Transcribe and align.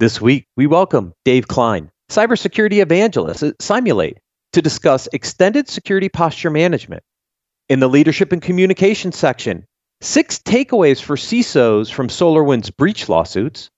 This 0.00 0.20
week, 0.20 0.46
we 0.56 0.68
welcome 0.68 1.12
Dave 1.24 1.48
Klein, 1.48 1.90
cybersecurity 2.08 2.80
evangelist 2.80 3.42
at 3.42 3.60
Cymulate, 3.60 4.18
to 4.52 4.62
discuss 4.62 5.08
extended 5.12 5.68
security 5.68 6.08
posture 6.08 6.50
management. 6.50 7.02
In 7.68 7.80
the 7.80 7.88
leadership 7.88 8.30
and 8.30 8.40
communication 8.40 9.10
section, 9.10 9.64
six 10.00 10.38
takeaways 10.38 11.02
for 11.02 11.16
CISOs 11.16 11.92
from 11.92 12.06
SolarWinds 12.06 12.76
breach 12.76 13.08
lawsuits, 13.08 13.70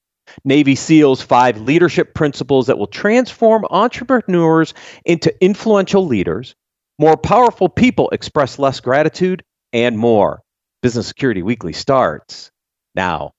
Navy 0.44 0.74
SEALs 0.74 1.22
five 1.22 1.58
leadership 1.58 2.12
principles 2.12 2.66
that 2.66 2.76
will 2.76 2.86
transform 2.86 3.64
entrepreneurs 3.70 4.74
into 5.06 5.34
influential 5.42 6.04
leaders, 6.04 6.54
more 6.98 7.16
powerful 7.16 7.70
people 7.70 8.10
express 8.10 8.58
less 8.58 8.78
gratitude, 8.80 9.42
and 9.72 9.96
more. 9.96 10.42
Business 10.82 11.06
Security 11.06 11.42
Weekly 11.42 11.72
starts 11.72 12.50
now. 12.94 13.32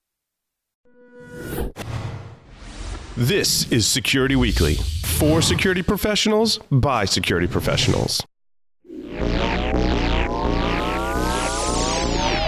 This 3.22 3.72
is 3.72 3.86
Security 3.86 4.36
Weekly 4.36 4.78
for 5.04 5.44
security 5.44 5.84
professionals 5.84 6.58
by 6.72 7.06
security 7.06 7.46
professionals. 7.46 8.26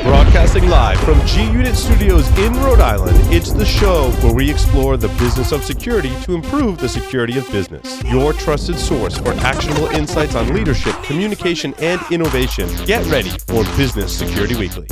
Broadcasting 0.01 0.67
live 0.67 0.99
from 1.01 1.23
G 1.27 1.43
Unit 1.43 1.75
Studios 1.75 2.27
in 2.39 2.53
Rhode 2.53 2.79
Island, 2.79 3.15
it's 3.31 3.53
the 3.53 3.63
show 3.63 4.09
where 4.23 4.33
we 4.33 4.49
explore 4.49 4.97
the 4.97 5.09
business 5.09 5.51
of 5.51 5.63
security 5.63 6.11
to 6.23 6.33
improve 6.33 6.79
the 6.79 6.89
security 6.89 7.37
of 7.37 7.47
business. 7.51 8.01
Your 8.05 8.33
trusted 8.33 8.79
source 8.79 9.15
for 9.19 9.33
actionable 9.45 9.85
insights 9.89 10.33
on 10.33 10.55
leadership, 10.55 10.95
communication, 11.03 11.75
and 11.81 12.01
innovation. 12.09 12.67
Get 12.87 13.05
ready 13.11 13.29
for 13.29 13.63
Business 13.77 14.11
Security 14.17 14.55
Weekly. 14.55 14.87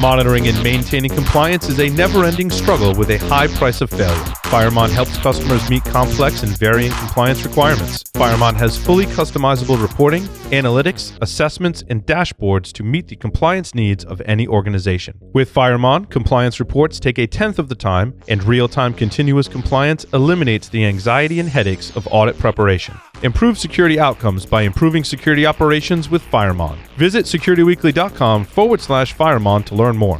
Monitoring 0.00 0.48
and 0.48 0.62
maintaining 0.62 1.10
compliance 1.10 1.68
is 1.68 1.78
a 1.78 1.90
never 1.90 2.24
ending 2.24 2.50
struggle 2.50 2.94
with 2.94 3.10
a 3.10 3.18
high 3.18 3.48
price 3.48 3.82
of 3.82 3.90
failure. 3.90 4.16
Firemon 4.44 4.88
helps 4.88 5.18
customers 5.18 5.68
meet 5.68 5.84
complex 5.84 6.42
and 6.42 6.56
varying 6.56 6.90
compliance 6.92 7.44
requirements. 7.44 8.02
Firemon 8.14 8.54
has 8.54 8.78
fully 8.78 9.04
customizable 9.04 9.80
reporting, 9.80 10.22
analytics, 10.52 11.18
assessments, 11.20 11.84
and 11.90 12.06
dashboards 12.06 12.72
to 12.72 12.82
meet 12.82 13.08
the 13.08 13.16
compliance 13.16 13.74
needs 13.74 14.02
of 14.02 14.22
any 14.24 14.48
organization. 14.48 15.18
With 15.34 15.52
Firemon, 15.52 16.08
compliance 16.08 16.60
reports 16.60 16.98
take 16.98 17.18
a 17.18 17.26
tenth 17.26 17.58
of 17.58 17.68
the 17.68 17.74
time, 17.74 18.18
and 18.26 18.42
real 18.44 18.68
time 18.68 18.94
continuous 18.94 19.48
compliance 19.48 20.06
eliminates 20.14 20.70
the 20.70 20.86
anxiety 20.86 21.40
and 21.40 21.48
headaches 21.50 21.94
of 21.94 22.08
audit 22.10 22.38
preparation. 22.38 22.98
Improve 23.22 23.58
security 23.58 24.00
outcomes 24.00 24.46
by 24.46 24.62
improving 24.62 25.04
security 25.04 25.44
operations 25.44 26.08
with 26.08 26.22
Firemon. 26.22 26.78
Visit 26.96 27.26
securityweekly.com 27.26 28.46
forward 28.46 28.80
slash 28.80 29.14
Firemon 29.14 29.64
to 29.66 29.74
learn 29.74 29.96
more. 29.96 30.18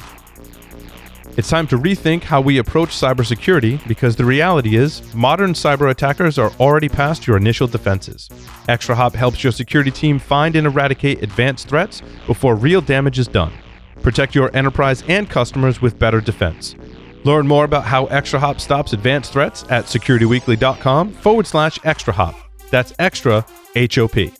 It's 1.39 1.49
time 1.49 1.67
to 1.69 1.79
rethink 1.79 2.25
how 2.25 2.43
we 2.43 2.59
approach 2.59 2.91
cybersecurity 2.91 3.87
because 3.89 4.17
the 4.17 4.25
reality 4.27 4.77
is 4.77 5.03
modern 5.15 5.55
cyber 5.55 5.91
attackers 5.91 6.39
are 6.39 6.53
already 6.61 6.91
past 6.91 7.27
your 7.27 7.39
initial 7.39 7.67
defenses. 7.67 8.29
ExtraHop 8.69 9.15
helps 9.15 9.43
your 9.43 9.53
security 9.53 9.91
team 9.91 10.19
find 10.19 10.55
and 10.55 10.67
eradicate 10.67 11.23
advanced 11.23 11.69
threats 11.69 12.03
before 12.27 12.55
real 12.55 12.83
damage 12.83 13.19
is 13.19 13.29
done. 13.29 13.53
Protect 14.03 14.35
your 14.35 14.55
enterprise 14.55 15.03
and 15.09 15.31
customers 15.31 15.81
with 15.81 15.99
better 15.99 16.21
defense. 16.21 16.75
Learn 17.25 17.47
more 17.47 17.65
about 17.65 17.85
how 17.85 18.07
ExtraHop 18.07 18.61
stops 18.61 18.93
advanced 18.93 19.33
threats 19.33 19.65
at 19.71 19.85
securityweekly.com 19.87 21.13
forward 21.13 21.47
slash 21.47 21.79
ExtraHop. 21.79 22.50
That's 22.71 22.93
extra 22.99 23.45
HOP. 23.75 24.33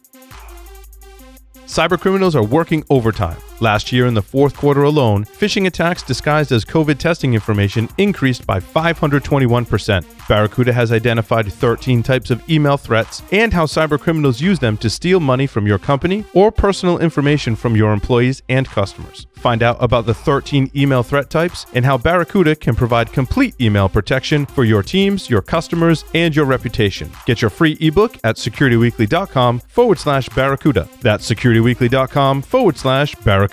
Cybercriminals 1.67 2.35
are 2.35 2.45
working 2.45 2.85
overtime. 2.91 3.39
Last 3.61 3.93
year, 3.93 4.07
in 4.07 4.15
the 4.15 4.23
fourth 4.23 4.57
quarter 4.57 4.85
alone, 4.85 5.27
phishing 5.27 5.67
attacks 5.67 6.03
disguised 6.03 6.51
as 6.51 6.65
COVID 6.65 6.97
testing 6.97 7.35
information 7.35 7.91
increased 7.99 8.47
by 8.47 8.59
521%. 8.59 10.29
Barracuda 10.29 10.73
has 10.73 10.93
identified 10.93 11.53
13 11.53 12.03
types 12.03 12.31
of 12.31 12.49
email 12.49 12.79
threats 12.79 13.23
and 13.33 13.53
how 13.53 13.67
cybercriminals 13.67 14.41
use 14.41 14.59
them 14.59 14.79
to 14.79 14.89
steal 14.89 15.21
money 15.21 15.47
from 15.47 15.67
your 15.67 15.79
company 15.79 16.25
or 16.33 16.51
personal 16.51 16.99
information 17.01 17.55
from 17.55 17.77
your 17.77 17.93
employees 17.93 18.43
and 18.49 18.67
customers. 18.67 19.27
Find 19.35 19.63
out 19.63 19.77
about 19.81 20.07
the 20.07 20.15
13 20.15 20.71
email 20.75 21.03
threat 21.03 21.29
types 21.29 21.67
and 21.75 21.85
how 21.85 21.99
Barracuda 21.99 22.57
can 22.57 22.75
provide 22.75 23.13
complete 23.13 23.61
email 23.61 23.89
protection 23.89 24.47
for 24.47 24.65
your 24.65 24.83
teams, 24.83 25.29
your 25.29 25.43
customers, 25.43 26.05
and 26.15 26.35
your 26.35 26.47
reputation. 26.47 27.11
Get 27.27 27.43
your 27.43 27.51
free 27.51 27.77
ebook 27.81 28.17
at 28.25 28.37
securityweekly.com 28.37 29.61
forward 29.61 29.99
slash 29.99 30.31
Barracuda. 30.31 30.89
That's 31.03 31.31
securityweekly.com 31.31 32.43
forward 32.43 32.79
slash 32.79 33.15
Barracuda. 33.17 33.50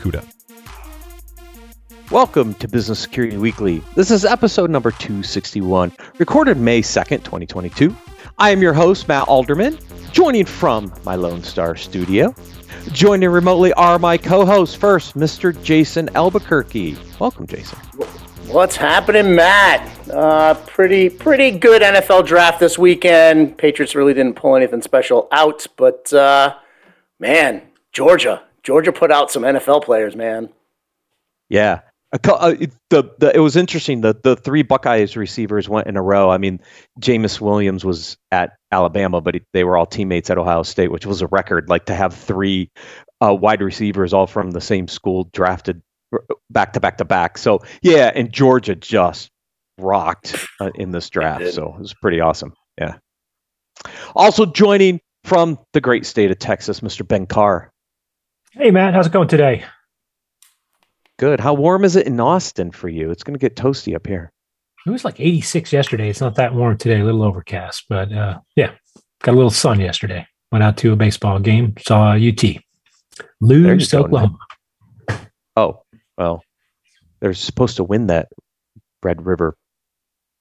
Welcome 2.12 2.54
to 2.56 2.68
Business 2.68 3.00
Security 3.00 3.36
Weekly. 3.36 3.82
This 3.96 4.12
is 4.12 4.24
episode 4.24 4.70
number 4.70 4.92
261, 4.92 5.92
recorded 6.20 6.58
May 6.58 6.82
2nd, 6.82 7.24
2022. 7.24 7.96
I 8.38 8.52
am 8.52 8.62
your 8.62 8.74
host, 8.74 9.08
Matt 9.08 9.28
Alderman, 9.28 9.78
joining 10.12 10.46
from 10.46 10.94
my 11.04 11.16
Lone 11.16 11.44
Star 11.44 11.76
studio. 11.76 12.34
Joining 12.94 13.30
remotely 13.30 13.74
are 13.74 14.00
my 14.00 14.18
co 14.18 14.46
hosts. 14.46 14.76
First, 14.76 15.18
Mr. 15.18 15.62
Jason 15.64 16.10
Albuquerque. 16.16 16.96
Welcome, 17.20 17.46
Jason. 17.46 17.78
What's 18.48 18.78
happening, 18.78 19.36
Matt? 19.36 20.10
Uh, 20.10 20.54
pretty 20.54 21.10
pretty 21.10 21.52
good 21.52 21.82
NFL 21.82 22.26
draft 22.26 22.62
this 22.62 22.78
weekend. 22.78 23.58
Patriots 23.58 23.96
really 23.96 24.14
didn't 24.14 24.36
pull 24.36 24.56
anything 24.56 24.82
special 24.82 25.28
out, 25.34 25.68
but 25.76 26.14
uh, 26.14 26.56
man, 27.20 27.64
Georgia, 27.92 28.44
Georgia 28.68 28.92
put 28.92 29.14
out 29.14 29.32
some 29.32 29.44
NFL 29.44 29.86
players, 29.86 30.14
man. 30.14 30.50
Yeah. 31.48 31.80
Uh, 32.12 32.54
the, 32.90 33.10
the 33.18 33.32
it 33.34 33.40
was 33.40 33.56
interesting. 33.56 34.02
The 34.02 34.14
the 34.22 34.36
three 34.36 34.62
Buckeyes 34.62 35.16
receivers 35.16 35.70
went 35.70 35.88
in 35.88 35.96
a 35.96 36.02
row. 36.02 36.30
I 36.30 36.38
mean, 36.38 36.60
Jameis 37.00 37.40
Williams 37.40 37.86
was 37.86 38.18
at 38.30 38.58
Alabama, 38.70 39.22
but 39.22 39.36
he, 39.36 39.42
they 39.54 39.64
were 39.64 39.78
all 39.78 39.86
teammates 39.86 40.30
at 40.30 40.38
Ohio 40.38 40.64
State, 40.64 40.92
which 40.92 41.06
was 41.06 41.22
a 41.22 41.28
record. 41.28 41.70
Like 41.70 41.86
to 41.86 41.96
have 41.96 42.14
three 42.14 42.70
uh, 43.22 43.34
wide 43.34 43.62
receivers 43.62 44.12
all 44.12 44.28
from 44.28 44.52
the 44.52 44.60
same 44.60 44.90
school 44.90 45.30
drafted 45.32 45.82
back 46.50 46.74
to 46.74 46.82
back 46.82 46.98
to 46.98 47.06
back. 47.06 47.38
So 47.38 47.62
yeah, 47.82 48.12
and 48.14 48.34
Georgia 48.34 48.76
just 48.76 49.30
rocked 49.78 50.36
uh, 50.60 50.72
in 50.76 50.92
this 50.92 51.10
draft. 51.10 51.54
So 51.54 51.74
it 51.74 51.80
was 51.80 51.94
pretty 51.94 52.20
awesome. 52.20 52.52
Yeah. 52.78 52.98
Also 54.14 54.46
joining 54.46 55.00
from 55.24 55.58
the 55.72 55.80
great 55.80 56.06
state 56.06 56.32
of 56.32 56.40
Texas, 56.40 56.82
Mr. 56.82 57.08
Ben 57.08 57.28
Carr. 57.28 57.72
Hey, 58.58 58.72
Matt, 58.72 58.96
how's 58.96 59.06
it 59.06 59.14
going 59.14 59.28
today? 59.28 59.64
Good. 61.20 61.40
How 61.40 61.54
warm 61.54 61.86
is 61.86 61.96
it 61.96 62.08
in 62.08 62.20
Austin 62.20 62.72
for 62.72 62.90
you? 62.90 63.12
It's 63.12 63.22
going 63.22 63.36
to 63.36 63.40
get 63.40 63.56
toasty 63.56 63.96
up 63.96 64.08
here. 64.08 64.32
It 64.88 64.90
was 64.90 65.06
like 65.06 65.20
86 65.20 65.72
yesterday. 65.72 66.10
It's 66.10 66.22
not 66.22 66.34
that 66.36 66.56
warm 66.56 66.76
today, 66.76 67.00
a 67.00 67.04
little 67.04 67.22
overcast, 67.22 67.86
but 67.88 68.12
uh, 68.12 68.40
yeah, 68.56 68.72
got 69.22 69.34
a 69.34 69.38
little 69.38 69.52
sun 69.52 69.80
yesterday. 69.80 70.26
Went 70.52 70.64
out 70.64 70.76
to 70.78 70.92
a 70.92 70.96
baseball 70.96 71.38
game, 71.38 71.76
saw 71.78 72.14
UT 72.14 72.44
lose 73.42 73.90
to 73.90 74.00
Oklahoma. 74.00 74.40
Oh, 75.56 75.84
well, 76.18 76.42
they're 77.20 77.36
supposed 77.36 77.78
to 77.78 77.84
win 77.84 78.08
that 78.08 78.30
Red 79.04 79.24
River 79.24 79.56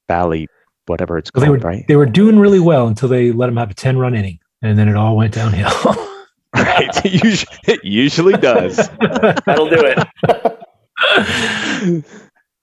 Valley, 0.09 0.49
whatever 0.87 1.19
it's 1.19 1.31
called, 1.31 1.43
well, 1.49 1.59
they 1.59 1.59
were, 1.59 1.71
right? 1.71 1.85
They 1.87 1.97
were 1.97 2.07
doing 2.07 2.39
really 2.39 2.61
well 2.61 2.87
until 2.87 3.11
they 3.11 3.33
let 3.33 3.47
them 3.47 3.59
have 3.59 3.71
a 3.71 3.75
10 3.75 3.99
run 3.99 4.15
inning, 4.15 4.39
and 4.63 4.79
then 4.79 4.89
it 4.89 4.97
all 4.97 5.17
went 5.17 5.35
downhill. 5.35 5.71
right. 6.67 7.05
It 7.69 7.85
usually, 7.85 8.35
does. 8.35 8.77
That'll 8.77 9.69
do 9.69 9.83
it. 9.85 9.99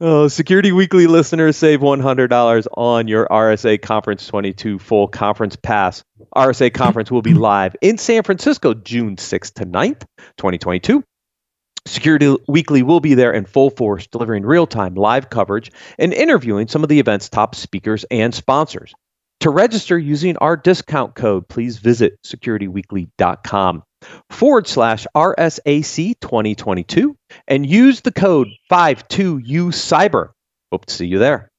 oh, 0.02 0.28
Security 0.28 0.72
Weekly 0.72 1.08
listeners 1.08 1.58
save 1.58 1.82
$100 1.82 2.68
on 2.78 3.08
your 3.08 3.28
RSA 3.28 3.82
Conference 3.82 4.28
22 4.28 4.80
full 4.80 5.08
conference 5.08 5.56
pass. 5.56 6.04
RSA 6.36 6.74
Conference 6.74 7.12
will 7.12 7.22
be 7.22 7.34
live 7.36 7.76
in 7.82 7.98
San 7.98 8.24
Francisco 8.24 8.74
June 8.74 9.16
6th 9.16 9.54
to 9.56 9.66
9th, 9.66 10.06
2022. 10.38 11.04
Security 11.86 12.38
Weekly 12.48 12.82
will 12.82 13.02
be 13.02 13.14
there 13.14 13.34
in 13.34 13.46
full 13.46 13.70
force, 13.70 14.08
delivering 14.08 14.46
real 14.46 14.66
time 14.66 14.96
live 14.96 15.30
coverage 15.30 15.70
and 16.00 16.14
interviewing 16.14 16.68
some 16.68 16.82
of 16.82 16.90
the 16.90 17.00
event's 17.00 17.30
top 17.30 17.56
speakers 17.56 18.06
and 18.10 18.34
sponsors. 18.34 18.94
To 19.44 19.50
register 19.50 20.00
using 20.00 20.38
our 20.38 20.56
discount 20.56 21.16
code, 21.16 21.50
please 21.50 21.78
visit 21.78 22.18
securityweekly.com 22.26 23.84
forward 24.30 24.68
slash 24.68 25.06
RSAC 25.14 26.18
2022 26.22 27.18
and 27.50 27.70
use 27.70 28.00
the 28.00 28.14
code 28.14 28.48
52U 28.72 30.30
Hope 30.72 30.86
to 30.86 30.94
see 30.94 31.08
you 31.08 31.20
there. 31.20 31.52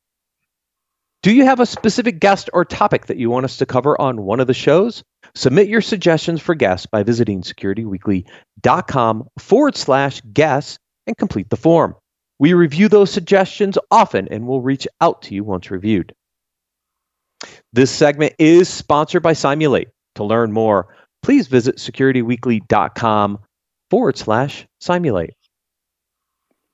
Do 1.23 1.31
you 1.31 1.45
have 1.45 1.61
a 1.61 1.67
specific 1.67 2.21
guest 2.21 2.49
or 2.55 2.65
topic 2.65 3.05
that 3.09 3.19
you 3.19 3.29
want 3.29 3.45
us 3.45 3.59
to 3.59 3.67
cover 3.67 4.01
on 4.01 4.23
one 4.23 4.41
of 4.41 4.47
the 4.47 4.55
shows? 4.55 5.05
Submit 5.35 5.69
your 5.69 5.83
suggestions 5.83 6.41
for 6.41 6.55
guests 6.55 6.87
by 6.87 7.03
visiting 7.03 7.43
securityweekly.com 7.43 9.29
forward 9.39 9.77
slash 9.77 10.23
guests 10.33 10.79
and 11.07 11.19
complete 11.19 11.51
the 11.51 11.59
form. 11.59 11.97
We 12.39 12.55
review 12.55 12.89
those 12.89 13.11
suggestions 13.11 13.77
often 13.91 14.29
and 14.31 14.47
will 14.47 14.63
reach 14.63 14.89
out 15.03 15.21
to 15.25 15.35
you 15.35 15.45
once 15.45 15.71
reviewed. 15.71 16.15
This 17.73 17.91
segment 17.91 18.35
is 18.39 18.69
sponsored 18.69 19.23
by 19.23 19.33
Cymulate. 19.33 19.89
To 20.17 20.25
learn 20.25 20.53
more, 20.53 20.95
please 21.23 21.49
visit 21.49 21.77
securityweekly.com 21.77 23.39
forward 23.91 24.19
slash 24.19 24.67
Cymulate. 24.81 25.35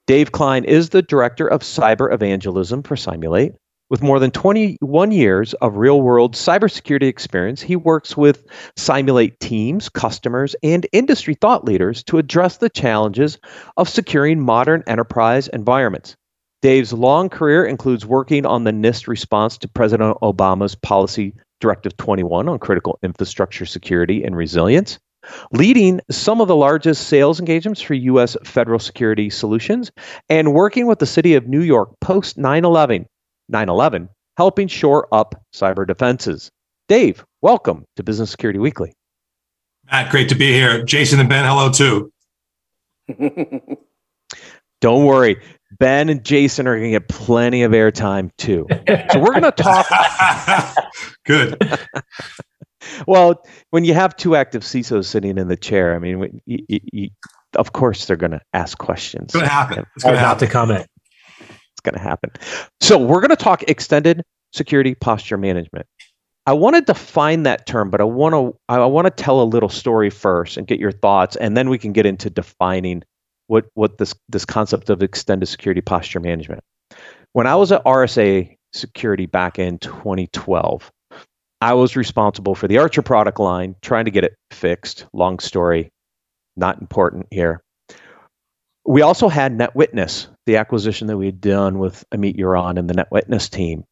Dave 0.07 0.33
Klein 0.33 0.65
is 0.65 0.89
the 0.89 1.03
Director 1.03 1.47
of 1.47 1.63
Cyber 1.63 2.13
Evangelism 2.13 2.83
for 2.83 2.97
Cymulate. 2.97 3.53
With 3.91 4.03
more 4.03 4.21
than 4.21 4.31
21 4.31 5.11
years 5.11 5.53
of 5.55 5.77
real 5.77 6.01
world 6.01 6.35
cybersecurity 6.35 7.09
experience, 7.09 7.61
he 7.61 7.75
works 7.75 8.17
with 8.17 8.47
Cymulate 8.77 9.41
teams, 9.41 9.89
customers, 9.89 10.55
and 10.63 10.87
industry 10.93 11.35
thought 11.35 11.65
leaders 11.65 12.05
to 12.05 12.19
address 12.19 12.59
the 12.59 12.69
challenges 12.69 13.39
of 13.77 13.89
securing 13.89 14.41
modern 14.41 14.85
enterprise 14.87 15.49
environments. 15.49 16.17
Dave's 16.63 16.93
long 16.93 17.31
career 17.31 17.65
includes 17.65 18.05
working 18.05 18.45
on 18.45 18.65
the 18.65 18.71
NIST 18.71 19.09
response 19.09 19.57
to 19.59 19.69
President 19.69 20.19
Obama's 20.21 20.75
Policy 20.75 21.35
Directive 21.59 21.97
21 21.97 22.49
on 22.49 22.59
critical 22.59 22.99
infrastructure 23.03 23.65
security 23.65 24.23
and 24.23 24.37
resilience, 24.37 24.99
leading 25.53 26.01
some 26.11 26.41
of 26.41 26.49
the 26.49 26.57
largest 26.57 27.09
sales 27.09 27.39
engagements 27.39 27.81
for 27.81 27.95
U.S. 27.95 28.37
federal 28.45 28.79
security 28.79 29.31
solutions, 29.31 29.91
and 30.29 30.53
working 30.53 30.87
with 30.87 30.99
the 30.99 31.07
city 31.07 31.35
of 31.35 31.49
New 31.49 31.63
York 31.63 31.91
post 32.01 32.37
9 32.37 32.65
11, 32.65 33.07
9/11, 33.51 34.09
helping 34.37 34.69
shore 34.69 35.09
up 35.13 35.43
cyber 35.55 35.87
defenses. 35.87 36.51
Dave, 36.89 37.25
welcome 37.41 37.87
to 37.97 38.03
Business 38.03 38.31
Security 38.31 38.59
Weekly. 38.59 38.93
Matt, 39.91 40.11
great 40.11 40.29
to 40.29 40.35
be 40.35 40.53
here. 40.53 40.85
Jason 40.85 41.21
and 41.21 41.29
Ben, 41.29 41.47
hello 41.47 41.71
too. 41.71 42.13
Don't 44.81 45.05
worry. 45.05 45.37
Ben 45.79 46.09
and 46.09 46.25
Jason 46.25 46.67
are 46.67 46.77
going 46.77 46.93
to 46.93 46.99
get 46.99 47.09
plenty 47.09 47.63
of 47.63 47.73
airtime 47.73 48.31
too. 48.37 48.67
So 49.13 49.19
we're 49.19 49.39
going 49.39 49.43
to 49.43 49.53
talk. 49.53 49.87
Good. 51.27 51.79
well, 53.07 53.45
when 53.71 53.85
you 53.85 53.95
have 53.95 54.17
two 54.17 54.37
active 54.37 54.63
CISOs 54.63 55.07
sitting 55.07 55.39
in 55.39 55.49
the 55.49 55.57
chair, 55.57 55.95
I 55.95 55.99
mean, 55.99 56.41
you, 56.47 56.59
you, 56.69 56.81
you, 56.93 57.09
of 57.55 57.73
course 57.73 58.07
they're 58.07 58.17
going 58.17 58.33
to 58.33 58.41
ask 58.53 58.79
questions. 58.79 59.27
It's 59.27 59.35
going 59.35 59.47
to 59.47 59.51
happen. 59.51 59.87
It's 59.95 60.05
going 60.05 60.17
to 60.17 60.21
have 60.21 60.39
to 60.39 60.47
comment. 60.47 60.87
It's 61.39 61.81
going 61.83 61.95
to 61.95 62.01
happen. 62.01 62.31
So 62.81 62.99
we're 62.99 63.21
going 63.21 63.31
to 63.31 63.37
talk 63.37 63.63
extended 63.69 64.23
security 64.53 64.95
posture 64.95 65.39
management. 65.39 65.87
I 66.47 66.53
want 66.55 66.75
to 66.77 66.83
define 66.83 67.45
that 67.45 67.67
term, 67.67 67.91
but 67.91 68.01
I 68.01 68.05
want 68.05 68.35
to 68.35 68.59
I 68.69 68.85
want 68.87 69.07
to 69.07 69.11
tell 69.11 69.41
a 69.41 69.45
little 69.45 69.69
story 69.69 70.11
first 70.11 70.57
and 70.57 70.67
get 70.67 70.81
your 70.81 70.91
thoughts, 70.91 71.37
and 71.37 71.57
then 71.57 71.69
we 71.69 71.79
can 71.79 71.93
get 71.93 72.07
into 72.07 72.31
defining 72.31 73.03
what 73.51 73.67
what 73.75 73.99
this 73.99 74.15
this 74.29 74.45
concept 74.45 74.91
of 74.91 75.03
extended 75.03 75.47
security 75.47 75.81
posture 75.81 76.21
management. 76.21 76.63
When 77.33 77.49
I 77.49 77.57
was 77.57 77.73
at 77.73 77.85
RSA 77.85 78.57
Security 78.73 79.27
back 79.27 79.59
in 79.59 79.79
2012, 79.79 80.93
I 81.61 81.75
was 81.75 81.97
responsible 81.97 82.55
for 82.55 82.69
the 82.69 82.79
Archer 82.79 83.03
product 83.03 83.41
line, 83.41 83.75
trying 83.83 84.05
to 84.05 84.13
get 84.13 84.23
it 84.23 84.37
fixed. 84.53 85.07
Long 85.13 85.41
story, 85.41 85.91
not 86.57 86.81
important 86.81 87.27
here. 87.33 87.61
We 88.87 89.03
also 89.03 89.29
had 89.29 89.59
NetWitness, 89.59 90.29
the 90.47 90.57
acquisition 90.57 91.09
that 91.09 91.17
we 91.17 91.27
had 91.27 91.41
done 91.41 91.81
with 91.81 92.05
Amit 92.15 92.37
Yoran 92.37 92.79
and 92.79 92.89
the 92.89 92.95
NetWitness 92.95 93.51
team. 93.51 93.85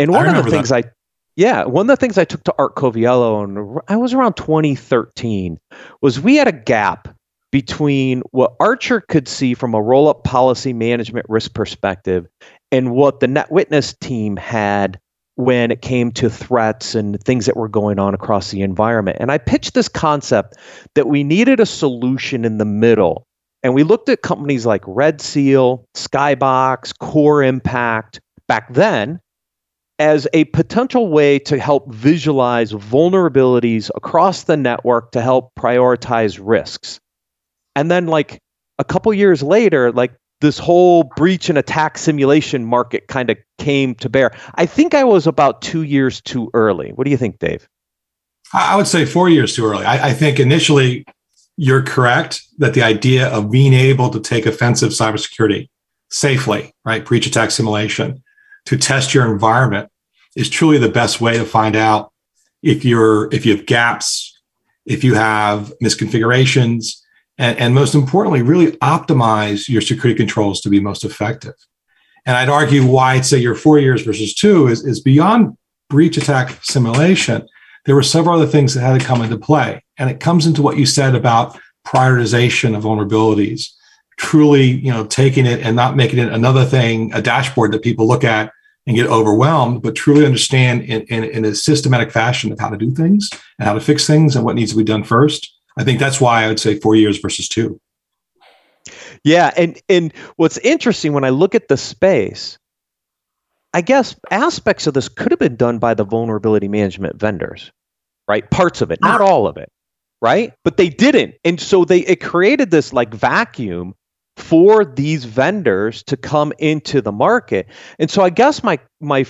And 0.00 0.10
one 0.10 0.26
of 0.34 0.44
the 0.44 0.50
things 0.50 0.70
that. 0.70 0.86
I 0.86 0.90
yeah, 1.36 1.64
one 1.64 1.88
of 1.88 1.96
the 1.96 2.00
things 2.00 2.18
I 2.18 2.24
took 2.24 2.42
to 2.44 2.54
Art 2.58 2.74
Coviello, 2.74 3.44
and 3.44 3.80
I 3.86 3.96
was 3.96 4.12
around 4.12 4.34
2013, 4.34 5.60
was 6.02 6.20
we 6.20 6.36
had 6.36 6.48
a 6.48 6.52
gap 6.52 7.16
between 7.50 8.22
what 8.30 8.54
Archer 8.60 9.00
could 9.00 9.26
see 9.26 9.54
from 9.54 9.74
a 9.74 9.82
roll 9.82 10.08
up 10.08 10.24
policy 10.24 10.72
management 10.72 11.26
risk 11.28 11.54
perspective 11.54 12.26
and 12.70 12.92
what 12.92 13.20
the 13.20 13.26
NetWitness 13.26 13.98
team 13.98 14.36
had 14.36 15.00
when 15.34 15.70
it 15.70 15.82
came 15.82 16.12
to 16.12 16.28
threats 16.28 16.94
and 16.94 17.18
things 17.22 17.46
that 17.46 17.56
were 17.56 17.68
going 17.68 17.98
on 17.98 18.14
across 18.14 18.50
the 18.50 18.62
environment. 18.62 19.16
And 19.20 19.32
I 19.32 19.38
pitched 19.38 19.74
this 19.74 19.88
concept 19.88 20.56
that 20.94 21.08
we 21.08 21.24
needed 21.24 21.60
a 21.60 21.66
solution 21.66 22.44
in 22.44 22.58
the 22.58 22.64
middle. 22.64 23.26
And 23.62 23.74
we 23.74 23.82
looked 23.82 24.08
at 24.08 24.22
companies 24.22 24.66
like 24.66 24.82
Red 24.86 25.20
Seal, 25.20 25.84
Skybox, 25.94 26.96
Core 26.98 27.42
Impact 27.42 28.20
back 28.48 28.72
then 28.72 29.20
as 29.98 30.26
a 30.32 30.44
potential 30.44 31.08
way 31.08 31.38
to 31.40 31.58
help 31.58 31.92
visualize 31.92 32.72
vulnerabilities 32.72 33.90
across 33.94 34.44
the 34.44 34.56
network 34.56 35.12
to 35.12 35.20
help 35.20 35.52
prioritize 35.58 36.40
risks. 36.42 37.00
And 37.76 37.90
then 37.90 38.06
like 38.06 38.40
a 38.78 38.84
couple 38.84 39.12
years 39.14 39.42
later, 39.42 39.92
like 39.92 40.12
this 40.40 40.58
whole 40.58 41.04
breach 41.16 41.48
and 41.48 41.58
attack 41.58 41.98
simulation 41.98 42.64
market 42.64 43.08
kind 43.08 43.30
of 43.30 43.36
came 43.58 43.94
to 43.96 44.08
bear. 44.08 44.30
I 44.54 44.66
think 44.66 44.94
I 44.94 45.04
was 45.04 45.26
about 45.26 45.62
two 45.62 45.82
years 45.82 46.20
too 46.20 46.50
early. 46.54 46.90
What 46.90 47.04
do 47.04 47.10
you 47.10 47.16
think, 47.16 47.38
Dave? 47.38 47.68
I 48.52 48.76
would 48.76 48.88
say 48.88 49.04
four 49.04 49.28
years 49.28 49.54
too 49.54 49.66
early. 49.66 49.84
I, 49.84 50.08
I 50.08 50.12
think 50.12 50.40
initially 50.40 51.04
you're 51.56 51.82
correct 51.82 52.42
that 52.58 52.74
the 52.74 52.82
idea 52.82 53.28
of 53.28 53.50
being 53.50 53.74
able 53.74 54.08
to 54.10 54.20
take 54.20 54.46
offensive 54.46 54.90
cybersecurity 54.90 55.68
safely, 56.08 56.72
right, 56.84 57.04
breach 57.04 57.26
attack 57.26 57.50
simulation, 57.50 58.22
to 58.64 58.76
test 58.76 59.14
your 59.14 59.30
environment 59.30 59.90
is 60.36 60.48
truly 60.48 60.78
the 60.78 60.88
best 60.88 61.20
way 61.20 61.36
to 61.36 61.44
find 61.44 61.76
out 61.76 62.12
if 62.62 62.84
you're 62.84 63.32
if 63.32 63.46
you 63.46 63.56
have 63.56 63.66
gaps, 63.66 64.38
if 64.86 65.04
you 65.04 65.14
have 65.14 65.72
misconfigurations, 65.82 66.96
and, 67.40 67.58
and 67.58 67.74
most 67.74 67.94
importantly, 67.94 68.42
really 68.42 68.72
optimize 68.78 69.66
your 69.66 69.80
security 69.80 70.16
controls 70.16 70.60
to 70.60 70.68
be 70.68 70.78
most 70.78 71.04
effective. 71.04 71.54
And 72.26 72.36
I'd 72.36 72.50
argue 72.50 72.86
why 72.86 73.14
I'd 73.14 73.24
say 73.24 73.38
your 73.38 73.54
four 73.54 73.78
years 73.78 74.02
versus 74.02 74.34
two 74.34 74.68
is, 74.68 74.84
is 74.84 75.00
beyond 75.00 75.56
breach 75.88 76.18
attack 76.18 76.62
simulation. 76.62 77.48
There 77.86 77.94
were 77.94 78.02
several 78.02 78.36
other 78.36 78.46
things 78.46 78.74
that 78.74 78.82
had 78.82 79.00
to 79.00 79.04
come 79.04 79.22
into 79.22 79.38
play. 79.38 79.82
And 79.96 80.10
it 80.10 80.20
comes 80.20 80.46
into 80.46 80.60
what 80.60 80.76
you 80.76 80.84
said 80.84 81.14
about 81.14 81.58
prioritization 81.86 82.76
of 82.76 82.84
vulnerabilities, 82.84 83.70
truly, 84.18 84.64
you 84.64 84.92
know, 84.92 85.06
taking 85.06 85.46
it 85.46 85.60
and 85.60 85.74
not 85.74 85.96
making 85.96 86.18
it 86.18 86.30
another 86.30 86.66
thing, 86.66 87.10
a 87.14 87.22
dashboard 87.22 87.72
that 87.72 87.82
people 87.82 88.06
look 88.06 88.22
at 88.22 88.52
and 88.86 88.96
get 88.96 89.06
overwhelmed, 89.06 89.80
but 89.80 89.94
truly 89.94 90.26
understand 90.26 90.82
in, 90.82 91.02
in, 91.04 91.24
in 91.24 91.44
a 91.46 91.54
systematic 91.54 92.10
fashion 92.10 92.52
of 92.52 92.58
how 92.58 92.68
to 92.68 92.76
do 92.76 92.90
things 92.90 93.30
and 93.58 93.66
how 93.66 93.72
to 93.72 93.80
fix 93.80 94.06
things 94.06 94.36
and 94.36 94.44
what 94.44 94.56
needs 94.56 94.72
to 94.72 94.76
be 94.76 94.84
done 94.84 95.04
first 95.04 95.50
I 95.80 95.84
think 95.84 95.98
that's 95.98 96.20
why 96.20 96.44
I 96.44 96.48
would 96.48 96.60
say 96.60 96.78
four 96.78 96.94
years 96.94 97.18
versus 97.18 97.48
two. 97.48 97.80
Yeah, 99.24 99.50
and 99.56 99.80
and 99.88 100.12
what's 100.36 100.58
interesting 100.58 101.12
when 101.12 101.24
I 101.24 101.30
look 101.30 101.54
at 101.54 101.68
the 101.68 101.76
space, 101.76 102.58
I 103.72 103.80
guess 103.80 104.14
aspects 104.30 104.86
of 104.86 104.94
this 104.94 105.08
could 105.08 105.32
have 105.32 105.38
been 105.38 105.56
done 105.56 105.78
by 105.78 105.94
the 105.94 106.04
vulnerability 106.04 106.68
management 106.68 107.18
vendors, 107.18 107.72
right? 108.28 108.48
Parts 108.50 108.82
of 108.82 108.90
it, 108.90 109.00
not 109.00 109.20
all 109.20 109.46
of 109.46 109.56
it, 109.56 109.70
right? 110.20 110.52
But 110.64 110.76
they 110.76 110.88
didn't, 110.88 111.34
and 111.44 111.60
so 111.60 111.84
they 111.84 112.00
it 112.00 112.20
created 112.20 112.70
this 112.70 112.92
like 112.92 113.14
vacuum 113.14 113.94
for 114.36 114.84
these 114.84 115.24
vendors 115.24 116.02
to 116.04 116.16
come 116.16 116.52
into 116.58 117.00
the 117.00 117.12
market. 117.12 117.68
And 117.98 118.10
so 118.10 118.22
I 118.22 118.30
guess 118.30 118.62
my 118.62 118.78
my 119.00 119.24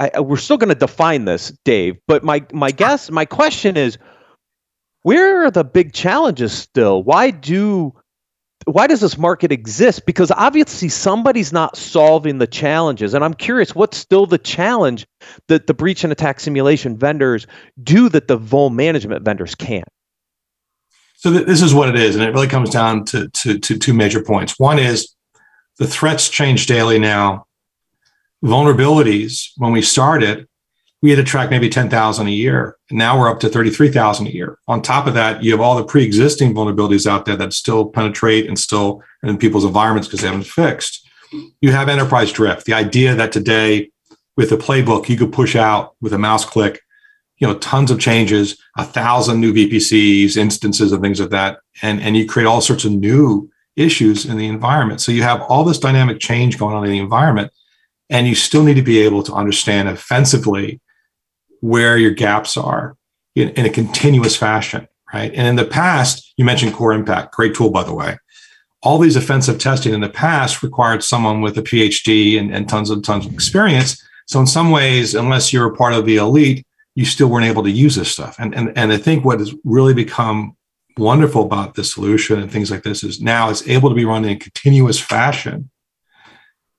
I, 0.00 0.20
we're 0.20 0.36
still 0.36 0.56
going 0.56 0.68
to 0.68 0.74
define 0.74 1.26
this, 1.26 1.52
Dave. 1.64 1.96
But 2.08 2.24
my 2.24 2.44
my 2.52 2.72
guess, 2.72 3.10
my 3.10 3.24
question 3.24 3.76
is, 3.76 3.98
where 5.02 5.44
are 5.44 5.50
the 5.50 5.64
big 5.64 5.92
challenges 5.92 6.52
still? 6.52 7.02
Why 7.02 7.30
do 7.30 7.94
why 8.66 8.86
does 8.86 9.00
this 9.00 9.18
market 9.18 9.50
exist? 9.50 10.06
Because 10.06 10.30
obviously 10.30 10.88
somebody's 10.88 11.52
not 11.52 11.76
solving 11.76 12.38
the 12.38 12.46
challenges. 12.46 13.12
And 13.12 13.24
I'm 13.24 13.34
curious, 13.34 13.74
what's 13.74 13.96
still 13.96 14.26
the 14.26 14.38
challenge 14.38 15.04
that 15.48 15.66
the 15.66 15.74
breach 15.74 16.04
and 16.04 16.12
attack 16.12 16.38
simulation 16.38 16.96
vendors 16.96 17.46
do 17.82 18.08
that 18.10 18.28
the 18.28 18.36
vul 18.36 18.70
management 18.70 19.24
vendors 19.24 19.56
can't? 19.56 19.88
So 21.16 21.32
th- 21.32 21.46
this 21.46 21.62
is 21.62 21.74
what 21.74 21.88
it 21.88 21.96
is, 21.96 22.16
and 22.16 22.24
it 22.24 22.32
really 22.32 22.48
comes 22.48 22.70
down 22.70 23.04
to, 23.06 23.28
to, 23.28 23.58
to 23.58 23.78
two 23.78 23.94
major 23.94 24.22
points. 24.22 24.58
One 24.58 24.78
is 24.78 25.14
the 25.78 25.86
threats 25.86 26.28
change 26.28 26.66
daily 26.66 26.98
now. 26.98 27.46
Vulnerabilities, 28.44 29.50
when 29.56 29.70
we 29.70 29.82
started, 29.82 30.48
we 31.02 31.10
had 31.10 31.16
to 31.16 31.24
track 31.24 31.50
maybe 31.50 31.68
10,000 31.68 32.26
a 32.26 32.30
year. 32.30 32.76
And 32.88 32.98
now 32.98 33.18
we're 33.18 33.28
up 33.28 33.40
to 33.40 33.48
33,000 33.48 34.28
a 34.28 34.30
year. 34.30 34.58
On 34.68 34.80
top 34.80 35.08
of 35.08 35.14
that, 35.14 35.42
you 35.42 35.50
have 35.50 35.60
all 35.60 35.76
the 35.76 35.84
pre-existing 35.84 36.54
vulnerabilities 36.54 37.08
out 37.08 37.26
there 37.26 37.36
that 37.36 37.52
still 37.52 37.86
penetrate 37.86 38.46
and 38.46 38.56
still 38.56 39.02
in 39.24 39.36
people's 39.36 39.64
environments 39.64 40.06
because 40.06 40.20
they 40.20 40.28
haven't 40.28 40.46
fixed. 40.46 41.06
You 41.60 41.72
have 41.72 41.88
enterprise 41.88 42.30
drift. 42.30 42.66
The 42.66 42.74
idea 42.74 43.16
that 43.16 43.32
today 43.32 43.90
with 44.36 44.52
a 44.52 44.56
playbook, 44.56 45.08
you 45.08 45.16
could 45.16 45.32
push 45.32 45.56
out 45.56 45.96
with 46.00 46.12
a 46.12 46.18
mouse 46.18 46.44
click, 46.44 46.80
you 47.38 47.48
know, 47.48 47.58
tons 47.58 47.90
of 47.90 47.98
changes, 47.98 48.56
a 48.78 48.84
thousand 48.84 49.40
new 49.40 49.52
VPCs, 49.52 50.36
instances 50.36 50.92
of 50.92 51.00
things 51.00 51.20
like 51.20 51.30
that. 51.30 51.58
And, 51.82 52.00
and 52.00 52.16
you 52.16 52.28
create 52.28 52.46
all 52.46 52.60
sorts 52.60 52.84
of 52.84 52.92
new 52.92 53.50
issues 53.74 54.24
in 54.24 54.36
the 54.36 54.46
environment. 54.46 55.00
So 55.00 55.10
you 55.10 55.22
have 55.24 55.42
all 55.42 55.64
this 55.64 55.78
dynamic 55.78 56.20
change 56.20 56.58
going 56.58 56.76
on 56.76 56.84
in 56.84 56.92
the 56.92 56.98
environment. 56.98 57.50
And 58.08 58.28
you 58.28 58.34
still 58.34 58.62
need 58.62 58.74
to 58.74 58.82
be 58.82 59.00
able 59.00 59.22
to 59.24 59.32
understand 59.32 59.88
offensively 59.88 60.80
where 61.62 61.96
your 61.96 62.10
gaps 62.10 62.56
are 62.56 62.96
in, 63.36 63.50
in 63.50 63.64
a 63.64 63.70
continuous 63.70 64.36
fashion, 64.36 64.86
right? 65.14 65.32
And 65.32 65.46
in 65.46 65.56
the 65.56 65.64
past, 65.64 66.34
you 66.36 66.44
mentioned 66.44 66.74
Core 66.74 66.92
Impact, 66.92 67.32
great 67.32 67.54
tool, 67.54 67.70
by 67.70 67.84
the 67.84 67.94
way. 67.94 68.18
All 68.82 68.98
these 68.98 69.14
offensive 69.14 69.60
testing 69.60 69.94
in 69.94 70.00
the 70.00 70.08
past 70.08 70.62
required 70.62 71.04
someone 71.04 71.40
with 71.40 71.56
a 71.56 71.62
PhD 71.62 72.38
and, 72.38 72.52
and 72.52 72.68
tons 72.68 72.90
and 72.90 73.04
tons 73.04 73.26
of 73.26 73.32
experience. 73.32 74.02
So 74.26 74.40
in 74.40 74.46
some 74.48 74.72
ways, 74.72 75.14
unless 75.14 75.52
you're 75.52 75.72
a 75.72 75.76
part 75.76 75.94
of 75.94 76.04
the 76.04 76.16
elite, 76.16 76.66
you 76.96 77.04
still 77.04 77.28
weren't 77.28 77.46
able 77.46 77.62
to 77.62 77.70
use 77.70 77.94
this 77.94 78.10
stuff. 78.10 78.34
And, 78.40 78.54
and, 78.56 78.76
and 78.76 78.92
I 78.92 78.96
think 78.96 79.24
what 79.24 79.38
has 79.38 79.54
really 79.64 79.94
become 79.94 80.56
wonderful 80.98 81.44
about 81.44 81.74
this 81.74 81.94
solution 81.94 82.40
and 82.40 82.50
things 82.50 82.72
like 82.72 82.82
this 82.82 83.04
is 83.04 83.22
now 83.22 83.50
it's 83.50 83.66
able 83.68 83.88
to 83.88 83.94
be 83.94 84.04
run 84.04 84.24
in 84.24 84.30
a 84.30 84.36
continuous 84.36 84.98
fashion 84.98 85.70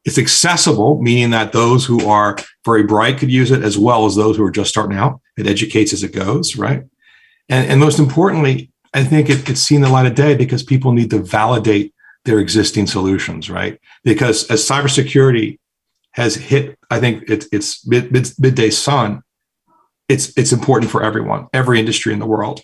It's 0.05 0.17
accessible, 0.17 1.01
meaning 1.01 1.29
that 1.29 1.53
those 1.53 1.85
who 1.85 2.07
are 2.07 2.37
very 2.65 2.83
bright 2.83 3.17
could 3.17 3.31
use 3.31 3.51
it 3.51 3.63
as 3.63 3.77
well 3.77 4.05
as 4.05 4.15
those 4.15 4.35
who 4.37 4.43
are 4.43 4.51
just 4.51 4.69
starting 4.69 4.97
out. 4.97 5.21
It 5.37 5.47
educates 5.47 5.93
as 5.93 6.03
it 6.03 6.13
goes, 6.13 6.57
right? 6.57 6.83
And, 7.49 7.71
and 7.71 7.79
most 7.79 7.99
importantly, 7.99 8.71
I 8.93 9.03
think 9.03 9.29
it, 9.29 9.49
it's 9.49 9.61
seen 9.61 9.81
the 9.81 9.89
light 9.89 10.05
of 10.05 10.15
day 10.15 10.35
because 10.35 10.63
people 10.63 10.91
need 10.91 11.09
to 11.11 11.19
validate 11.19 11.93
their 12.25 12.39
existing 12.39 12.87
solutions, 12.87 13.49
right? 13.49 13.79
Because 14.03 14.49
as 14.49 14.67
cybersecurity 14.67 15.59
has 16.11 16.35
hit, 16.35 16.77
I 16.89 16.99
think 16.99 17.29
it, 17.29 17.45
it's 17.51 17.85
mid, 17.87 18.11
mid, 18.11 18.29
midday 18.39 18.69
sun, 18.69 19.23
it's 20.09 20.37
it's 20.37 20.51
important 20.51 20.91
for 20.91 21.01
everyone, 21.01 21.47
every 21.53 21.79
industry 21.79 22.13
in 22.13 22.19
the 22.19 22.25
world. 22.25 22.61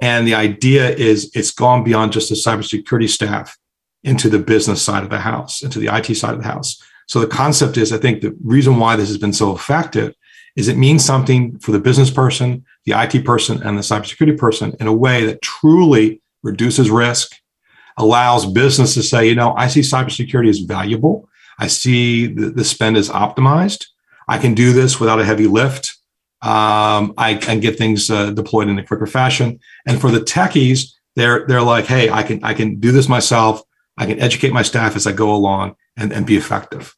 And 0.00 0.26
the 0.26 0.34
idea 0.34 0.90
is 0.90 1.30
it's 1.34 1.50
gone 1.50 1.84
beyond 1.84 2.12
just 2.12 2.28
the 2.28 2.34
cybersecurity 2.34 3.08
staff 3.08 3.56
into 4.04 4.28
the 4.28 4.38
business 4.38 4.82
side 4.82 5.02
of 5.02 5.10
the 5.10 5.18
house, 5.18 5.62
into 5.62 5.78
the 5.78 5.94
IT 5.94 6.14
side 6.14 6.34
of 6.34 6.42
the 6.42 6.48
house. 6.48 6.82
So 7.08 7.20
the 7.20 7.26
concept 7.26 7.76
is, 7.76 7.92
I 7.92 7.98
think 7.98 8.20
the 8.20 8.36
reason 8.44 8.78
why 8.78 8.96
this 8.96 9.08
has 9.08 9.18
been 9.18 9.32
so 9.32 9.54
effective 9.54 10.14
is 10.56 10.68
it 10.68 10.76
means 10.76 11.04
something 11.04 11.58
for 11.60 11.72
the 11.72 11.80
business 11.80 12.10
person, 12.10 12.64
the 12.84 12.92
IT 12.92 13.24
person, 13.24 13.62
and 13.62 13.78
the 13.78 13.82
cybersecurity 13.82 14.36
person 14.36 14.76
in 14.80 14.86
a 14.86 14.92
way 14.92 15.24
that 15.24 15.42
truly 15.42 16.20
reduces 16.42 16.90
risk, 16.90 17.36
allows 17.96 18.46
business 18.46 18.94
to 18.94 19.02
say, 19.02 19.28
you 19.28 19.34
know, 19.34 19.54
I 19.56 19.68
see 19.68 19.80
cybersecurity 19.80 20.48
as 20.48 20.60
valuable. 20.60 21.28
I 21.58 21.66
see 21.66 22.26
the, 22.26 22.50
the 22.50 22.64
spend 22.64 22.96
is 22.96 23.08
optimized. 23.08 23.86
I 24.28 24.38
can 24.38 24.54
do 24.54 24.72
this 24.72 25.00
without 25.00 25.20
a 25.20 25.24
heavy 25.24 25.46
lift. 25.46 25.96
Um, 26.42 27.14
I 27.16 27.38
can 27.40 27.58
get 27.58 27.78
things 27.78 28.10
uh, 28.10 28.30
deployed 28.30 28.68
in 28.68 28.78
a 28.78 28.86
quicker 28.86 29.06
fashion. 29.06 29.58
And 29.86 30.00
for 30.00 30.10
the 30.10 30.20
techies, 30.20 30.92
they're 31.16 31.46
they're 31.46 31.62
like, 31.62 31.86
hey, 31.86 32.10
I 32.10 32.22
can 32.22 32.44
I 32.44 32.54
can 32.54 32.78
do 32.78 32.92
this 32.92 33.08
myself. 33.08 33.62
I 33.98 34.06
can 34.06 34.20
educate 34.20 34.52
my 34.52 34.62
staff 34.62 34.96
as 34.96 35.06
I 35.06 35.12
go 35.12 35.34
along 35.34 35.74
and, 35.96 36.12
and 36.12 36.24
be 36.24 36.36
effective. 36.36 36.94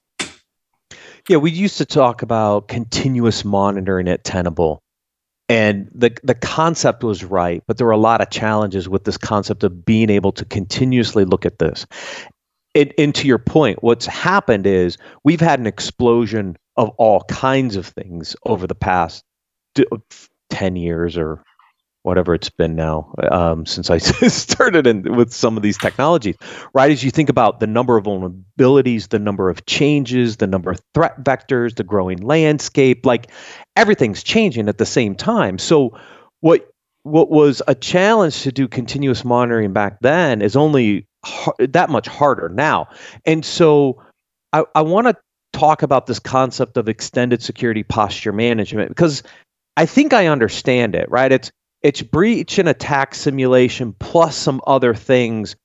Yeah, 1.29 1.39
we 1.39 1.51
used 1.51 1.79
to 1.79 1.87
talk 1.87 2.23
about 2.23 2.69
continuous 2.69 3.45
monitoring 3.45 4.09
at 4.09 4.23
Tenable. 4.23 4.83
And 5.49 5.91
the 5.93 6.17
the 6.23 6.37
concept 6.37 7.03
was 7.03 7.25
right, 7.25 7.63
but 7.67 7.77
there 7.77 7.87
were 7.87 7.93
a 7.93 7.99
lot 7.99 8.21
of 8.21 8.31
challenges 8.31 8.89
with 8.89 9.03
this 9.03 9.17
concept 9.17 9.65
of 9.65 9.85
being 9.85 10.09
able 10.09 10.31
to 10.33 10.45
continuously 10.45 11.25
look 11.25 11.45
at 11.45 11.59
this. 11.59 11.87
And, 12.77 12.95
and 12.97 13.13
to 13.17 13.27
your 13.27 13.39
point, 13.39 13.83
what's 13.83 14.07
happened 14.07 14.67
is 14.67 14.97
we've 15.25 15.41
had 15.41 15.59
an 15.59 15.67
explosion 15.67 16.57
of 16.77 16.91
all 16.91 17.25
kinds 17.25 17.75
of 17.75 17.87
things 17.87 18.37
over 18.47 18.69
the 18.69 18.77
past 18.77 19.25
10 20.51 20.77
years 20.77 21.17
or 21.17 21.43
whatever 22.03 22.35
it's 22.35 22.51
been 22.51 22.75
now 22.75 23.13
um, 23.31 23.67
since 23.67 23.91
I 23.91 23.99
started 24.29 24.87
in, 24.87 25.15
with 25.15 25.33
some 25.33 25.57
of 25.57 25.63
these 25.63 25.77
technologies, 25.77 26.37
right? 26.73 26.91
As 26.91 27.05
you 27.05 27.11
think 27.11 27.29
about 27.29 27.61
the 27.61 27.67
number 27.67 27.97
of 27.97 28.05
vulnerabilities, 28.05 29.09
the 29.09 29.19
number 29.19 29.51
of 29.51 29.67
changes, 29.67 30.39
the 30.39 30.47
number 30.47 30.71
of 30.71 30.81
threat 30.95 31.23
vectors, 31.23 31.77
the 31.77 31.85
growing 31.85 32.19
landscape, 32.19 33.05
like 33.05 33.31
everything's 33.77 34.23
changing 34.23 34.69
at 34.69 34.79
the 34.79 34.87
same 34.87 35.15
time. 35.15 35.59
So 35.59 35.99
what 36.41 36.67
what 37.03 37.31
was 37.31 37.63
a 37.67 37.75
challenge 37.75 38.43
to 38.43 38.53
do 38.53 38.69
continuous 38.69 39.25
monitoring 39.25 39.73
back 39.73 39.99
then 40.01 40.43
is 40.43 40.55
only 40.55 41.07
that 41.59 41.89
much 41.89 42.07
harder 42.09 42.49
now. 42.51 42.89
And 43.25 43.45
so 43.45 44.03
I, 44.53 44.65
I 44.75 44.83
want 44.83 45.07
to 45.07 45.17
talk 45.53 45.83
about 45.83 46.07
this 46.07 46.19
concept 46.19 46.77
of 46.77 46.89
extended 46.89 47.43
security 47.43 47.83
posture 47.83 48.33
management 48.33 48.91
because 48.91 49.23
I 49.77 49.87
think 49.87 50.13
I 50.13 50.27
understand 50.27 50.95
it, 50.95 51.11
right? 51.11 51.33
It's 51.33 51.51
it's 51.83 52.03
breach 52.03 52.59
and 52.59 52.69
attack 52.69 53.15
simulation 53.15 53.95
plus 53.99 54.37
some 54.37 54.61
other 54.67 54.95
things 54.95 55.57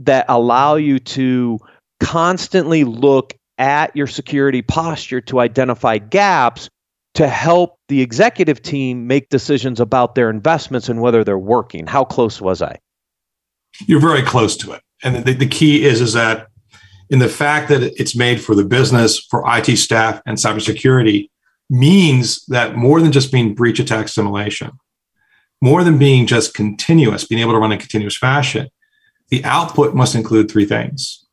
that 0.00 0.24
allow 0.28 0.76
you 0.76 0.98
to 0.98 1.58
constantly 2.00 2.84
look 2.84 3.34
at 3.58 3.94
your 3.94 4.06
security 4.06 4.62
posture 4.62 5.20
to 5.20 5.40
identify 5.40 5.98
gaps 5.98 6.68
to 7.14 7.28
help 7.28 7.78
the 7.88 8.00
executive 8.00 8.60
team 8.60 9.06
make 9.06 9.28
decisions 9.28 9.78
about 9.78 10.16
their 10.16 10.30
investments 10.30 10.88
and 10.88 11.00
whether 11.00 11.22
they're 11.22 11.38
working. 11.38 11.86
How 11.86 12.04
close 12.04 12.40
was 12.40 12.60
I? 12.60 12.78
You're 13.86 14.00
very 14.00 14.22
close 14.22 14.56
to 14.58 14.72
it. 14.72 14.82
And 15.02 15.24
the, 15.24 15.32
the 15.34 15.46
key 15.46 15.84
is 15.84 16.00
is 16.00 16.12
that 16.14 16.48
in 17.10 17.18
the 17.20 17.28
fact 17.28 17.68
that 17.68 17.82
it's 18.00 18.16
made 18.16 18.40
for 18.40 18.54
the 18.54 18.64
business, 18.64 19.18
for 19.30 19.44
IT 19.46 19.76
staff 19.76 20.20
and 20.26 20.38
cybersecurity 20.38 21.28
means 21.70 22.44
that 22.46 22.76
more 22.76 23.00
than 23.00 23.12
just 23.12 23.30
being 23.30 23.54
breach 23.54 23.78
attack 23.78 24.08
simulation, 24.08 24.72
more 25.60 25.84
than 25.84 25.98
being 25.98 26.26
just 26.26 26.54
continuous, 26.54 27.26
being 27.26 27.40
able 27.40 27.52
to 27.52 27.58
run 27.58 27.72
in 27.72 27.78
continuous 27.78 28.16
fashion, 28.16 28.68
the 29.28 29.44
output 29.44 29.94
must 29.94 30.14
include 30.14 30.50
three 30.50 30.66
things. 30.66 31.24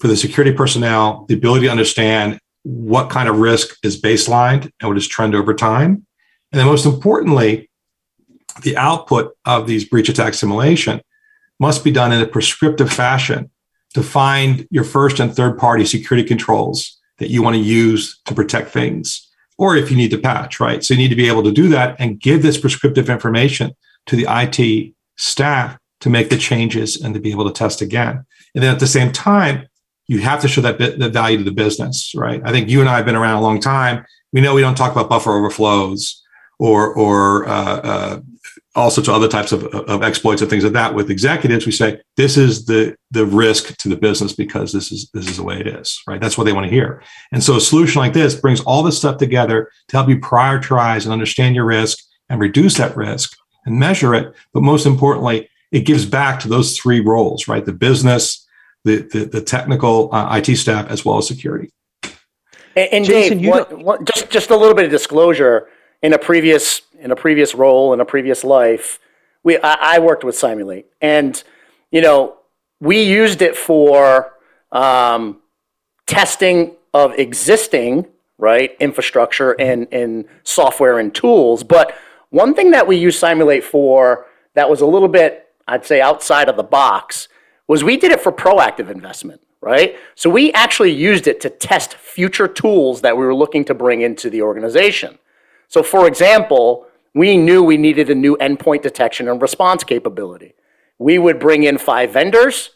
For 0.00 0.08
the 0.08 0.16
security 0.16 0.52
personnel, 0.52 1.26
the 1.28 1.34
ability 1.34 1.66
to 1.66 1.70
understand 1.70 2.38
what 2.62 3.10
kind 3.10 3.28
of 3.28 3.38
risk 3.38 3.76
is 3.82 4.00
baselined 4.00 4.70
and 4.80 4.88
what 4.88 4.96
is 4.96 5.08
trend 5.08 5.34
over 5.34 5.52
time. 5.54 6.06
And 6.52 6.60
then 6.60 6.66
most 6.66 6.86
importantly, 6.86 7.70
the 8.62 8.76
output 8.76 9.36
of 9.44 9.66
these 9.66 9.84
breach 9.84 10.08
attack 10.08 10.34
simulation 10.34 11.00
must 11.58 11.82
be 11.84 11.90
done 11.90 12.12
in 12.12 12.20
a 12.20 12.26
prescriptive 12.26 12.92
fashion 12.92 13.50
to 13.94 14.02
find 14.02 14.66
your 14.70 14.84
first 14.84 15.20
and 15.20 15.34
third 15.34 15.58
party 15.58 15.84
security 15.84 16.26
controls 16.26 16.98
that 17.18 17.30
you 17.30 17.42
want 17.42 17.54
to 17.54 17.62
use 17.62 18.20
to 18.26 18.34
protect 18.34 18.70
things 18.70 19.31
or 19.62 19.76
if 19.76 19.92
you 19.92 19.96
need 19.96 20.10
to 20.10 20.18
patch, 20.18 20.58
right? 20.58 20.82
So 20.82 20.92
you 20.92 20.98
need 20.98 21.10
to 21.10 21.14
be 21.14 21.28
able 21.28 21.44
to 21.44 21.52
do 21.52 21.68
that 21.68 21.94
and 22.00 22.18
give 22.18 22.42
this 22.42 22.58
prescriptive 22.58 23.08
information 23.08 23.70
to 24.06 24.16
the 24.16 24.26
IT 24.28 24.92
staff 25.16 25.78
to 26.00 26.10
make 26.10 26.30
the 26.30 26.36
changes 26.36 27.00
and 27.00 27.14
to 27.14 27.20
be 27.20 27.30
able 27.30 27.44
to 27.44 27.52
test 27.52 27.80
again. 27.80 28.24
And 28.56 28.64
then 28.64 28.74
at 28.74 28.80
the 28.80 28.88
same 28.88 29.12
time, 29.12 29.68
you 30.08 30.18
have 30.18 30.40
to 30.40 30.48
show 30.48 30.62
that 30.62 30.78
bit, 30.78 30.98
the 30.98 31.08
value 31.08 31.38
to 31.38 31.44
the 31.44 31.52
business, 31.52 32.12
right? 32.16 32.42
I 32.44 32.50
think 32.50 32.68
you 32.68 32.80
and 32.80 32.88
I 32.88 32.96
have 32.96 33.06
been 33.06 33.14
around 33.14 33.36
a 33.36 33.40
long 33.40 33.60
time. 33.60 34.04
We 34.32 34.40
know 34.40 34.52
we 34.52 34.62
don't 34.62 34.74
talk 34.74 34.90
about 34.90 35.08
buffer 35.08 35.30
overflows 35.30 36.20
or 36.58 36.92
or 36.94 37.46
uh, 37.46 37.76
uh, 37.92 38.20
all 38.74 38.90
sorts 38.90 39.08
of 39.08 39.14
other 39.14 39.28
types 39.28 39.52
of, 39.52 39.64
of 39.66 40.02
exploits 40.02 40.40
and 40.40 40.50
things 40.50 40.64
like 40.64 40.72
that 40.72 40.94
with 40.94 41.10
executives 41.10 41.66
we 41.66 41.72
say 41.72 42.00
this 42.16 42.36
is 42.36 42.64
the 42.64 42.96
the 43.10 43.26
risk 43.26 43.76
to 43.76 43.88
the 43.88 43.96
business 43.96 44.32
because 44.32 44.72
this 44.72 44.90
is 44.90 45.10
this 45.12 45.28
is 45.28 45.36
the 45.36 45.42
way 45.42 45.60
it 45.60 45.66
is 45.66 46.00
right? 46.06 46.20
That's 46.20 46.38
what 46.38 46.44
they 46.44 46.52
want 46.52 46.64
to 46.64 46.72
hear. 46.72 47.02
And 47.32 47.42
so 47.42 47.56
a 47.56 47.60
solution 47.60 48.00
like 48.00 48.12
this 48.12 48.34
brings 48.34 48.60
all 48.60 48.82
this 48.82 48.96
stuff 48.96 49.18
together 49.18 49.70
to 49.88 49.96
help 49.96 50.08
you 50.08 50.18
prioritize 50.18 51.04
and 51.04 51.12
understand 51.12 51.54
your 51.54 51.66
risk 51.66 51.98
and 52.28 52.40
reduce 52.40 52.78
that 52.78 52.96
risk 52.96 53.36
and 53.66 53.78
measure 53.78 54.14
it. 54.14 54.34
But 54.54 54.62
most 54.62 54.86
importantly 54.86 55.48
it 55.70 55.80
gives 55.80 56.06
back 56.06 56.40
to 56.40 56.48
those 56.48 56.78
three 56.78 57.00
roles 57.00 57.48
right? 57.48 57.64
The 57.64 57.72
business 57.72 58.46
the 58.84 59.02
the, 59.12 59.26
the 59.26 59.42
technical 59.42 60.14
uh, 60.14 60.40
it 60.42 60.56
staff 60.56 60.88
as 60.88 61.04
well 61.04 61.18
as 61.18 61.28
security. 61.28 61.70
And, 62.74 62.88
and 62.92 63.04
Jason, 63.04 63.38
dave 63.38 63.50
what, 63.50 63.78
what, 63.78 64.04
just 64.04 64.30
just 64.30 64.50
a 64.50 64.56
little 64.56 64.74
bit 64.74 64.86
of 64.86 64.90
disclosure. 64.90 65.68
In 66.02 66.12
a 66.14 66.18
previous 66.18 66.82
in 67.02 67.10
a 67.10 67.16
previous 67.16 67.54
role 67.54 67.92
in 67.92 68.00
a 68.00 68.04
previous 68.04 68.44
life, 68.44 68.98
we 69.42 69.58
I, 69.58 69.96
I 69.96 69.98
worked 69.98 70.24
with 70.24 70.36
Cymulate, 70.36 70.86
and 71.00 71.42
you 71.90 72.00
know 72.00 72.38
we 72.80 73.02
used 73.02 73.42
it 73.42 73.56
for 73.56 74.32
um, 74.70 75.40
testing 76.06 76.76
of 76.94 77.12
existing 77.18 78.06
right 78.38 78.76
infrastructure 78.80 79.52
and 79.60 79.88
and 79.92 80.24
software 80.44 80.98
and 80.98 81.14
tools. 81.14 81.64
But 81.64 81.94
one 82.30 82.54
thing 82.54 82.70
that 82.70 82.86
we 82.86 82.96
used 82.96 83.18
Cymulate 83.18 83.64
for 83.64 84.26
that 84.54 84.70
was 84.70 84.80
a 84.80 84.86
little 84.86 85.08
bit, 85.08 85.48
I'd 85.66 85.84
say, 85.84 86.00
outside 86.00 86.48
of 86.48 86.56
the 86.56 86.62
box 86.62 87.28
was 87.66 87.84
we 87.84 87.96
did 87.96 88.12
it 88.12 88.20
for 88.20 88.32
proactive 88.32 88.90
investment 88.90 89.40
right? 89.62 89.96
So 90.16 90.28
we 90.28 90.52
actually 90.52 90.90
used 90.90 91.28
it 91.28 91.40
to 91.42 91.48
test 91.48 91.94
future 91.94 92.48
tools 92.48 93.00
that 93.02 93.16
we 93.16 93.24
were 93.24 93.34
looking 93.34 93.64
to 93.66 93.74
bring 93.74 94.02
into 94.02 94.28
the 94.28 94.42
organization. 94.42 95.18
So, 95.68 95.82
for 95.82 96.06
example, 96.06 96.86
we 97.14 97.36
knew 97.36 97.62
we 97.62 97.76
needed 97.76 98.10
a 98.10 98.14
new 98.14 98.36
endpoint 98.36 98.82
detection 98.82 99.28
and 99.28 99.40
response 99.40 99.84
capability. 99.84 100.54
We 100.98 101.18
would 101.18 101.38
bring 101.38 101.64
in 101.64 101.78
five 101.78 102.12
vendors, 102.12 102.70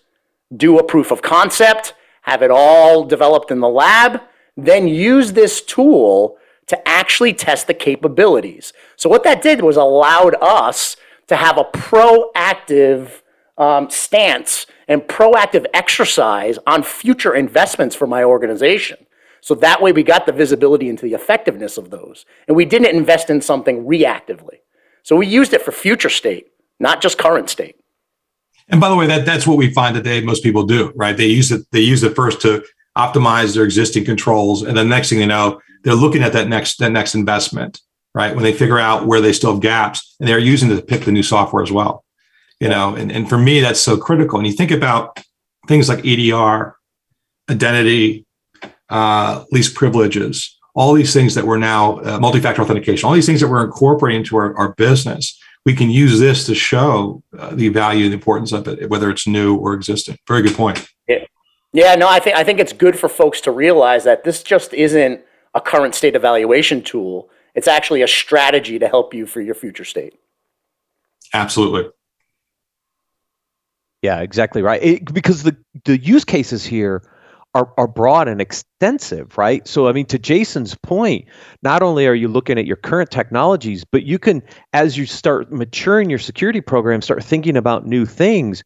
do 0.54 0.78
a 0.78 0.84
proof 0.84 1.10
of 1.10 1.22
concept, 1.22 1.94
have 2.22 2.42
it 2.42 2.50
all 2.50 3.04
developed 3.04 3.50
in 3.50 3.60
the 3.60 3.68
lab, 3.68 4.20
then 4.56 4.88
use 4.88 5.32
this 5.32 5.62
tool 5.62 6.36
to 6.66 6.88
actually 6.88 7.32
test 7.32 7.66
the 7.66 7.74
capabilities. 7.74 8.72
So, 8.96 9.08
what 9.08 9.22
that 9.24 9.42
did 9.42 9.62
was 9.62 9.76
allowed 9.76 10.34
us 10.42 10.96
to 11.28 11.36
have 11.36 11.58
a 11.58 11.64
proactive 11.64 13.22
um, 13.56 13.88
stance 13.90 14.66
and 14.88 15.02
proactive 15.02 15.66
exercise 15.72 16.58
on 16.66 16.82
future 16.82 17.34
investments 17.34 17.94
for 17.94 18.06
my 18.06 18.22
organization. 18.22 18.98
So 19.46 19.54
that 19.54 19.80
way 19.80 19.92
we 19.92 20.02
got 20.02 20.26
the 20.26 20.32
visibility 20.32 20.88
into 20.88 21.04
the 21.04 21.14
effectiveness 21.14 21.78
of 21.78 21.90
those. 21.90 22.26
And 22.48 22.56
we 22.56 22.64
didn't 22.64 22.96
invest 22.96 23.30
in 23.30 23.40
something 23.40 23.84
reactively. 23.84 24.56
So 25.04 25.14
we 25.14 25.28
used 25.28 25.52
it 25.52 25.62
for 25.62 25.70
future 25.70 26.08
state, 26.08 26.48
not 26.80 27.00
just 27.00 27.16
current 27.16 27.48
state. 27.48 27.76
And 28.66 28.80
by 28.80 28.88
the 28.88 28.96
way, 28.96 29.06
that, 29.06 29.24
that's 29.24 29.46
what 29.46 29.56
we 29.56 29.72
find 29.72 29.94
today 29.94 30.20
most 30.20 30.42
people 30.42 30.64
do, 30.64 30.92
right? 30.96 31.16
They 31.16 31.28
use 31.28 31.52
it, 31.52 31.64
they 31.70 31.78
use 31.78 32.02
it 32.02 32.16
first 32.16 32.40
to 32.40 32.64
optimize 32.98 33.54
their 33.54 33.62
existing 33.62 34.04
controls. 34.04 34.64
And 34.64 34.76
then 34.76 34.88
next 34.88 35.10
thing 35.10 35.20
you 35.20 35.26
know, 35.26 35.60
they're 35.84 35.94
looking 35.94 36.24
at 36.24 36.32
that 36.32 36.48
next 36.48 36.78
that 36.78 36.90
next 36.90 37.14
investment, 37.14 37.80
right? 38.16 38.34
When 38.34 38.42
they 38.42 38.52
figure 38.52 38.80
out 38.80 39.06
where 39.06 39.20
they 39.20 39.32
still 39.32 39.52
have 39.52 39.62
gaps 39.62 40.16
and 40.18 40.28
they're 40.28 40.40
using 40.40 40.72
it 40.72 40.74
to 40.74 40.82
pick 40.82 41.04
the 41.04 41.12
new 41.12 41.22
software 41.22 41.62
as 41.62 41.70
well. 41.70 42.04
You 42.58 42.68
know, 42.68 42.96
and, 42.96 43.12
and 43.12 43.28
for 43.28 43.38
me, 43.38 43.60
that's 43.60 43.78
so 43.78 43.96
critical. 43.96 44.40
And 44.40 44.48
you 44.48 44.54
think 44.54 44.72
about 44.72 45.20
things 45.68 45.88
like 45.88 46.04
EDR, 46.04 46.74
identity, 47.48 48.25
uh, 48.88 49.44
least 49.52 49.74
privileges, 49.74 50.56
all 50.74 50.92
these 50.92 51.12
things 51.12 51.34
that 51.34 51.46
we're 51.46 51.58
now 51.58 51.98
uh, 52.00 52.18
multi-factor 52.18 52.62
authentication, 52.62 53.06
all 53.06 53.14
these 53.14 53.26
things 53.26 53.40
that 53.40 53.48
we're 53.48 53.64
incorporating 53.64 54.20
into 54.20 54.36
our, 54.36 54.56
our 54.56 54.72
business. 54.74 55.38
We 55.64 55.74
can 55.74 55.90
use 55.90 56.20
this 56.20 56.46
to 56.46 56.54
show 56.54 57.22
uh, 57.36 57.54
the 57.54 57.70
value 57.70 58.04
and 58.04 58.12
the 58.12 58.16
importance 58.16 58.52
of 58.52 58.68
it, 58.68 58.88
whether 58.88 59.10
it's 59.10 59.26
new 59.26 59.56
or 59.56 59.74
existing. 59.74 60.16
Very 60.28 60.42
good 60.42 60.54
point. 60.54 60.86
Yeah. 61.08 61.24
Yeah, 61.72 61.94
no, 61.94 62.08
I 62.08 62.20
think 62.20 62.36
I 62.36 62.44
think 62.44 62.58
it's 62.58 62.72
good 62.72 62.98
for 62.98 63.08
folks 63.08 63.40
to 63.42 63.50
realize 63.50 64.04
that 64.04 64.24
this 64.24 64.42
just 64.42 64.72
isn't 64.72 65.20
a 65.54 65.60
current 65.60 65.94
state 65.94 66.14
evaluation 66.14 66.82
tool. 66.82 67.28
It's 67.54 67.68
actually 67.68 68.02
a 68.02 68.08
strategy 68.08 68.78
to 68.78 68.88
help 68.88 69.12
you 69.12 69.26
for 69.26 69.42
your 69.42 69.54
future 69.54 69.84
state. 69.84 70.14
Absolutely. 71.34 71.90
Yeah, 74.00 74.20
exactly 74.20 74.62
right. 74.62 74.82
It, 74.82 75.12
because 75.12 75.42
the 75.42 75.56
the 75.84 75.98
use 75.98 76.24
cases 76.24 76.64
here 76.64 77.02
are 77.56 77.72
are 77.78 77.88
broad 77.88 78.28
and 78.28 78.40
extensive, 78.40 79.38
right? 79.38 79.66
So 79.66 79.88
I 79.88 79.92
mean, 79.92 80.04
to 80.06 80.18
Jason's 80.18 80.74
point, 80.74 81.24
not 81.62 81.82
only 81.82 82.06
are 82.06 82.14
you 82.14 82.28
looking 82.28 82.58
at 82.58 82.66
your 82.66 82.76
current 82.76 83.10
technologies, 83.10 83.82
but 83.84 84.02
you 84.04 84.18
can, 84.18 84.42
as 84.74 84.98
you 84.98 85.06
start 85.06 85.50
maturing 85.50 86.10
your 86.10 86.18
security 86.18 86.60
program, 86.60 87.00
start 87.00 87.24
thinking 87.24 87.56
about 87.56 87.86
new 87.86 88.04
things. 88.04 88.62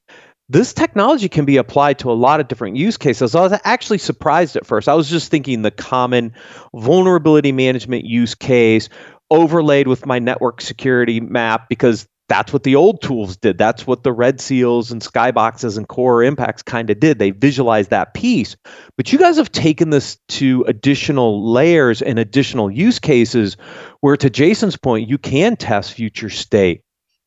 This 0.48 0.74
technology 0.74 1.28
can 1.28 1.44
be 1.44 1.56
applied 1.56 2.00
to 2.00 2.10
a 2.10 2.12
lot 2.12 2.40
of 2.40 2.48
different 2.48 2.76
use 2.76 2.96
cases. 2.96 3.36
I 3.36 3.40
was 3.42 3.56
actually 3.62 3.98
surprised 3.98 4.56
at 4.56 4.66
first. 4.66 4.88
I 4.88 4.94
was 4.94 5.08
just 5.08 5.30
thinking 5.30 5.62
the 5.62 5.70
common 5.70 6.34
vulnerability 6.74 7.52
management 7.52 8.04
use 8.04 8.34
case 8.34 8.88
overlaid 9.30 9.86
with 9.86 10.04
my 10.06 10.18
network 10.18 10.60
security 10.60 11.20
map 11.20 11.68
because 11.68 12.08
that's 12.30 12.52
what 12.52 12.62
the 12.62 12.76
old 12.76 13.02
tools 13.02 13.36
did. 13.36 13.58
That's 13.58 13.88
what 13.88 14.04
the 14.04 14.12
red 14.12 14.40
seals 14.40 14.92
and 14.92 15.02
skyboxes 15.02 15.76
and 15.76 15.88
core 15.88 16.22
impacts 16.22 16.62
kind 16.62 16.88
of 16.88 17.00
did. 17.00 17.18
They 17.18 17.32
visualized 17.32 17.90
that 17.90 18.14
piece. 18.14 18.56
But 18.96 19.12
you 19.12 19.18
guys 19.18 19.36
have 19.36 19.50
taken 19.50 19.90
this 19.90 20.16
to 20.28 20.64
additional 20.68 21.52
layers 21.52 22.00
and 22.00 22.20
additional 22.20 22.70
use 22.70 23.00
cases 23.00 23.56
where, 23.98 24.16
to 24.16 24.30
Jason's 24.30 24.76
point, 24.76 25.08
you 25.08 25.18
can 25.18 25.56
test 25.56 25.92
future 25.92 26.30
state. 26.30 26.82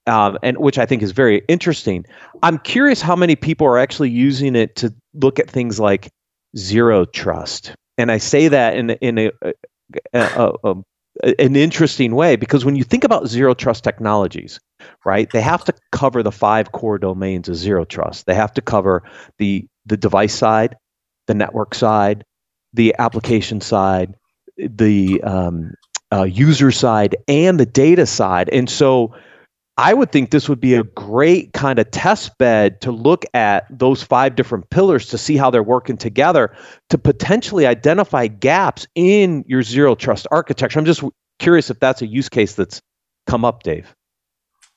Um, 0.06 0.38
and 0.44 0.58
which 0.58 0.78
I 0.78 0.86
think 0.86 1.02
is 1.02 1.12
very 1.12 1.44
interesting. 1.48 2.06
I'm 2.42 2.58
curious 2.60 3.02
how 3.02 3.16
many 3.16 3.38
people 3.38 3.68
are 3.68 3.78
actually 3.78 4.10
using 4.10 4.54
it 4.54 4.76
to 4.78 4.94
look 5.14 5.40
at 5.40 5.50
things 5.50 5.80
like 5.80 6.12
zero 6.58 7.06
trust, 7.06 7.74
and 7.98 8.12
I 8.12 8.18
say 8.18 8.50
that 8.50 8.76
in 8.76 8.90
in 8.90 9.18
a, 9.18 9.32
a, 9.42 9.54
a, 10.14 10.54
a 10.66 10.76
an 11.22 11.56
interesting 11.56 12.16
way 12.16 12.36
because 12.36 12.66
when 12.66 12.76
you 12.76 12.84
think 12.84 13.04
about 13.04 13.28
zero 13.28 13.54
trust 13.54 13.84
technologies, 13.84 14.60
right, 15.06 15.30
they 15.32 15.42
have 15.42 15.64
to 15.66 15.74
cover 15.92 16.24
the 16.24 16.32
five 16.32 16.72
core 16.72 16.98
domains 16.98 17.50
of 17.50 17.56
zero 17.56 17.86
trust. 17.86 18.26
They 18.26 18.36
have 18.36 18.54
to 18.54 18.62
cover 18.62 19.04
the 19.38 19.68
the 19.86 19.98
device 19.98 20.34
side, 20.34 20.76
the 21.28 21.34
network 21.34 21.76
side, 21.76 22.24
the 22.74 22.96
application 22.98 23.62
side, 23.62 24.16
the 24.58 25.22
um, 25.24 25.74
uh, 26.12 26.24
user 26.24 26.72
side, 26.72 27.16
and 27.28 27.60
the 27.60 27.66
data 27.66 28.06
side. 28.06 28.50
And 28.50 28.70
so, 28.70 29.14
I 29.78 29.94
would 29.94 30.12
think 30.12 30.30
this 30.30 30.48
would 30.48 30.60
be 30.60 30.76
a 30.76 30.84
great 30.84 31.54
kind 31.54 31.80
of 31.80 31.90
test 31.90 32.38
bed 32.38 32.80
to 32.82 32.92
look 32.92 33.26
at 33.34 33.66
those 33.72 34.04
five 34.04 34.36
different 34.36 34.70
pillars 34.70 35.08
to 35.08 35.18
see 35.18 35.36
how 35.36 35.50
they're 35.50 35.64
working 35.64 35.98
together 35.98 36.56
to 36.90 36.98
potentially 36.98 37.66
identify 37.66 38.28
gaps 38.28 38.86
in 38.94 39.44
your 39.48 39.64
zero 39.64 39.96
trust 39.96 40.28
architecture. 40.30 40.78
I'm 40.78 40.86
just 40.86 41.04
curious 41.40 41.72
if 41.72 41.80
that's 41.80 42.04
a 42.04 42.08
use 42.08 42.30
case 42.30 42.54
that's 42.54 42.82
come 43.26 43.44
up, 43.44 43.64
Dave. 43.64 43.96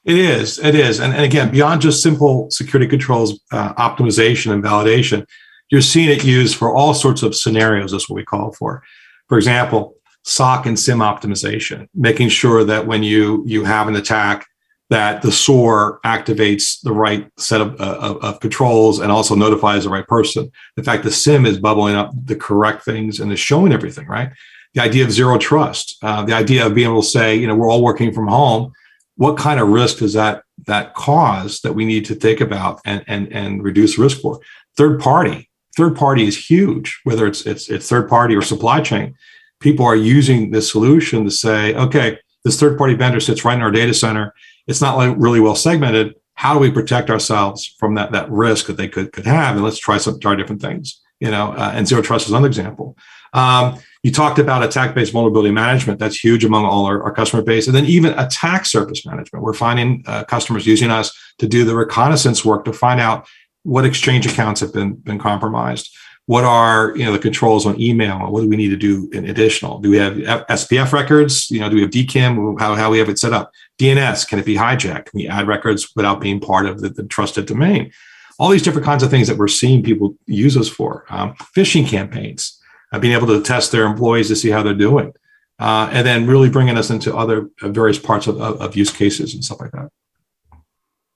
It 0.05 0.17
is. 0.17 0.59
It 0.61 0.75
is. 0.75 1.00
And, 1.00 1.12
and 1.12 1.25
again, 1.25 1.50
beyond 1.50 1.83
just 1.83 2.03
simple 2.03 2.50
security 2.50 2.88
controls 2.88 3.38
uh, 3.53 3.75
optimization 3.75 4.53
and 4.53 4.62
validation, 4.62 5.26
you're 5.69 5.83
seeing 5.83 6.09
it 6.09 6.25
used 6.25 6.57
for 6.57 6.75
all 6.75 6.95
sorts 6.95 7.23
of 7.23 7.35
scenarios. 7.35 7.91
That's 7.91 8.09
what 8.09 8.17
we 8.17 8.25
call 8.25 8.53
for. 8.53 8.83
For 9.29 9.37
example, 9.37 9.97
SOC 10.23 10.67
and 10.67 10.79
SIEM 10.79 11.00
optimization, 11.00 11.88
making 11.95 12.29
sure 12.29 12.65
that 12.65 12.87
when 12.87 13.03
you 13.03 13.43
you 13.47 13.65
have 13.65 13.88
an 13.88 13.97
attack, 13.97 14.47
that 14.89 15.23
the 15.23 15.33
SOAR 15.33 16.01
activates 16.05 16.81
the 16.83 16.93
right 16.93 17.29
set 17.39 17.61
of, 17.61 17.81
uh, 17.81 17.99
of, 18.01 18.23
of, 18.23 18.41
controls 18.41 19.01
and 19.01 19.11
also 19.11 19.35
notifies 19.35 19.83
the 19.83 19.91
right 19.91 20.07
person. 20.07 20.51
In 20.77 20.85
fact, 20.85 21.03
the 21.03 21.11
SIEM 21.11 21.45
is 21.45 21.59
bubbling 21.59 21.97
up 21.97 22.13
the 22.25 22.37
correct 22.37 22.85
things 22.85 23.19
and 23.19 23.33
is 23.33 23.41
showing 23.41 23.73
everything, 23.73 24.07
right? 24.07 24.31
The 24.75 24.83
idea 24.83 25.05
of 25.05 25.11
zero 25.11 25.39
trust, 25.39 25.97
uh, 26.03 26.25
the 26.25 26.35
idea 26.35 26.65
of 26.65 26.75
being 26.75 26.89
able 26.89 27.03
to 27.03 27.09
say, 27.09 27.35
you 27.35 27.49
know, 27.49 27.57
we're 27.57 27.71
all 27.71 27.83
working 27.83 28.13
from 28.13 28.29
home. 28.29 28.73
What 29.17 29.37
kind 29.37 29.59
of 29.59 29.69
risk 29.69 29.99
does 29.99 30.13
that 30.13 30.43
that 30.67 30.95
cause 30.95 31.61
that 31.61 31.73
we 31.73 31.85
need 31.85 32.05
to 32.07 32.15
think 32.15 32.41
about 32.41 32.81
and 32.85 33.03
and 33.09 33.33
and 33.33 33.65
reduce 33.65 33.99
risk 33.99 34.21
for? 34.21 34.39
Third 34.77 35.01
party, 35.01 35.51
third 35.77 35.97
party 35.97 36.27
is 36.27 36.51
huge. 36.51 37.01
Whether 37.05 37.27
it's 37.27 37.47
it's 37.47 37.71
it's 37.71 37.89
third 37.89 38.11
party 38.11 38.37
or 38.37 38.43
supply 38.43 38.83
chain, 38.83 39.15
people 39.61 39.87
are 39.87 39.97
using 39.97 40.51
this 40.51 40.71
solution 40.71 41.25
to 41.25 41.31
say, 41.31 41.75
okay, 41.75 42.19
this 42.47 42.59
third 42.59 42.78
party 42.78 42.95
vendor 42.95 43.21
sits 43.21 43.45
right 43.45 43.56
in 43.56 43.63
our 43.63 43.71
data 43.71 43.93
center 43.93 44.32
it's 44.67 44.80
not 44.80 44.97
like 44.97 45.15
really 45.17 45.41
well 45.41 45.54
segmented. 45.54 46.15
How 46.35 46.54
do 46.54 46.61
we 46.61 46.71
protect 46.71 47.09
ourselves 47.09 47.75
from 47.78 47.95
that 47.95 48.13
that 48.13 48.30
risk 48.30 48.67
that 48.67 48.76
they 48.76 48.89
could 48.89 49.13
could 49.13 49.26
have? 49.26 49.56
And 49.56 49.65
let's 49.65 49.78
try 49.78 49.99
some 49.99 50.21
try 50.21 50.35
different 50.35 50.61
things. 50.61 51.00
You 51.21 51.30
know, 51.30 51.52
uh, 51.52 51.73
and 51.75 51.89
zero 51.89 52.02
trust 52.02 52.26
is 52.26 52.32
another 52.32 52.47
example. 52.47 52.97
Um, 53.32 53.78
you 54.02 54.13
talked 54.13 54.39
about 54.39 54.63
attack-based 54.63 55.13
vulnerability 55.13 55.50
management. 55.50 55.99
That's 55.99 56.23
huge 56.23 56.45
among 56.45 56.65
all 56.65 56.85
our, 56.87 57.02
our, 57.02 57.13
customer 57.13 57.43
base. 57.43 57.67
And 57.67 57.75
then 57.75 57.87
even 57.87 58.17
attack 58.19 58.67
surface 58.67 59.04
management. 59.04 59.45
We're 59.45 59.52
finding 59.52 60.04
uh, 60.06 60.25
customers 60.25 60.67
using 60.67 60.91
us 60.91 61.13
to 61.39 61.49
do 61.49 61.65
the 61.65 61.75
reconnaissance 61.75 62.45
work 62.45 62.65
to 62.67 62.73
find 62.73 63.00
out 63.00 63.26
what 63.63 63.85
exchange 63.85 64.26
accounts 64.26 64.61
have 64.61 64.73
been, 64.73 64.95
been 64.95 65.19
compromised 65.19 65.91
what 66.26 66.45
are 66.45 66.97
you 66.97 67.04
know 67.04 67.12
the 67.12 67.19
controls 67.19 67.67
on 67.67 67.80
email 67.80 68.30
what 68.30 68.41
do 68.41 68.49
we 68.49 68.56
need 68.56 68.69
to 68.69 68.76
do 68.76 69.08
in 69.12 69.28
additional? 69.28 69.78
Do 69.78 69.91
we 69.91 69.97
have 69.97 70.15
spf 70.15 70.93
records? 70.93 71.50
You 71.50 71.60
know 71.60 71.69
do 71.69 71.76
we 71.76 71.82
have 71.82 71.91
dkim 71.91 72.60
how, 72.60 72.75
how 72.75 72.91
we 72.91 72.99
have 72.99 73.08
it 73.08 73.19
set 73.19 73.32
up? 73.32 73.52
Dns 73.78 74.28
can 74.28 74.39
it 74.39 74.45
be 74.45 74.56
hijacked? 74.56 75.06
Can 75.06 75.19
we 75.19 75.28
add 75.28 75.47
records 75.47 75.95
without 75.97 76.21
being 76.21 76.41
part 76.41 76.67
of 76.67 76.80
the, 76.80 76.91
the 76.91 77.04
trusted 77.04 77.47
domain? 77.47 77.93
All 78.39 78.50
these 78.50 78.62
different 78.62 78.84
kinds 78.84 79.02
of 79.02 79.10
things 79.10 79.28
that 79.28 79.39
we're 79.39 79.49
seeing 79.49 79.82
people 79.82 80.15
use 80.26 80.56
us 80.56 80.69
for 80.69 81.06
um, 81.08 81.34
phishing 81.56 81.89
campaigns 81.89 82.60
uh, 82.93 82.99
being 82.99 83.15
able 83.15 83.28
to 83.28 83.41
test 83.43 83.73
their 83.73 83.86
employees 83.86 84.28
to 84.28 84.36
see 84.36 84.50
how 84.50 84.62
they're 84.62 84.75
doing 84.75 85.12
uh, 85.58 85.89
and 85.93 86.06
then 86.06 86.26
really 86.26 86.50
bringing 86.50 86.76
us 86.76 86.91
into 86.91 87.17
other 87.17 87.49
uh, 87.62 87.69
various 87.69 87.99
parts 87.99 88.26
of, 88.26 88.41
of, 88.41 88.60
of 88.60 88.76
use 88.76 88.91
cases 88.91 89.34
and 89.34 89.45
stuff 89.45 89.60
like 89.60 89.73
that 89.73 89.91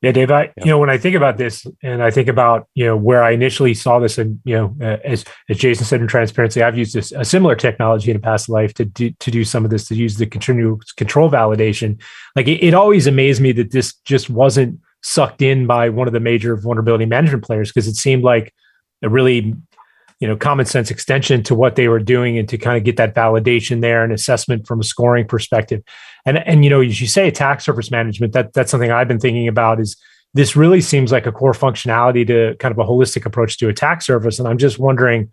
yeah, 0.02 0.12
Dave. 0.12 0.30
I 0.30 0.44
yeah. 0.44 0.64
you 0.64 0.66
know 0.66 0.78
when 0.78 0.88
I 0.88 0.96
think 0.96 1.14
about 1.14 1.36
this, 1.36 1.66
and 1.82 2.02
I 2.02 2.10
think 2.10 2.28
about 2.28 2.66
you 2.74 2.86
know 2.86 2.96
where 2.96 3.22
I 3.22 3.32
initially 3.32 3.74
saw 3.74 3.98
this, 3.98 4.16
and 4.16 4.40
you 4.44 4.56
know 4.56 4.76
uh, 4.80 4.96
as 5.04 5.24
as 5.50 5.58
Jason 5.58 5.84
said 5.84 6.00
in 6.00 6.06
transparency, 6.06 6.62
I've 6.62 6.78
used 6.78 6.94
this 6.94 7.12
a 7.12 7.24
similar 7.24 7.54
technology 7.54 8.10
in 8.10 8.16
a 8.16 8.20
past 8.20 8.48
life 8.48 8.72
to 8.74 8.86
do 8.86 9.10
to 9.10 9.30
do 9.30 9.44
some 9.44 9.64
of 9.64 9.70
this 9.70 9.86
to 9.88 9.94
use 9.94 10.16
the 10.16 10.26
continuous 10.26 10.92
control 10.92 11.30
validation. 11.30 12.00
Like 12.34 12.48
it, 12.48 12.64
it 12.64 12.72
always 12.72 13.06
amazed 13.06 13.42
me 13.42 13.52
that 13.52 13.72
this 13.72 13.94
just 14.04 14.30
wasn't 14.30 14.80
sucked 15.02 15.42
in 15.42 15.66
by 15.66 15.90
one 15.90 16.06
of 16.06 16.14
the 16.14 16.20
major 16.20 16.56
vulnerability 16.56 17.06
management 17.06 17.44
players 17.44 17.70
because 17.70 17.86
it 17.86 17.96
seemed 17.96 18.22
like 18.22 18.54
a 19.02 19.08
really 19.08 19.54
you 20.20 20.28
know 20.28 20.36
common 20.36 20.66
sense 20.66 20.90
extension 20.90 21.42
to 21.42 21.54
what 21.54 21.76
they 21.76 21.88
were 21.88 21.98
doing 21.98 22.38
and 22.38 22.48
to 22.48 22.58
kind 22.58 22.76
of 22.76 22.84
get 22.84 22.96
that 22.98 23.14
validation 23.14 23.80
there 23.80 24.04
and 24.04 24.12
assessment 24.12 24.66
from 24.66 24.78
a 24.80 24.84
scoring 24.84 25.26
perspective. 25.26 25.82
And 26.26 26.38
and 26.46 26.62
you 26.62 26.70
know 26.70 26.82
as 26.82 27.00
you 27.00 27.06
say 27.06 27.26
attack 27.26 27.62
surface 27.62 27.90
management 27.90 28.34
that 28.34 28.52
that's 28.52 28.70
something 28.70 28.90
i've 28.90 29.08
been 29.08 29.18
thinking 29.18 29.48
about 29.48 29.80
is 29.80 29.96
this 30.34 30.54
really 30.54 30.80
seems 30.80 31.10
like 31.10 31.26
a 31.26 31.32
core 31.32 31.52
functionality 31.52 32.24
to 32.26 32.54
kind 32.58 32.70
of 32.70 32.78
a 32.78 32.88
holistic 32.88 33.26
approach 33.26 33.58
to 33.58 33.68
attack 33.68 34.02
surface. 34.02 34.38
And 34.38 34.46
i'm 34.46 34.58
just 34.58 34.78
wondering 34.78 35.30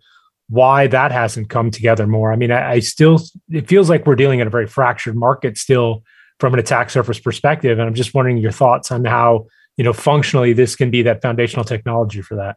why 0.48 0.86
that 0.86 1.12
hasn't 1.12 1.50
come 1.50 1.70
together 1.70 2.06
more. 2.06 2.32
I 2.32 2.36
mean 2.36 2.50
I, 2.50 2.72
I 2.72 2.78
still 2.80 3.20
it 3.50 3.68
feels 3.68 3.90
like 3.90 4.06
we're 4.06 4.16
dealing 4.16 4.40
in 4.40 4.46
a 4.46 4.50
very 4.50 4.66
fractured 4.66 5.16
market 5.16 5.58
still 5.58 6.02
from 6.40 6.54
an 6.54 6.60
attack 6.60 6.88
surface 6.88 7.20
perspective. 7.20 7.78
And 7.78 7.86
i'm 7.86 7.94
just 7.94 8.14
wondering 8.14 8.38
your 8.38 8.52
thoughts 8.52 8.90
on 8.90 9.04
how 9.04 9.48
you 9.76 9.84
know 9.84 9.92
functionally 9.92 10.54
this 10.54 10.74
can 10.76 10.90
be 10.90 11.02
that 11.02 11.20
foundational 11.20 11.64
technology 11.64 12.22
for 12.22 12.36
that 12.36 12.56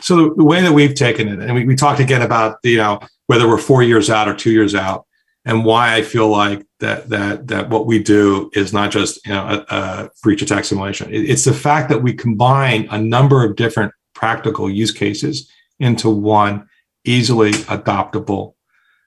so 0.00 0.16
the, 0.16 0.34
the, 0.34 0.44
way 0.44 0.60
that 0.60 0.72
we've 0.72 0.94
taken 0.94 1.28
it, 1.28 1.38
and 1.40 1.54
we, 1.54 1.64
we 1.64 1.76
talked 1.76 2.00
again 2.00 2.22
about 2.22 2.58
you 2.64 2.76
know 2.76 3.00
whether 3.26 3.48
we're 3.48 3.58
four 3.58 3.82
years 3.82 4.10
out 4.10 4.28
or 4.28 4.34
two 4.34 4.50
years 4.50 4.74
out, 4.74 5.06
and 5.44 5.64
why 5.64 5.94
I 5.94 6.02
feel 6.02 6.28
like 6.28 6.66
that 6.80 7.08
that 7.08 7.48
that 7.48 7.70
what 7.70 7.86
we 7.86 8.02
do 8.02 8.50
is 8.54 8.72
not 8.72 8.90
just 8.90 9.24
you 9.26 9.32
know 9.32 9.64
a, 9.70 9.74
a 9.74 10.10
breach 10.22 10.42
attack 10.42 10.64
simulation. 10.64 11.12
It, 11.12 11.30
it's 11.30 11.44
the 11.44 11.54
fact 11.54 11.88
that 11.90 12.02
we 12.02 12.12
combine 12.12 12.88
a 12.90 13.00
number 13.00 13.44
of 13.44 13.56
different 13.56 13.92
practical 14.14 14.68
use 14.68 14.92
cases 14.92 15.50
into 15.78 16.10
one 16.10 16.68
easily 17.04 17.52
adoptable 17.52 18.54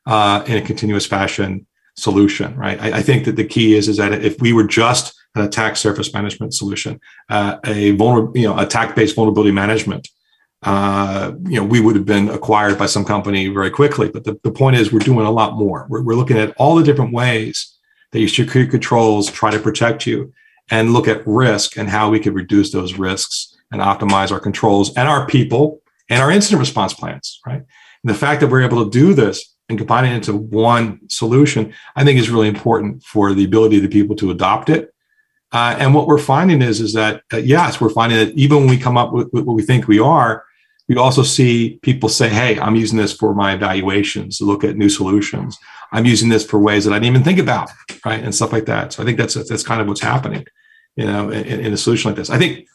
uh, 0.05 0.43
in 0.47 0.57
a 0.57 0.61
continuous 0.61 1.05
fashion 1.05 1.67
solution. 1.95 2.55
Right. 2.55 2.81
I, 2.81 2.97
I, 2.97 3.01
think 3.03 3.25
that 3.25 3.35
the 3.35 3.45
key 3.45 3.75
is 3.75 3.87
is 3.87 3.97
that 3.97 4.13
if 4.23 4.41
we 4.41 4.51
were 4.51 4.63
just 4.63 5.13
an 5.35 5.43
attack 5.43 5.77
surface 5.77 6.11
management 6.13 6.53
solution, 6.55 6.99
uh, 7.29 7.57
a 7.65 7.91
vulnerable 7.91 8.35
you 8.35 8.47
know 8.47 8.57
attack 8.57 8.95
based 8.95 9.15
vulnerability 9.15 9.51
management 9.51 10.07
uh, 10.63 11.33
you 11.45 11.59
know, 11.59 11.63
we 11.63 11.79
would 11.79 11.95
have 11.95 12.05
been 12.05 12.29
acquired 12.29 12.77
by 12.77 12.85
some 12.85 13.03
company 13.05 13.47
very 13.47 13.69
quickly. 13.69 14.09
But 14.09 14.23
the, 14.23 14.39
the 14.43 14.51
point 14.51 14.77
is, 14.77 14.91
we're 14.91 14.99
doing 14.99 15.25
a 15.25 15.31
lot 15.31 15.57
more. 15.57 15.87
We're, 15.89 16.01
we're 16.01 16.15
looking 16.15 16.37
at 16.37 16.53
all 16.57 16.75
the 16.75 16.83
different 16.83 17.13
ways 17.13 17.77
that 18.11 18.19
your 18.19 18.29
security 18.29 18.69
controls 18.69 19.29
try 19.29 19.51
to 19.51 19.59
protect 19.59 20.07
you 20.07 20.33
and 20.69 20.93
look 20.93 21.07
at 21.07 21.25
risk 21.27 21.77
and 21.77 21.89
how 21.89 22.09
we 22.09 22.19
could 22.19 22.33
reduce 22.33 22.71
those 22.71 22.97
risks 22.97 23.57
and 23.71 23.81
optimize 23.81 24.31
our 24.31 24.39
controls 24.39 24.95
and 24.95 25.09
our 25.09 25.27
people 25.27 25.81
and 26.09 26.21
our 26.21 26.31
incident 26.31 26.59
response 26.59 26.93
plans, 26.93 27.39
right? 27.45 27.63
And 28.03 28.09
the 28.09 28.13
fact 28.13 28.41
that 28.41 28.47
we're 28.47 28.63
able 28.63 28.83
to 28.83 28.89
do 28.89 29.13
this 29.13 29.53
and 29.69 29.77
combine 29.77 30.05
it 30.05 30.15
into 30.15 30.33
one 30.35 30.99
solution, 31.09 31.73
I 31.95 32.03
think 32.03 32.19
is 32.19 32.29
really 32.29 32.47
important 32.47 33.03
for 33.03 33.33
the 33.33 33.45
ability 33.45 33.77
of 33.77 33.83
the 33.83 33.89
people 33.89 34.15
to 34.17 34.31
adopt 34.31 34.69
it. 34.69 34.93
Uh, 35.51 35.75
and 35.77 35.93
what 35.93 36.07
we're 36.07 36.17
finding 36.17 36.61
is, 36.61 36.81
is 36.81 36.93
that, 36.93 37.21
uh, 37.31 37.37
yes, 37.37 37.79
we're 37.79 37.89
finding 37.89 38.17
that 38.17 38.33
even 38.35 38.59
when 38.59 38.67
we 38.67 38.77
come 38.77 38.97
up 38.97 39.13
with, 39.13 39.31
with, 39.31 39.45
what 39.45 39.55
we 39.55 39.61
think 39.61 39.87
we 39.87 39.99
are, 39.99 40.43
we 40.87 40.97
also 40.97 41.23
see 41.23 41.79
people 41.81 42.09
say, 42.09 42.29
hey, 42.29 42.59
I'm 42.59 42.75
using 42.75 42.97
this 42.97 43.13
for 43.13 43.33
my 43.33 43.53
evaluations 43.53 44.37
to 44.37 44.45
look 44.45 44.63
at 44.63 44.75
new 44.75 44.89
solutions. 44.89 45.57
I'm 45.91 46.05
using 46.05 46.29
this 46.29 46.45
for 46.45 46.59
ways 46.59 46.85
that 46.85 46.91
I 46.91 46.99
didn't 46.99 47.15
even 47.15 47.23
think 47.23 47.39
about, 47.39 47.71
right? 48.05 48.21
And 48.21 48.35
stuff 48.35 48.51
like 48.51 48.65
that. 48.65 48.93
So 48.93 49.03
I 49.03 49.05
think 49.05 49.17
that's 49.17 49.35
that's 49.35 49.63
kind 49.63 49.79
of 49.79 49.87
what's 49.87 50.01
happening, 50.01 50.45
you 50.95 51.05
know, 51.05 51.29
in, 51.29 51.61
in 51.61 51.73
a 51.73 51.77
solution 51.77 52.09
like 52.09 52.17
this. 52.17 52.29
I 52.29 52.37
think 52.37 52.67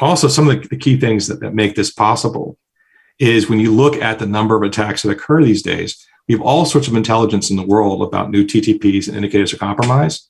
also 0.00 0.28
some 0.28 0.48
of 0.48 0.62
the, 0.62 0.68
the 0.68 0.76
key 0.76 0.98
things 0.98 1.26
that, 1.26 1.40
that 1.40 1.54
make 1.54 1.74
this 1.74 1.90
possible 1.90 2.56
is 3.18 3.48
when 3.50 3.58
you 3.58 3.74
look 3.74 3.96
at 3.96 4.18
the 4.18 4.26
number 4.26 4.56
of 4.56 4.62
attacks 4.62 5.02
that 5.02 5.10
occur 5.10 5.42
these 5.42 5.62
days, 5.62 6.06
we 6.28 6.34
have 6.34 6.42
all 6.42 6.64
sorts 6.64 6.88
of 6.88 6.94
intelligence 6.94 7.50
in 7.50 7.56
the 7.56 7.66
world 7.66 8.02
about 8.02 8.30
new 8.30 8.44
TTPs 8.44 9.08
and 9.08 9.16
indicators 9.16 9.52
of 9.52 9.58
compromise. 9.58 10.28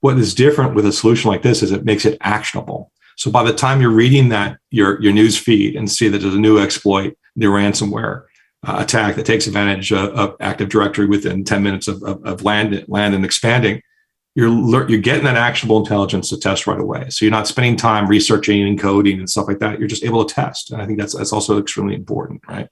What 0.00 0.18
is 0.18 0.34
different 0.34 0.74
with 0.74 0.86
a 0.86 0.92
solution 0.92 1.30
like 1.30 1.42
this 1.42 1.62
is 1.62 1.72
it 1.72 1.84
makes 1.84 2.04
it 2.04 2.18
actionable. 2.20 2.90
So 3.22 3.30
by 3.30 3.44
the 3.44 3.52
time 3.52 3.80
you're 3.80 3.90
reading 3.90 4.30
that 4.30 4.58
your 4.72 5.00
your 5.00 5.12
news 5.12 5.38
feed 5.38 5.76
and 5.76 5.88
see 5.88 6.08
that 6.08 6.18
there's 6.18 6.34
a 6.34 6.40
new 6.40 6.58
exploit, 6.58 7.16
new 7.36 7.52
ransomware 7.52 8.24
uh, 8.66 8.78
attack 8.80 9.14
that 9.14 9.24
takes 9.24 9.46
advantage 9.46 9.92
of, 9.92 10.08
of, 10.14 10.34
Active 10.40 10.68
Directory 10.68 11.06
within 11.06 11.44
10 11.44 11.62
minutes 11.62 11.86
of, 11.86 12.02
of, 12.02 12.20
of 12.24 12.42
land 12.42 12.84
land 12.88 13.14
and 13.14 13.24
expanding, 13.24 13.80
you're 14.34 14.88
you're 14.88 14.98
getting 14.98 15.22
that 15.22 15.36
actionable 15.36 15.78
intelligence 15.78 16.30
to 16.30 16.36
test 16.36 16.66
right 16.66 16.80
away. 16.80 17.10
So 17.10 17.24
you're 17.24 17.30
not 17.30 17.46
spending 17.46 17.76
time 17.76 18.08
researching 18.08 18.66
and 18.66 18.76
coding 18.76 19.20
and 19.20 19.30
stuff 19.30 19.46
like 19.46 19.60
that. 19.60 19.78
You're 19.78 19.86
just 19.86 20.04
able 20.04 20.24
to 20.24 20.34
test, 20.34 20.72
and 20.72 20.82
I 20.82 20.86
think 20.86 20.98
that's 20.98 21.14
that's 21.14 21.32
also 21.32 21.60
extremely 21.60 21.94
important, 21.94 22.42
right? 22.48 22.68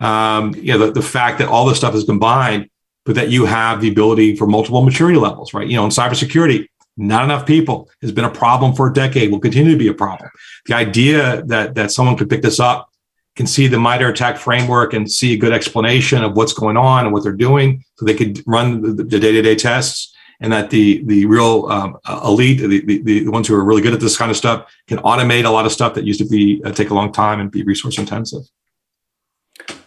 Um, 0.00 0.54
you 0.54 0.72
know, 0.72 0.86
the, 0.86 0.92
the 0.92 1.02
fact 1.02 1.38
that 1.40 1.48
all 1.48 1.66
this 1.66 1.76
stuff 1.76 1.94
is 1.94 2.04
combined, 2.04 2.70
but 3.04 3.16
that 3.16 3.28
you 3.28 3.44
have 3.44 3.82
the 3.82 3.90
ability 3.90 4.36
for 4.36 4.46
multiple 4.46 4.82
maturity 4.82 5.18
levels, 5.18 5.52
right? 5.52 5.68
You 5.68 5.76
know, 5.76 5.84
in 5.84 5.90
cybersecurity, 5.90 6.68
not 6.96 7.24
enough 7.24 7.46
people 7.46 7.88
has 8.02 8.12
been 8.12 8.24
a 8.24 8.30
problem 8.30 8.74
for 8.74 8.88
a 8.88 8.92
decade. 8.92 9.30
Will 9.30 9.40
continue 9.40 9.72
to 9.72 9.78
be 9.78 9.88
a 9.88 9.94
problem. 9.94 10.30
The 10.66 10.74
idea 10.74 11.42
that 11.44 11.74
that 11.74 11.90
someone 11.90 12.16
could 12.16 12.28
pick 12.28 12.42
this 12.42 12.60
up, 12.60 12.90
can 13.36 13.46
see 13.46 13.66
the 13.66 13.78
MITRE 13.78 14.10
ATT&CK 14.10 14.38
framework, 14.38 14.92
and 14.92 15.10
see 15.10 15.34
a 15.34 15.36
good 15.38 15.52
explanation 15.52 16.22
of 16.22 16.36
what's 16.36 16.52
going 16.52 16.76
on 16.76 17.04
and 17.04 17.12
what 17.12 17.22
they're 17.22 17.32
doing, 17.32 17.82
so 17.96 18.04
they 18.04 18.14
could 18.14 18.42
run 18.46 18.82
the, 18.82 19.04
the 19.04 19.18
day-to-day 19.18 19.54
tests 19.56 20.12
and 20.42 20.52
that 20.52 20.70
the 20.70 21.02
the 21.04 21.24
real 21.24 21.66
um, 21.66 21.96
elite, 22.24 22.58
the, 22.58 22.84
the, 22.84 22.98
the 23.02 23.28
ones 23.28 23.48
who 23.48 23.54
are 23.54 23.64
really 23.64 23.80
good 23.80 23.94
at 23.94 24.00
this 24.00 24.16
kind 24.18 24.30
of 24.30 24.36
stuff, 24.36 24.70
can 24.88 24.98
automate 24.98 25.44
a 25.44 25.50
lot 25.50 25.64
of 25.64 25.72
stuff 25.72 25.94
that 25.94 26.04
used 26.04 26.18
to 26.18 26.26
be 26.26 26.60
uh, 26.64 26.72
take 26.72 26.90
a 26.90 26.94
long 26.94 27.12
time 27.12 27.40
and 27.40 27.50
be 27.50 27.62
resource 27.62 27.96
intensive. 27.96 28.42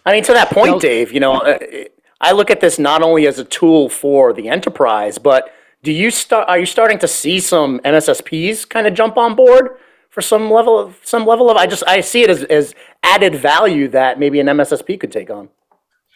I 0.06 0.14
mean, 0.14 0.24
to 0.24 0.34
that 0.34 0.50
point, 0.50 0.82
Dave, 0.82 1.12
you 1.12 1.20
know, 1.20 1.42
uh, 1.42 1.60
I 2.22 2.32
look 2.32 2.50
at 2.50 2.62
this 2.62 2.80
not 2.80 3.02
only 3.02 3.28
as 3.28 3.38
a 3.38 3.44
tool 3.44 3.90
for 3.90 4.32
the 4.32 4.48
enterprise, 4.48 5.18
but 5.18 5.54
do 5.86 5.92
you 5.92 6.10
start? 6.10 6.50
Are 6.50 6.58
you 6.58 6.66
starting 6.66 6.98
to 7.00 7.08
see 7.08 7.40
some 7.40 7.80
MSSPs 7.82 8.68
kind 8.68 8.88
of 8.88 8.96
jump 8.96 9.18
on 9.18 9.36
board 9.36 9.78
for 10.10 10.22
some 10.22 10.52
level 10.52 10.78
of 10.78 10.98
some 11.04 11.26
level 11.26 11.50
of? 11.50 11.58
I 11.58 11.68
just 11.68 11.84
I 11.88 12.02
see 12.02 12.24
it 12.24 12.30
as 12.30 12.44
as 12.46 12.74
added 13.04 13.36
value 13.36 13.88
that 13.90 14.20
maybe 14.20 14.40
an 14.40 14.48
MSSP 14.48 15.00
could 15.00 15.12
take 15.12 15.30
on. 15.30 15.48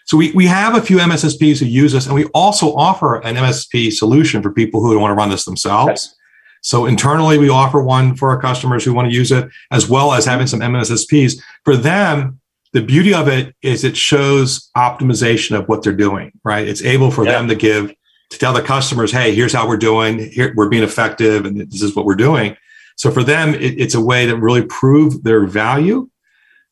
So 0.05 0.17
we, 0.17 0.31
we 0.31 0.47
have 0.47 0.75
a 0.75 0.81
few 0.81 0.97
MSSPs 0.97 1.59
who 1.59 1.67
use 1.67 1.93
us, 1.93 2.07
and 2.07 2.15
we 2.15 2.25
also 2.33 2.73
offer 2.73 3.17
an 3.21 3.35
MSP 3.35 3.93
solution 3.93 4.41
for 4.41 4.51
people 4.51 4.81
who 4.81 4.97
want 4.99 5.11
to 5.11 5.15
run 5.15 5.29
this 5.29 5.45
themselves. 5.45 6.15
So 6.61 6.87
internally, 6.87 7.37
we 7.37 7.49
offer 7.49 7.79
one 7.79 8.15
for 8.15 8.31
our 8.31 8.41
customers 8.41 8.83
who 8.83 8.91
want 8.91 9.07
to 9.07 9.15
use 9.15 9.31
it, 9.31 9.47
as 9.71 9.87
well 9.87 10.13
as 10.13 10.25
having 10.25 10.47
some 10.47 10.61
MSSPs. 10.61 11.39
For 11.63 11.77
them, 11.77 12.39
the 12.73 12.81
beauty 12.81 13.13
of 13.13 13.27
it 13.27 13.55
is 13.61 13.83
it 13.83 13.95
shows 13.95 14.71
optimization 14.75 15.55
of 15.55 15.69
what 15.69 15.83
they're 15.83 15.93
doing, 15.93 16.31
right? 16.43 16.67
It's 16.67 16.81
able 16.81 17.11
for 17.11 17.23
yeah. 17.23 17.33
them 17.33 17.47
to 17.47 17.55
give, 17.55 17.93
to 18.29 18.37
tell 18.37 18.53
the 18.53 18.61
customers, 18.61 19.11
hey, 19.11 19.33
here's 19.33 19.53
how 19.53 19.67
we're 19.67 19.77
doing, 19.77 20.19
here 20.31 20.53
we're 20.55 20.69
being 20.69 20.83
effective, 20.83 21.45
and 21.45 21.59
this 21.59 21.81
is 21.81 21.95
what 21.95 22.05
we're 22.05 22.15
doing. 22.15 22.55
So 22.95 23.11
for 23.11 23.23
them, 23.23 23.53
it, 23.55 23.79
it's 23.79 23.95
a 23.95 24.01
way 24.01 24.25
to 24.25 24.35
really 24.35 24.63
prove 24.63 25.23
their 25.23 25.45
value 25.45 26.09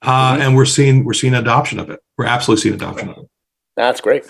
uh, 0.02 0.34
mm-hmm. 0.34 0.42
and 0.42 0.56
we're 0.56 0.66
seeing 0.66 1.04
we're 1.04 1.14
seeing 1.14 1.34
adoption 1.34 1.80
of 1.80 1.90
it. 1.90 2.00
We're 2.18 2.26
absolutely 2.26 2.62
seeing 2.62 2.76
adoption 2.76 3.10
of 3.10 3.18
it. 3.18 3.30
That's 3.76 4.02
great. 4.02 4.26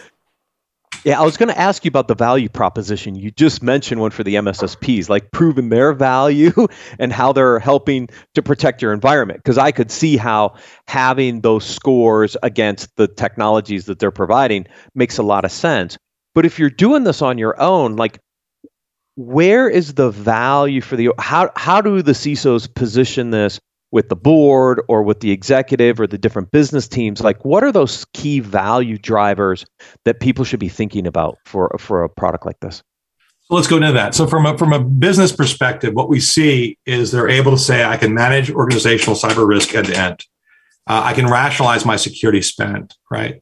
Yeah, 1.04 1.22
I 1.22 1.24
was 1.24 1.38
going 1.38 1.50
to 1.50 1.58
ask 1.58 1.86
you 1.86 1.90
about 1.90 2.08
the 2.08 2.16
value 2.16 2.50
proposition. 2.50 3.16
You 3.16 3.32
just 3.32 3.62
mentioned 3.62 4.02
one 4.02 4.12
for 4.12 4.24
the 4.24 4.36
MSSPs, 4.36 5.10
like 5.10 5.32
proving 5.32 5.70
their 5.70 5.94
value 5.94 6.52
and 7.00 7.14
how 7.14 7.32
they're 7.34 7.60
helping 7.60 8.10
to 8.34 8.42
protect 8.42 8.82
your 8.82 8.94
environment. 8.94 9.40
Because 9.40 9.58
I 9.58 9.72
could 9.72 9.92
see 9.92 10.18
how 10.18 10.56
having 10.88 11.42
those 11.42 11.66
scores 11.66 12.36
against 12.42 12.96
the 12.98 13.08
technologies 13.08 13.86
that 13.86 14.00
they're 14.00 14.12
providing 14.12 14.66
makes 14.96 15.18
a 15.18 15.24
lot 15.24 15.46
of 15.46 15.52
sense. 15.52 15.98
But 16.38 16.46
if 16.46 16.60
you're 16.60 16.70
doing 16.70 17.04
this 17.04 17.24
on 17.24 17.40
your 17.40 17.60
own, 17.60 17.96
like 17.96 18.20
where 19.16 19.68
is 19.68 19.96
the 19.96 20.12
value 20.12 20.82
for 20.82 20.96
the 20.96 21.10
how 21.18 21.50
how 21.56 21.82
do 21.82 22.00
the 22.04 22.12
CISOs 22.12 22.72
position 22.72 23.32
this 23.32 23.60
with 23.90 24.10
the 24.10 24.16
board 24.16 24.80
or 24.88 25.02
with 25.02 25.22
the 25.22 25.32
executive 25.32 26.00
or 26.00 26.06
the 26.06 26.20
different 26.20 26.52
business 26.52 26.88
teams? 26.88 27.22
Like 27.22 27.44
what 27.44 27.64
are 27.64 27.72
those 27.72 28.06
key 28.14 28.40
value 28.40 29.00
drivers 29.00 29.66
that 30.06 30.20
people 30.20 30.46
should 30.46 30.60
be 30.60 30.70
thinking 30.70 31.08
about 31.08 31.40
for 31.48 31.76
for 31.80 32.04
a 32.04 32.10
product 32.10 32.46
like 32.46 32.60
this? 32.60 32.84
So 33.46 33.56
let's 33.56 33.68
go 33.68 33.78
into 33.78 33.94
that. 33.94 34.14
So 34.14 34.28
from 34.28 34.46
a 34.46 34.56
from 34.60 34.74
a 34.74 34.80
business 34.80 35.32
perspective 35.32 35.96
what 35.96 36.08
we 36.08 36.20
see 36.20 36.78
is 36.86 37.12
they're 37.12 37.28
able 37.28 37.54
to 37.54 37.58
say 37.58 37.84
i 37.84 37.98
can 37.98 38.14
manage 38.14 38.52
organizational 38.52 39.16
cyber 39.16 39.48
risk 39.48 39.74
end 39.74 39.88
to 39.88 39.98
end 39.98 40.24
uh, 40.86 41.02
i 41.04 41.14
can 41.14 41.26
rationalize 41.26 41.84
my 41.84 41.96
security 41.96 42.44
spend 42.44 42.96
right 43.10 43.42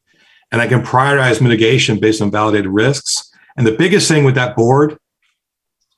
and 0.52 0.60
i 0.60 0.66
can 0.66 0.82
prioritize 0.82 1.40
mitigation 1.40 1.98
based 1.98 2.22
on 2.22 2.30
validated 2.30 2.70
risks. 2.70 3.30
And 3.56 3.66
the 3.66 3.76
biggest 3.76 4.06
thing 4.06 4.24
with 4.24 4.34
that 4.34 4.54
board 4.54 4.98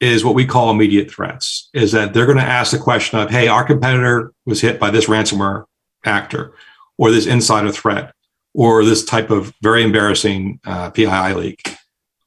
is 0.01 0.25
what 0.25 0.37
we 0.37 0.47
call 0.47 0.71
immediate 0.71 1.11
threats 1.11 1.69
is 1.75 1.91
that 1.91 2.15
they're 2.15 2.27
going 2.27 2.39
to 2.39 2.45
ask 2.45 2.71
the 2.71 2.79
question 2.79 3.19
of 3.19 3.31
hey 3.31 3.49
our 3.49 3.65
competitor 3.65 4.33
was 4.47 4.61
hit 4.61 4.79
by 4.79 4.91
this 4.91 5.07
ransomware 5.07 5.65
actor 6.05 6.55
or 6.99 7.11
this 7.11 7.27
insider 7.27 7.73
threat 7.73 8.13
or 8.55 8.85
this 8.85 9.05
type 9.05 9.31
of 9.31 9.53
very 9.63 9.83
embarrassing 9.83 10.61
uh, 10.65 10.91
pii 10.91 11.35
leak. 11.35 11.77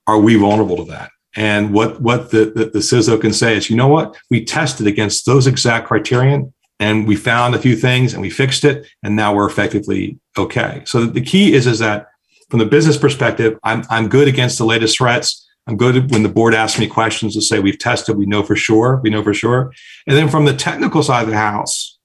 Are 0.07 0.19
we 0.19 0.35
vulnerable 0.35 0.77
to 0.77 0.91
that? 0.91 1.11
And 1.35 1.73
what 1.73 2.01
what 2.01 2.31
the, 2.31 2.45
the, 2.45 2.65
the 2.65 2.79
CISO 2.79 3.19
can 3.19 3.33
say 3.33 3.55
is 3.55 3.69
you 3.69 3.75
know 3.75 3.87
what? 3.87 4.17
We 4.29 4.43
tested 4.43 4.87
against 4.87 5.25
those 5.25 5.47
exact 5.47 5.87
criterion 5.87 6.53
and 6.79 7.07
we 7.07 7.15
found 7.15 7.55
a 7.55 7.59
few 7.59 7.75
things 7.75 8.13
and 8.13 8.21
we 8.21 8.29
fixed 8.29 8.65
it 8.65 8.87
and 9.03 9.15
now 9.15 9.33
we're 9.33 9.47
effectively 9.47 10.19
okay. 10.37 10.83
So 10.85 11.05
the 11.05 11.21
key 11.21 11.53
is 11.53 11.67
is 11.67 11.79
that 11.79 12.07
from 12.51 12.59
the 12.59 12.65
business 12.65 12.97
perspective 12.97 13.57
i'm, 13.63 13.83
I'm 13.89 14.07
good 14.07 14.27
against 14.27 14.59
the 14.59 14.65
latest 14.65 14.97
threats 14.97 15.47
I'm 15.67 15.77
good 15.77 16.11
when 16.11 16.23
the 16.23 16.29
board 16.29 16.53
asks 16.53 16.79
me 16.79 16.87
questions 16.87 17.35
to 17.35 17.41
say 17.41 17.59
we've 17.59 17.77
tested, 17.77 18.17
we 18.17 18.25
know 18.25 18.43
for 18.43 18.55
sure, 18.55 18.99
we 19.03 19.09
know 19.09 19.23
for 19.23 19.33
sure. 19.33 19.71
And 20.07 20.17
then 20.17 20.27
from 20.27 20.45
the 20.45 20.55
technical 20.55 21.03
side 21.03 21.23
of 21.23 21.29
the 21.29 21.37
house, 21.37 21.99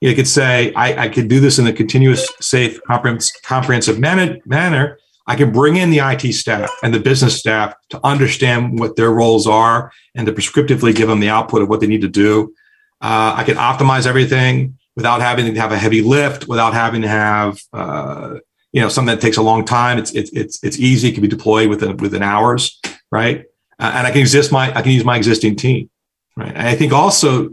you 0.00 0.14
could 0.14 0.28
say 0.28 0.72
I, 0.74 1.04
I 1.04 1.08
could 1.08 1.28
do 1.28 1.40
this 1.40 1.58
in 1.58 1.66
a 1.66 1.72
continuous, 1.72 2.30
safe, 2.40 2.80
comprehensive 2.84 3.98
manner, 3.98 4.38
manner. 4.44 4.98
I 5.26 5.34
can 5.34 5.50
bring 5.50 5.76
in 5.76 5.90
the 5.90 5.98
IT 5.98 6.32
staff 6.34 6.70
and 6.84 6.94
the 6.94 7.00
business 7.00 7.36
staff 7.36 7.74
to 7.90 8.00
understand 8.06 8.78
what 8.78 8.94
their 8.94 9.10
roles 9.10 9.48
are 9.48 9.90
and 10.14 10.26
to 10.26 10.32
prescriptively 10.32 10.94
give 10.94 11.08
them 11.08 11.18
the 11.18 11.28
output 11.28 11.62
of 11.62 11.68
what 11.68 11.80
they 11.80 11.88
need 11.88 12.02
to 12.02 12.08
do. 12.08 12.54
Uh, 13.00 13.34
I 13.36 13.42
can 13.42 13.56
optimize 13.56 14.06
everything 14.06 14.78
without 14.94 15.20
having 15.20 15.52
to 15.52 15.60
have 15.60 15.72
a 15.72 15.78
heavy 15.78 16.02
lift, 16.02 16.46
without 16.46 16.72
having 16.72 17.02
to 17.02 17.08
have 17.08 17.58
uh, 17.72 18.36
you 18.72 18.80
know 18.80 18.88
something 18.88 19.14
that 19.14 19.20
takes 19.20 19.36
a 19.36 19.42
long 19.42 19.64
time. 19.64 19.98
It's 19.98 20.12
it's 20.12 20.30
it's 20.32 20.62
it's 20.62 20.78
easy. 20.78 21.08
It 21.08 21.12
can 21.12 21.22
be 21.22 21.28
deployed 21.28 21.68
within 21.68 21.96
within 21.96 22.22
hours, 22.22 22.80
right? 23.10 23.44
Uh, 23.78 23.92
and 23.94 24.06
I 24.06 24.10
can 24.10 24.20
exist 24.20 24.52
my 24.52 24.76
I 24.76 24.82
can 24.82 24.92
use 24.92 25.04
my 25.04 25.16
existing 25.16 25.56
team, 25.56 25.90
right? 26.36 26.52
And 26.54 26.68
I 26.68 26.74
think 26.74 26.92
also 26.92 27.50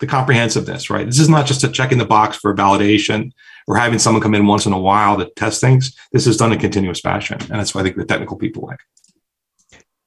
the 0.00 0.06
comprehensiveness, 0.06 0.90
right? 0.90 1.06
This 1.06 1.18
is 1.18 1.28
not 1.28 1.46
just 1.46 1.64
a 1.64 1.68
checking 1.68 1.98
the 1.98 2.04
box 2.04 2.36
for 2.36 2.54
validation 2.54 3.32
or 3.66 3.76
having 3.76 3.98
someone 3.98 4.22
come 4.22 4.34
in 4.34 4.46
once 4.46 4.66
in 4.66 4.72
a 4.72 4.78
while 4.78 5.16
to 5.18 5.30
test 5.36 5.60
things. 5.60 5.96
This 6.12 6.26
is 6.26 6.36
done 6.36 6.52
in 6.52 6.58
continuous 6.58 7.00
fashion, 7.00 7.38
and 7.40 7.60
that's 7.60 7.74
why 7.74 7.80
I 7.80 7.84
think 7.84 7.96
the 7.96 8.04
technical 8.04 8.36
people 8.36 8.64
like. 8.66 8.80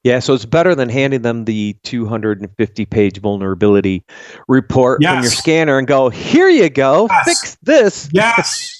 Yeah, 0.02 0.20
so 0.20 0.32
it's 0.32 0.46
better 0.46 0.74
than 0.74 0.88
handing 0.88 1.22
them 1.22 1.44
the 1.44 1.76
250 1.82 2.86
page 2.86 3.20
vulnerability 3.20 4.02
report 4.48 5.02
yes. 5.02 5.12
from 5.12 5.22
your 5.22 5.30
scanner 5.30 5.78
and 5.78 5.86
go, 5.86 6.08
here 6.08 6.48
you 6.48 6.70
go, 6.70 7.06
yes. 7.10 7.24
fix 7.24 7.58
this. 7.62 8.08
Yes. 8.12 8.76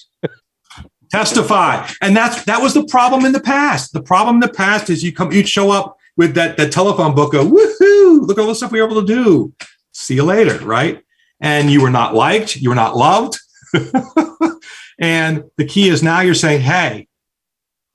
testify. 1.11 1.87
And 2.01 2.15
that's 2.15 2.43
that 2.45 2.61
was 2.61 2.73
the 2.73 2.85
problem 2.85 3.25
in 3.25 3.31
the 3.31 3.41
past. 3.41 3.93
The 3.93 4.01
problem 4.01 4.37
in 4.37 4.39
the 4.41 4.53
past 4.53 4.89
is 4.89 5.03
you 5.03 5.13
come 5.13 5.31
you'd 5.31 5.47
show 5.47 5.71
up 5.71 5.97
with 6.17 6.33
that 6.35 6.57
that 6.57 6.71
telephone 6.71 7.13
book 7.15 7.33
go 7.33 7.45
woohoo 7.45 8.27
look 8.27 8.37
at 8.37 8.41
all 8.41 8.47
the 8.47 8.55
stuff 8.55 8.71
we 8.71 8.81
were 8.81 8.87
able 8.87 9.01
to 9.01 9.07
do. 9.07 9.53
See 9.91 10.15
you 10.15 10.23
later 10.23 10.57
right? 10.65 11.03
And 11.39 11.69
you 11.69 11.81
were 11.81 11.89
not 11.89 12.15
liked 12.15 12.55
you 12.55 12.69
were 12.69 12.75
not 12.75 12.95
loved. 12.95 13.39
And 15.01 15.45
the 15.57 15.65
key 15.65 15.89
is 15.89 16.03
now 16.03 16.21
you're 16.21 16.35
saying 16.35 16.61
hey 16.61 17.07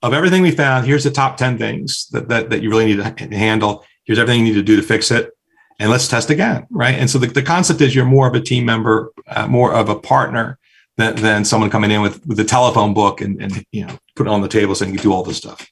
of 0.03 0.13
everything 0.13 0.41
we 0.41 0.51
found 0.51 0.85
here's 0.85 1.05
the 1.05 1.09
top 1.09 1.37
10 1.37 1.57
things 1.57 2.07
that, 2.09 2.27
that, 2.27 2.49
that 2.49 2.61
you 2.61 2.69
really 2.69 2.85
need 2.85 2.97
to 2.97 3.35
handle. 3.35 3.85
Here's 4.03 4.19
everything 4.19 4.45
you 4.45 4.53
need 4.53 4.59
to 4.59 4.63
do 4.63 4.75
to 4.75 4.83
fix 4.83 5.09
it. 5.09 5.31
And 5.79 5.89
let's 5.89 6.09
test 6.09 6.29
again 6.29 6.67
right? 6.69 6.95
And 6.95 7.09
so 7.09 7.17
the, 7.17 7.27
the 7.27 7.41
concept 7.41 7.79
is 7.79 7.95
you're 7.95 8.05
more 8.05 8.27
of 8.27 8.35
a 8.35 8.41
team 8.41 8.65
member 8.65 9.13
uh, 9.27 9.47
more 9.47 9.73
of 9.73 9.87
a 9.87 9.95
partner 9.95 10.59
than, 10.97 11.15
than 11.15 11.45
someone 11.45 11.69
coming 11.69 11.91
in 11.91 12.01
with 12.01 12.25
with 12.25 12.39
a 12.39 12.43
telephone 12.43 12.93
book 12.93 13.21
and 13.21 13.41
and 13.41 13.63
you 13.71 13.85
know 13.85 13.97
put 14.15 14.27
it 14.27 14.29
on 14.29 14.41
the 14.41 14.47
table 14.47 14.75
saying 14.75 14.93
you 14.93 14.99
do 14.99 15.13
all 15.13 15.23
this 15.23 15.37
stuff. 15.37 15.67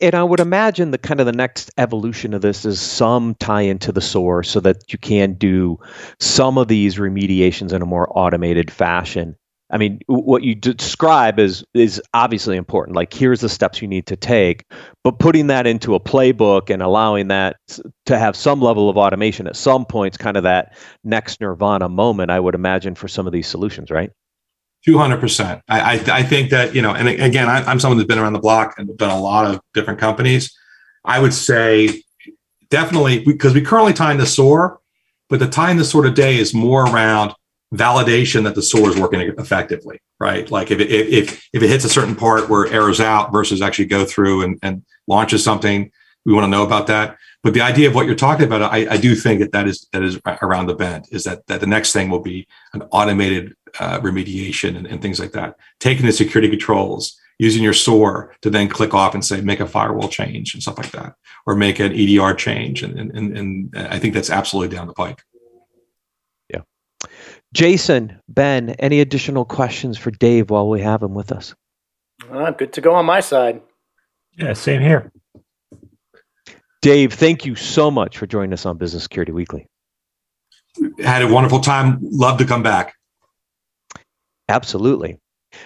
and 0.00 0.14
I 0.14 0.22
would 0.22 0.40
imagine 0.40 0.90
the 0.90 0.98
kind 0.98 1.20
of 1.20 1.26
the 1.26 1.32
next 1.32 1.70
evolution 1.78 2.34
of 2.34 2.40
this 2.40 2.64
is 2.64 2.80
some 2.80 3.34
tie 3.36 3.62
into 3.62 3.92
the 3.92 4.00
SOAR 4.00 4.42
so 4.42 4.60
that 4.60 4.92
you 4.92 4.98
can 4.98 5.34
do 5.34 5.78
some 6.20 6.58
of 6.58 6.68
these 6.68 6.96
remediations 6.96 7.72
in 7.72 7.82
a 7.82 7.86
more 7.86 8.08
automated 8.16 8.70
fashion. 8.70 9.36
I 9.72 9.78
mean, 9.78 10.00
what 10.06 10.42
you 10.42 10.54
describe 10.54 11.38
is 11.38 11.64
is 11.72 12.00
obviously 12.12 12.58
important. 12.58 12.94
Like, 12.94 13.12
here's 13.12 13.40
the 13.40 13.48
steps 13.48 13.80
you 13.80 13.88
need 13.88 14.06
to 14.06 14.16
take, 14.16 14.66
but 15.02 15.18
putting 15.18 15.46
that 15.46 15.66
into 15.66 15.94
a 15.94 16.00
playbook 16.00 16.68
and 16.68 16.82
allowing 16.82 17.28
that 17.28 17.56
to 18.04 18.18
have 18.18 18.36
some 18.36 18.60
level 18.60 18.90
of 18.90 18.98
automation 18.98 19.46
at 19.46 19.56
some 19.56 19.86
points, 19.86 20.18
kind 20.18 20.36
of 20.36 20.42
that 20.42 20.76
next 21.04 21.40
nirvana 21.40 21.88
moment, 21.88 22.30
I 22.30 22.38
would 22.38 22.54
imagine 22.54 22.94
for 22.94 23.08
some 23.08 23.26
of 23.26 23.32
these 23.32 23.46
solutions, 23.46 23.90
right? 23.90 24.10
Two 24.84 24.98
hundred 24.98 25.20
percent. 25.20 25.62
I 25.68 26.02
I 26.06 26.22
think 26.22 26.50
that 26.50 26.74
you 26.74 26.82
know, 26.82 26.94
and 26.94 27.08
again, 27.08 27.48
I, 27.48 27.64
I'm 27.64 27.80
someone 27.80 27.96
that's 27.96 28.08
been 28.08 28.18
around 28.18 28.34
the 28.34 28.40
block 28.40 28.74
and 28.76 28.94
done 28.98 29.10
a 29.10 29.20
lot 29.20 29.46
of 29.46 29.60
different 29.72 29.98
companies. 29.98 30.54
I 31.04 31.18
would 31.18 31.32
say 31.32 32.02
definitely 32.68 33.24
because 33.24 33.54
we 33.54 33.62
currently 33.62 33.94
tie 33.94 34.12
in 34.12 34.18
the 34.18 34.26
SOAR, 34.26 34.80
but 35.30 35.38
the 35.38 35.48
tie 35.48 35.70
in 35.70 35.78
the 35.78 35.84
SOAR 35.84 36.02
today 36.02 36.36
is 36.36 36.52
more 36.52 36.84
around 36.84 37.32
validation 37.72 38.44
that 38.44 38.54
the 38.54 38.62
SOAR 38.62 38.90
is 38.90 38.98
working 38.98 39.20
effectively, 39.38 39.98
right? 40.20 40.50
Like 40.50 40.70
if 40.70 40.78
it, 40.78 40.90
if 40.90 41.48
if 41.52 41.62
it 41.62 41.68
hits 41.68 41.84
a 41.84 41.88
certain 41.88 42.14
part 42.14 42.48
where 42.48 42.66
it 42.66 42.72
errors 42.72 43.00
out 43.00 43.32
versus 43.32 43.62
actually 43.62 43.86
go 43.86 44.04
through 44.04 44.42
and, 44.42 44.58
and 44.62 44.84
launches 45.06 45.42
something, 45.42 45.90
we 46.24 46.32
want 46.32 46.44
to 46.44 46.50
know 46.50 46.64
about 46.64 46.86
that. 46.88 47.16
But 47.42 47.54
the 47.54 47.62
idea 47.62 47.88
of 47.88 47.94
what 47.94 48.06
you're 48.06 48.14
talking 48.14 48.46
about, 48.46 48.62
I, 48.62 48.86
I 48.92 48.96
do 48.98 49.16
think 49.16 49.40
that 49.40 49.52
that 49.52 49.66
is 49.66 49.88
that 49.92 50.02
is 50.02 50.20
around 50.42 50.66
the 50.66 50.74
bend. 50.74 51.06
Is 51.10 51.24
that 51.24 51.46
that 51.46 51.60
the 51.60 51.66
next 51.66 51.92
thing 51.92 52.10
will 52.10 52.20
be 52.20 52.46
an 52.74 52.82
automated 52.92 53.56
uh, 53.80 54.00
remediation 54.00 54.76
and, 54.76 54.86
and 54.86 55.00
things 55.00 55.18
like 55.18 55.32
that, 55.32 55.56
taking 55.80 56.06
the 56.06 56.12
security 56.12 56.48
controls, 56.48 57.18
using 57.38 57.62
your 57.62 57.72
SOAR 57.72 58.34
to 58.42 58.50
then 58.50 58.68
click 58.68 58.92
off 58.94 59.14
and 59.14 59.24
say 59.24 59.40
make 59.40 59.60
a 59.60 59.66
firewall 59.66 60.08
change 60.08 60.54
and 60.54 60.62
stuff 60.62 60.78
like 60.78 60.92
that, 60.92 61.14
or 61.46 61.56
make 61.56 61.80
an 61.80 61.92
EDR 61.92 62.34
change, 62.34 62.82
and 62.82 62.98
and 62.98 63.36
and 63.36 63.76
I 63.76 63.98
think 63.98 64.12
that's 64.12 64.30
absolutely 64.30 64.76
down 64.76 64.86
the 64.86 64.92
pike. 64.92 65.22
Jason, 67.52 68.18
Ben, 68.28 68.70
any 68.78 69.00
additional 69.00 69.44
questions 69.44 69.98
for 69.98 70.10
Dave 70.10 70.50
while 70.50 70.68
we 70.68 70.80
have 70.80 71.02
him 71.02 71.14
with 71.14 71.32
us? 71.32 71.54
Uh, 72.30 72.50
good 72.52 72.72
to 72.72 72.80
go 72.80 72.94
on 72.94 73.04
my 73.04 73.20
side. 73.20 73.60
Yeah, 74.36 74.54
same 74.54 74.80
here. 74.80 75.12
Dave, 76.80 77.12
thank 77.12 77.44
you 77.44 77.54
so 77.54 77.90
much 77.90 78.18
for 78.18 78.26
joining 78.26 78.52
us 78.52 78.66
on 78.66 78.78
Business 78.78 79.02
Security 79.02 79.32
Weekly. 79.32 79.66
Had 80.98 81.22
a 81.22 81.28
wonderful 81.28 81.60
time. 81.60 81.98
Love 82.02 82.38
to 82.38 82.44
come 82.44 82.62
back. 82.62 82.94
Absolutely. 84.48 85.18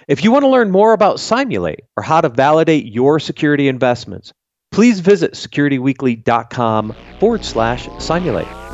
If 0.09 0.25
you 0.25 0.33
want 0.33 0.43
to 0.43 0.49
learn 0.49 0.71
more 0.71 0.93
about 0.93 1.21
Cymulate 1.21 1.81
or 1.97 2.03
how 2.03 2.21
to 2.21 2.29
validate 2.29 2.87
your 2.87 3.21
security 3.21 3.69
investments, 3.69 4.33
please 4.73 5.01
visit 5.01 5.35
securityweekly.com 5.35 6.95
forward 7.21 7.45
slash 7.45 7.89
Cymulate. 7.99 8.66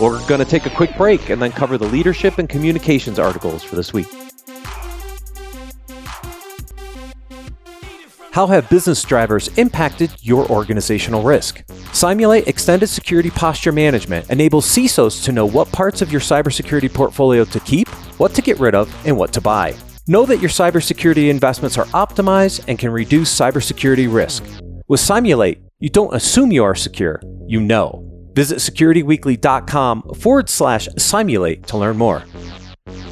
We're 0.00 0.26
going 0.26 0.38
to 0.38 0.46
take 0.46 0.64
a 0.64 0.70
quick 0.70 0.96
break 0.96 1.28
and 1.28 1.42
then 1.42 1.52
cover 1.52 1.76
the 1.76 1.86
leadership 1.86 2.38
and 2.38 2.48
communications 2.48 3.18
articles 3.18 3.62
for 3.62 3.76
this 3.76 3.92
week. 3.92 4.06
How 8.32 8.46
have 8.46 8.70
business 8.70 9.02
drivers 9.02 9.48
impacted 9.58 10.12
your 10.22 10.48
organizational 10.48 11.22
risk? 11.22 11.62
Cymulate 11.92 12.48
Extended 12.48 12.86
Security 12.86 13.28
Posture 13.28 13.72
Management 13.72 14.30
enables 14.30 14.64
CISOs 14.64 15.22
to 15.24 15.32
know 15.32 15.44
what 15.44 15.70
parts 15.72 16.00
of 16.00 16.10
your 16.10 16.20
cybersecurity 16.20 16.92
portfolio 16.92 17.44
to 17.44 17.60
keep, 17.60 17.88
what 18.18 18.32
to 18.34 18.40
get 18.40 18.58
rid 18.58 18.74
of, 18.74 18.88
and 19.06 19.18
what 19.18 19.32
to 19.34 19.40
buy. 19.40 19.76
Know 20.06 20.24
that 20.24 20.38
your 20.38 20.48
cybersecurity 20.48 21.28
investments 21.28 21.76
are 21.76 21.86
optimized 21.86 22.64
and 22.68 22.78
can 22.78 22.90
reduce 22.90 23.38
cybersecurity 23.38 24.10
risk. 24.10 24.44
With 24.88 25.00
Cymulate, 25.00 25.60
you 25.78 25.90
don't 25.90 26.14
assume 26.14 26.52
you 26.52 26.64
are 26.64 26.74
secure, 26.74 27.20
you 27.46 27.60
know. 27.60 28.09
Visit 28.34 28.58
securityweekly.com 28.58 30.14
forward 30.14 30.48
slash 30.48 30.88
Cymulate 30.96 31.66
to 31.68 31.76
learn 31.76 31.96
more. 31.96 32.24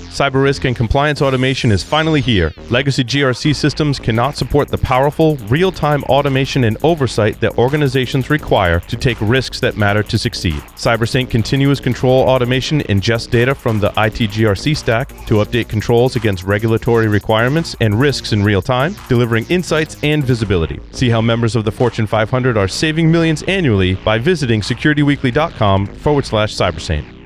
Cyber 0.09 0.42
risk 0.42 0.64
and 0.64 0.75
compliance 0.75 1.23
automation 1.23 1.71
is 1.71 1.83
finally 1.83 2.21
here. 2.21 2.53
Legacy 2.71 3.05
GRC 3.05 3.55
systems 3.55 3.99
cannot 3.99 4.37
support 4.37 4.68
the 4.68 4.79
powerful, 4.79 5.37
real 5.49 5.71
time 5.71 6.03
automation 6.05 6.64
and 6.64 6.77
oversight 6.83 7.40
that 7.40 7.57
organizations 7.59 8.31
require 8.31 8.81
to 8.81 8.97
take 8.97 9.18
risks 9.21 9.61
that 9.61 9.77
matter 9.77 10.03
to 10.03 10.18
succeed. 10.18 10.61
CyberSaint 10.77 11.31
continuous 11.31 11.79
control 11.79 12.29
automation 12.29 12.81
ingests 12.83 13.31
data 13.31 13.55
from 13.55 13.79
the 13.79 13.88
IT 13.90 14.31
GRC 14.31 14.77
stack 14.77 15.09
to 15.27 15.35
update 15.35 15.68
controls 15.68 16.16
against 16.16 16.42
regulatory 16.42 17.07
requirements 17.07 17.77
and 17.81 18.01
risks 18.01 18.33
in 18.33 18.42
real 18.42 18.62
time, 18.62 18.97
delivering 19.09 19.44
insights 19.49 20.03
and 20.03 20.25
visibility. 20.25 20.81
See 20.92 21.11
how 21.11 21.21
members 21.21 21.55
of 21.55 21.64
the 21.64 21.73
Fortune 21.73 22.07
500 22.07 22.57
are 22.57 22.68
saving 22.68 23.12
millions 23.12 23.42
annually 23.44 23.94
by 23.94 24.18
visiting 24.18 24.62
securityweekly.com 24.62 25.87
forward 25.87 26.25
slash 26.25 26.55
cybersaint. 26.55 27.18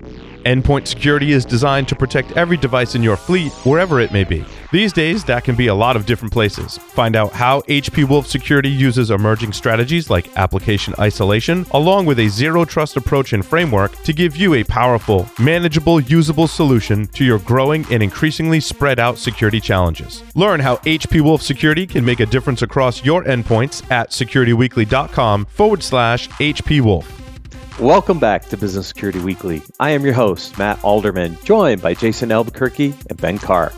Endpoint 0.45 0.87
security 0.87 1.33
is 1.33 1.45
designed 1.45 1.89
to 1.89 1.97
protect 1.97 2.33
every 2.33 2.57
device 2.57 2.95
in 2.95 3.03
your 3.03 3.17
fleet, 3.17 3.53
wherever 3.65 4.01
it 4.01 4.13
may 4.13 4.25
be. 4.25 4.45
These 4.73 4.93
days, 4.93 5.23
that 5.25 5.45
can 5.45 5.55
be 5.55 5.67
a 5.67 5.75
lot 5.75 5.97
of 5.97 6.07
different 6.07 6.33
places. 6.33 6.79
Find 6.79 7.15
out 7.15 7.33
how 7.33 7.61
HP 7.63 8.09
Wolf 8.09 8.27
Security 8.27 8.71
uses 8.71 9.11
emerging 9.11 9.53
strategies 9.53 10.11
like 10.11 10.35
application 10.37 10.95
isolation, 10.99 11.67
along 11.73 12.07
with 12.07 12.19
a 12.19 12.29
zero 12.29 12.65
trust 12.65 12.97
approach 12.97 13.35
and 13.35 13.45
framework 13.45 13.95
to 14.03 14.13
give 14.13 14.35
you 14.35 14.55
a 14.55 14.65
powerful, 14.65 15.29
manageable, 15.39 16.01
usable 16.01 16.49
solution 16.49 17.07
to 17.09 17.25
your 17.25 17.39
growing 17.41 17.87
and 17.91 18.03
increasingly 18.03 18.61
spread 18.61 18.99
out 18.99 19.19
security 19.19 19.61
challenges. 19.61 20.25
Learn 20.35 20.59
how 20.59 20.77
HP 20.79 21.21
Wolf 21.21 21.43
Security 21.43 21.87
can 21.87 22.05
make 22.05 22.21
a 22.21 22.27
difference 22.27 22.63
across 22.63 23.05
your 23.05 23.25
endpoints 23.25 23.89
at 23.91 24.11
securityweekly.com 24.11 25.45
forward 25.45 25.83
slash 25.83 26.29
HP 26.31 26.81
Wolf. 26.81 27.22
Welcome 27.83 28.21
back 28.21 28.49
to 28.51 28.57
Business 28.57 28.87
Security 28.87 29.19
Weekly. 29.19 29.61
I 29.81 29.91
am 29.91 30.05
your 30.05 30.15
host, 30.15 30.57
Matt 30.57 30.79
Alderman, 30.85 31.37
joined 31.43 31.83
by 31.83 31.95
Jason 31.95 32.31
Albuquerque 32.31 32.95
and 33.11 33.21
Ben 33.21 33.39
Carr. 33.39 33.73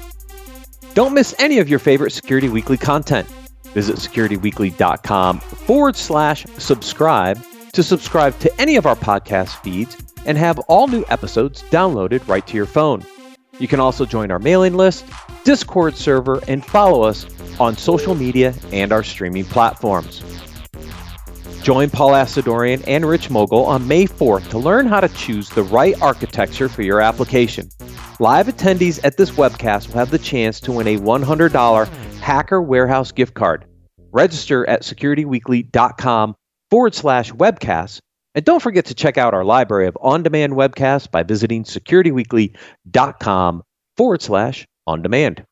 Don't 0.93 1.15
miss 1.15 1.35
any 1.39 1.59
of 1.59 1.71
your 1.71 1.79
favorite 1.79 2.11
Security 2.11 2.51
Weekly 2.51 2.77
content. 2.77 3.27
Visit 3.73 3.97
securityweekly.com 3.97 5.41
forward 5.41 5.97
slash 5.97 6.45
subscribe 6.59 7.43
to 7.73 7.83
subscribe 7.83 8.39
to 8.41 8.61
any 8.61 8.77
of 8.77 8.85
our 8.85 8.95
podcast 8.95 9.63
feeds 9.63 9.97
and 10.27 10.37
have 10.37 10.59
all 10.69 10.87
new 10.87 11.07
episodes 11.09 11.63
downloaded 11.71 12.29
right 12.29 12.47
to 12.47 12.57
your 12.59 12.67
phone. 12.67 13.03
You 13.59 13.69
can 13.69 13.81
also 13.81 14.05
join 14.05 14.31
our 14.31 14.39
mailing 14.39 14.75
list, 14.75 15.07
Discord 15.45 15.97
server, 15.97 16.43
and 16.47 16.63
follow 16.63 17.05
us 17.05 17.25
on 17.59 17.75
social 17.79 18.15
media 18.15 18.53
and 18.71 18.93
our 18.93 19.03
streaming 19.03 19.47
platforms. 19.47 20.23
Join 21.65 21.89
Paul 21.89 22.11
Asadoorian 22.11 22.85
and 22.87 23.07
Rich 23.07 23.31
Mogull 23.31 23.67
on 23.67 23.89
May 23.89 24.05
4th 24.05 24.51
to 24.51 24.59
learn 24.59 24.85
how 24.85 25.01
to 25.01 25.09
choose 25.09 25.49
the 25.49 25.63
right 25.63 25.95
architecture 26.03 26.69
for 26.69 26.83
your 26.83 27.01
application. 27.01 27.71
Live 28.21 28.49
attendees 28.49 29.03
at 29.03 29.17
this 29.17 29.31
webcast 29.31 29.89
will 29.89 29.95
have 29.95 30.11
the 30.11 30.19
chance 30.19 30.61
to 30.61 30.73
win 30.73 30.87
a 30.87 30.99
$100 30.99 31.89
Hacker 32.19 32.61
Warehouse 32.61 33.13
gift 33.13 33.33
card. 33.33 33.65
Register 34.13 34.69
at 34.69 34.83
securityweekly.com 34.83 36.35
forward 36.71 36.95
slash 36.95 37.33
webcast. 37.33 38.01
And 38.35 38.45
don't 38.45 38.61
forget 38.61 38.85
to 38.85 38.95
check 38.95 39.17
out 39.17 39.33
our 39.33 39.43
library 39.43 39.87
of 39.87 39.97
on 40.03 40.23
demand 40.23 40.53
webcasts 40.53 41.11
by 41.11 41.23
visiting 41.23 41.65
securityweekly.com 41.65 43.63
forward 43.97 44.21
slash 44.21 44.67
on 44.87 45.01
demand. 45.01 45.43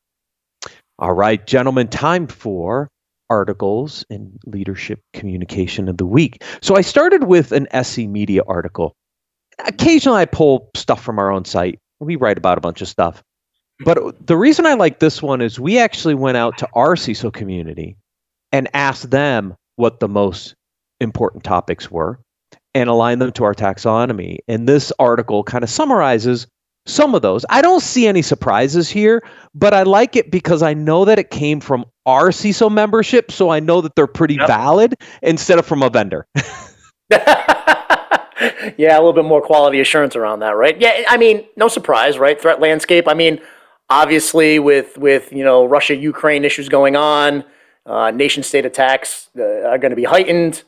All 0.99 1.13
right, 1.13 1.43
gentlemen, 1.47 1.87
time 1.87 2.27
for 2.27 2.87
articles 3.29 4.05
in 4.09 4.37
leadership 4.45 4.99
communication 5.13 5.89
of 5.89 5.97
the 5.97 6.05
week. 6.05 6.43
So 6.61 6.75
I 6.75 6.81
started 6.81 7.25
with 7.25 7.51
an 7.51 7.67
SC 7.83 7.99
Media 7.99 8.43
article. 8.47 8.95
Occasionally 9.65 10.21
I 10.21 10.25
pull 10.25 10.69
stuff 10.75 11.03
from 11.03 11.19
our 11.19 11.31
own 11.31 11.45
site. 11.45 11.79
We 11.99 12.15
write 12.15 12.37
about 12.37 12.57
a 12.57 12.61
bunch 12.61 12.81
of 12.81 12.87
stuff. 12.87 13.23
But 13.79 14.25
the 14.25 14.37
reason 14.37 14.65
I 14.65 14.75
like 14.75 14.99
this 14.99 15.21
one 15.21 15.41
is 15.41 15.59
we 15.59 15.79
actually 15.79 16.15
went 16.15 16.37
out 16.37 16.57
to 16.59 16.69
our 16.73 16.95
CISO 16.95 17.33
community 17.33 17.97
and 18.51 18.69
asked 18.73 19.09
them 19.09 19.55
what 19.75 19.99
the 19.99 20.07
most 20.07 20.55
important 20.99 21.43
topics 21.43 21.89
were 21.89 22.19
and 22.75 22.89
aligned 22.89 23.21
them 23.21 23.31
to 23.33 23.43
our 23.43 23.53
taxonomy. 23.53 24.37
And 24.47 24.67
this 24.67 24.91
article 24.99 25.43
kind 25.43 25.63
of 25.63 25.69
summarizes 25.69 26.47
some 26.85 27.15
of 27.15 27.21
those. 27.21 27.45
I 27.49 27.61
don't 27.61 27.81
see 27.81 28.07
any 28.07 28.21
surprises 28.21 28.89
here, 28.89 29.23
but 29.55 29.73
I 29.73 29.83
like 29.83 30.15
it 30.15 30.31
because 30.31 30.61
I 30.61 30.73
know 30.73 31.05
that 31.05 31.19
it 31.19 31.29
came 31.29 31.59
from 31.59 31.85
our 32.05 32.29
CISO 32.29 32.71
membership, 32.71 33.31
so 33.31 33.49
I 33.49 33.59
know 33.59 33.81
that 33.81 33.95
they're 33.95 34.07
pretty 34.07 34.35
yep. 34.35 34.47
valid 34.47 34.95
instead 35.21 35.59
of 35.59 35.65
from 35.65 35.81
a 35.83 35.89
vendor. 35.89 36.27
yeah, 38.77 38.97
a 38.97 38.99
little 38.99 39.13
bit 39.13 39.25
more 39.25 39.41
quality 39.41 39.79
assurance 39.79 40.15
around 40.15 40.39
that, 40.39 40.51
right? 40.51 40.79
Yeah, 40.79 41.03
I 41.07 41.17
mean, 41.17 41.45
no 41.55 41.67
surprise, 41.67 42.17
right? 42.17 42.39
Threat 42.39 42.59
landscape. 42.59 43.07
I 43.07 43.13
mean, 43.13 43.39
obviously, 43.89 44.59
with 44.59 44.97
with 44.97 45.31
you 45.31 45.43
know 45.43 45.65
Russia 45.65 45.95
Ukraine 45.95 46.43
issues 46.43 46.69
going 46.69 46.95
on, 46.95 47.43
uh, 47.85 48.11
nation 48.11 48.43
state 48.43 48.65
attacks 48.65 49.29
uh, 49.37 49.43
are 49.43 49.77
going 49.77 49.91
to 49.91 49.95
be 49.95 50.03
heightened. 50.03 50.63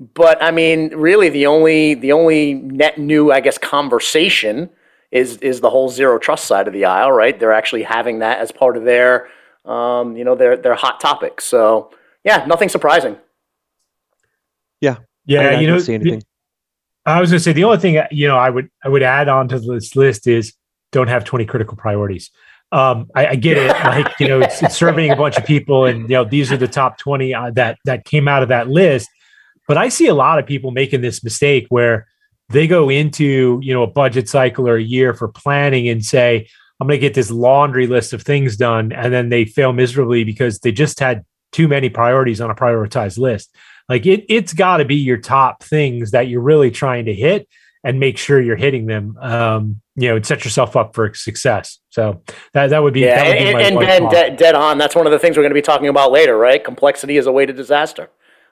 But 0.00 0.42
I 0.42 0.50
mean, 0.50 0.90
really, 0.94 1.28
the 1.28 1.46
only 1.46 1.94
the 1.94 2.12
only 2.12 2.54
net 2.54 2.98
new, 2.98 3.30
I 3.30 3.40
guess, 3.40 3.58
conversation 3.58 4.70
is 5.14 5.36
is 5.38 5.60
the 5.60 5.70
whole 5.70 5.88
zero 5.88 6.18
trust 6.18 6.44
side 6.44 6.66
of 6.66 6.74
the 6.74 6.84
aisle, 6.84 7.12
right? 7.12 7.38
They're 7.38 7.52
actually 7.52 7.84
having 7.84 8.18
that 8.18 8.40
as 8.40 8.52
part 8.52 8.76
of 8.76 8.84
their 8.84 9.28
um, 9.64 10.16
you 10.16 10.24
know 10.24 10.34
their 10.34 10.56
their 10.56 10.74
hot 10.74 11.00
topic. 11.00 11.40
So 11.40 11.90
yeah, 12.24 12.44
nothing 12.46 12.68
surprising. 12.68 13.16
Yeah, 14.80 14.96
yeah, 15.24 15.40
I, 15.40 15.44
I 15.44 15.60
you 15.60 15.68
know, 15.68 15.78
see 15.78 15.94
anything. 15.94 16.22
I 17.06 17.20
was 17.20 17.30
going 17.30 17.38
to 17.38 17.44
say 17.44 17.52
the 17.52 17.64
only 17.64 17.78
thing 17.78 18.02
you 18.10 18.26
know 18.26 18.36
I 18.36 18.50
would 18.50 18.68
I 18.84 18.88
would 18.88 19.04
add 19.04 19.28
on 19.28 19.48
to 19.48 19.58
this 19.60 19.94
list 19.94 20.26
is 20.26 20.52
don't 20.90 21.08
have 21.08 21.24
20 21.24 21.46
critical 21.46 21.76
priorities. 21.76 22.30
Um, 22.72 23.08
I, 23.14 23.26
I, 23.28 23.34
get 23.36 23.56
it, 23.56 23.68
like 23.84 24.18
you 24.18 24.26
know, 24.26 24.40
it's, 24.40 24.62
it's, 24.62 24.76
surveying 24.76 25.12
a 25.12 25.16
bunch 25.16 25.36
of 25.36 25.44
people, 25.44 25.84
and 25.84 26.02
you 26.02 26.16
know, 26.16 26.24
these 26.24 26.50
are 26.50 26.56
the 26.56 26.66
top 26.66 26.98
20 26.98 27.32
uh, 27.32 27.50
that 27.52 27.78
that 27.84 28.04
came 28.04 28.26
out 28.26 28.42
of 28.42 28.48
that 28.48 28.68
list. 28.68 29.08
But 29.68 29.78
I 29.78 29.88
see 29.88 30.08
a 30.08 30.14
lot 30.14 30.40
of 30.40 30.46
people 30.46 30.72
making 30.72 31.02
this 31.02 31.22
mistake 31.22 31.66
where 31.68 32.08
they 32.54 32.66
go 32.66 32.88
into 32.88 33.58
you 33.62 33.74
know 33.74 33.82
a 33.82 33.86
budget 33.86 34.28
cycle 34.28 34.68
or 34.68 34.76
a 34.76 34.82
year 34.82 35.12
for 35.12 35.28
planning 35.28 35.88
and 35.88 36.04
say, 36.04 36.48
I'm 36.80 36.86
going 36.86 36.98
to 36.98 37.06
get 37.06 37.14
this 37.14 37.30
laundry 37.30 37.86
list 37.86 38.12
of 38.12 38.22
things 38.22 38.56
done, 38.56 38.92
and 38.92 39.12
then 39.12 39.28
they 39.28 39.44
fail 39.44 39.72
miserably 39.72 40.24
because 40.24 40.60
they 40.60 40.72
just 40.72 41.00
had 41.00 41.24
too 41.52 41.68
many 41.68 41.88
priorities 41.88 42.40
on 42.40 42.50
a 42.50 42.54
prioritized 42.54 43.18
list. 43.18 43.54
Like 43.88 44.06
it, 44.06 44.24
it's 44.28 44.52
got 44.52 44.78
to 44.78 44.84
be 44.84 44.96
your 44.96 45.18
top 45.18 45.62
things 45.62 46.12
that 46.12 46.28
you're 46.28 46.40
really 46.40 46.70
trying 46.70 47.04
to 47.04 47.14
hit 47.14 47.48
and 47.84 48.00
make 48.00 48.16
sure 48.16 48.40
you're 48.40 48.56
hitting 48.56 48.86
them. 48.86 49.16
Um, 49.20 49.80
you 49.96 50.08
know, 50.08 50.16
and 50.16 50.26
set 50.26 50.44
yourself 50.44 50.74
up 50.74 50.94
for 50.94 51.14
success. 51.14 51.78
So 51.90 52.22
that 52.52 52.70
that 52.70 52.82
would 52.82 52.94
be 52.94 53.00
yeah, 53.00 53.28
would 53.28 53.38
be 53.38 53.38
and, 53.44 53.78
and 53.78 54.10
dead, 54.10 54.36
dead, 54.36 54.54
on. 54.56 54.78
That's 54.78 54.96
one 54.96 55.06
of 55.06 55.12
the 55.12 55.18
things 55.18 55.36
we're 55.36 55.44
going 55.44 55.52
to 55.52 55.54
be 55.54 55.62
talking 55.62 55.86
about 55.86 56.10
later, 56.10 56.36
right? 56.36 56.62
Complexity 56.62 57.16
is 57.16 57.26
a 57.26 57.32
way 57.32 57.46
to 57.46 57.52
disaster. 57.52 58.10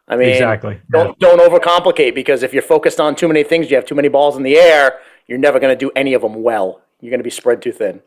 I 0.09 0.17
mean, 0.17 0.31
exactly. 0.31 0.81
Don't 0.91 1.17
yeah. 1.19 1.29
don't 1.29 1.41
overcomplicate 1.41 2.15
because 2.15 2.43
if 2.43 2.53
you're 2.53 2.62
focused 2.62 3.01
on 3.01 3.15
too 3.15 3.29
many 3.29 3.45
things, 3.45 3.71
you 3.71 3.77
have 3.77 3.87
too 3.87 3.95
many 3.95 4.09
balls 4.09 4.37
in 4.37 4.43
the 4.43 4.57
air. 4.57 4.99
You're 5.27 5.38
never 5.38 5.61
going 5.61 5.77
to 5.77 5.79
do 5.79 5.91
any 5.95 6.15
of 6.15 6.23
them 6.23 6.43
well. 6.43 6.83
You're 7.01 7.11
going 7.11 7.21
to 7.21 7.25
be 7.25 7.31
spread 7.31 7.62
too 7.62 7.73
thin. 7.73 8.03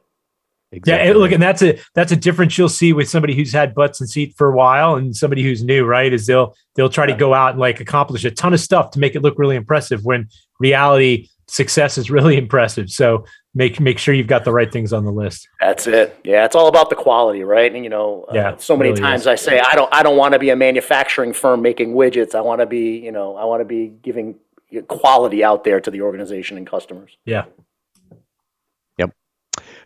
Exactly. 0.71 1.07
Yeah, 1.07 1.13
look, 1.13 1.31
and 1.31 1.41
that's 1.41 1.61
a 1.61 1.79
that's 1.93 2.11
a 2.11 2.15
difference 2.15 2.57
you'll 2.57 2.69
see 2.69 2.91
with 2.91 3.07
somebody 3.07 3.33
who's 3.35 3.53
had 3.53 3.73
butts 3.73 4.01
and 4.01 4.09
seat 4.09 4.33
for 4.37 4.47
a 4.51 4.55
while 4.55 4.95
and 4.95 5.15
somebody 5.15 5.41
who's 5.41 5.63
new, 5.63 5.85
right? 5.85 6.11
Is 6.11 6.25
they'll 6.25 6.53
they'll 6.75 6.89
try 6.89 7.05
to 7.05 7.15
go 7.15 7.33
out 7.33 7.51
and 7.51 7.59
like 7.59 7.79
accomplish 7.79 8.25
a 8.25 8.31
ton 8.31 8.53
of 8.53 8.59
stuff 8.59 8.91
to 8.91 8.99
make 8.99 9.15
it 9.15 9.21
look 9.21 9.37
really 9.37 9.55
impressive 9.55 10.03
when 10.03 10.27
reality 10.59 11.29
success 11.47 11.97
is 11.97 12.11
really 12.11 12.37
impressive. 12.45 12.89
So 12.89 13.25
make 13.55 13.79
make 13.79 13.97
sure 13.97 14.13
you've 14.13 14.27
got 14.27 14.43
the 14.43 14.51
right 14.51 14.71
things 14.71 14.93
on 14.93 15.05
the 15.05 15.11
list. 15.11 15.47
That's 15.59 15.87
it. 15.87 16.19
Yeah, 16.23 16.45
it's 16.45 16.55
all 16.55 16.67
about 16.67 16.89
the 16.89 16.95
quality, 16.95 17.43
right? 17.43 17.73
And 17.73 17.83
you 17.83 17.89
know, 17.89 18.25
uh, 18.29 18.33
yeah, 18.35 18.49
uh, 18.51 18.57
so 18.57 18.77
many 18.77 18.91
really 18.91 19.01
times 19.01 19.21
is. 19.21 19.27
I 19.27 19.35
say 19.35 19.59
I 19.59 19.73
don't 19.73 19.91
I 19.93 20.03
don't 20.03 20.17
want 20.17 20.33
to 20.33 20.39
be 20.39 20.49
a 20.51 20.55
manufacturing 20.55 21.33
firm 21.33 21.61
making 21.61 21.95
widgets. 21.95 22.35
I 22.35 22.41
want 22.41 22.59
to 22.59 22.67
be, 22.67 22.99
you 22.99 23.11
know, 23.11 23.35
I 23.35 23.45
want 23.45 23.61
to 23.61 23.65
be 23.65 23.87
giving 24.03 24.35
quality 24.87 25.43
out 25.43 25.63
there 25.63 25.79
to 25.79 25.89
the 25.89 26.01
organization 26.01 26.57
and 26.57 26.67
customers. 26.67 27.17
Yeah. 27.25 27.45
Yep. 28.97 29.11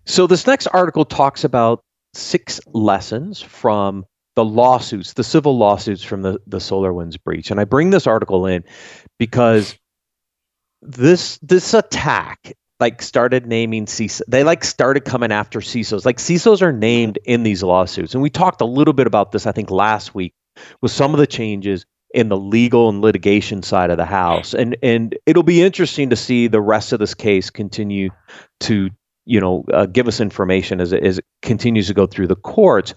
So 0.06 0.28
this 0.28 0.48
next 0.48 0.68
article 0.68 1.06
talks 1.06 1.44
about 1.44 1.84
six 2.14 2.60
lessons 2.74 3.42
from 3.42 4.06
the 4.36 4.44
lawsuits, 4.44 5.14
the 5.14 5.24
civil 5.24 5.58
lawsuits 5.58 6.02
from 6.02 6.22
the, 6.22 6.40
the 6.48 6.58
SolarWinds 6.58 7.22
breach. 7.22 7.52
And 7.52 7.60
I 7.60 7.66
bring 7.66 7.90
this 7.92 8.08
article 8.08 8.46
in 8.46 8.64
because 9.20 9.78
this 10.82 11.38
this 11.42 11.74
attack 11.74 12.54
like 12.80 13.02
started 13.02 13.46
naming 13.46 13.86
CISOs. 13.86 14.22
They 14.28 14.44
like 14.44 14.64
started 14.64 15.06
coming 15.06 15.32
after 15.32 15.60
CISOs. 15.60 16.06
Like 16.06 16.18
CISOs 16.18 16.62
are 16.62 16.72
named 16.72 17.20
in 17.26 17.44
these 17.44 17.64
lawsuits. 17.64 18.14
And 18.14 18.24
we 18.24 18.30
talked 18.30 18.62
a 18.62 18.66
little 18.66 18.94
bit 18.94 19.08
about 19.08 19.32
this, 19.32 19.46
I 19.46 19.52
think, 19.52 19.70
last 19.70 20.16
week 20.16 20.34
with 20.82 20.92
some 20.92 21.14
of 21.14 21.20
the 21.20 21.28
changes 21.28 21.86
in 22.14 22.30
the 22.30 22.38
legal 22.38 22.90
and 22.90 23.02
litigation 23.02 23.62
side 23.62 23.92
of 23.92 23.98
the 23.98 24.06
house. 24.06 24.54
And 24.54 24.78
and 24.82 25.18
it'll 25.26 25.44
be 25.44 25.62
interesting 25.62 26.10
to 26.10 26.16
see 26.16 26.48
the 26.48 26.62
rest 26.62 26.94
of 26.94 27.00
this 27.00 27.14
case 27.14 27.50
continue 27.50 28.10
to 28.62 28.90
you 29.30 29.40
know, 29.40 29.64
uh, 29.72 29.86
give 29.86 30.08
us 30.08 30.20
information 30.20 30.82
as 30.82 30.92
it, 30.92 31.04
as 31.04 31.20
it 31.20 31.26
continues 31.44 31.86
to 31.86 31.94
go 31.94 32.08
through 32.08 32.26
the 32.26 32.36
courts. 32.36 32.96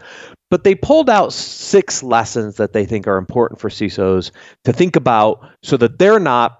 But 0.50 0.64
they 0.64 0.74
pulled 0.74 1.10
out 1.10 1.30
six 1.30 2.02
lessons 2.02 2.56
that 2.56 2.72
they 2.72 2.86
think 2.86 3.06
are 3.06 3.18
important 3.18 3.60
for 3.60 3.68
CISOs 3.68 4.30
to 4.64 4.72
think 4.72 4.96
about 4.96 5.46
so 5.62 5.76
that 5.76 5.98
they're 5.98 6.18
not, 6.18 6.58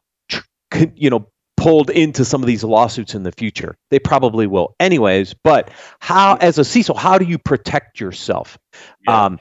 you 0.95 1.09
know, 1.09 1.27
pulled 1.57 1.91
into 1.91 2.25
some 2.25 2.43
of 2.43 2.47
these 2.47 2.65
lawsuits 2.65 3.15
in 3.15 3.23
the 3.23 3.33
future. 3.33 3.77
They 3.91 3.99
probably 3.99 4.47
will, 4.47 4.75
anyways. 4.81 5.35
But 5.35 5.71
how, 6.01 6.37
as 6.37 6.59
a 6.59 6.63
CISO, 6.63 6.97
how 6.97 7.19
do 7.19 7.25
you 7.25 7.39
protect 7.39 8.01
yourself? 8.01 8.59
Yeah. 9.07 9.25
Um, 9.25 9.41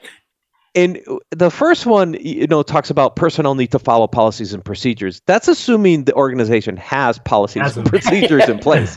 and 0.74 1.00
the 1.30 1.50
first 1.50 1.84
one, 1.84 2.14
you 2.14 2.46
know, 2.46 2.62
talks 2.62 2.88
about 2.88 3.14
personnel 3.14 3.54
need 3.54 3.72
to 3.72 3.78
follow 3.78 4.06
policies 4.06 4.54
and 4.54 4.64
procedures. 4.64 5.20
That's 5.26 5.46
assuming 5.46 6.04
the 6.04 6.14
organization 6.14 6.78
has 6.78 7.18
policies 7.18 7.76
and 7.76 7.86
procedures 7.90 8.48
in 8.48 8.58
place. 8.58 8.96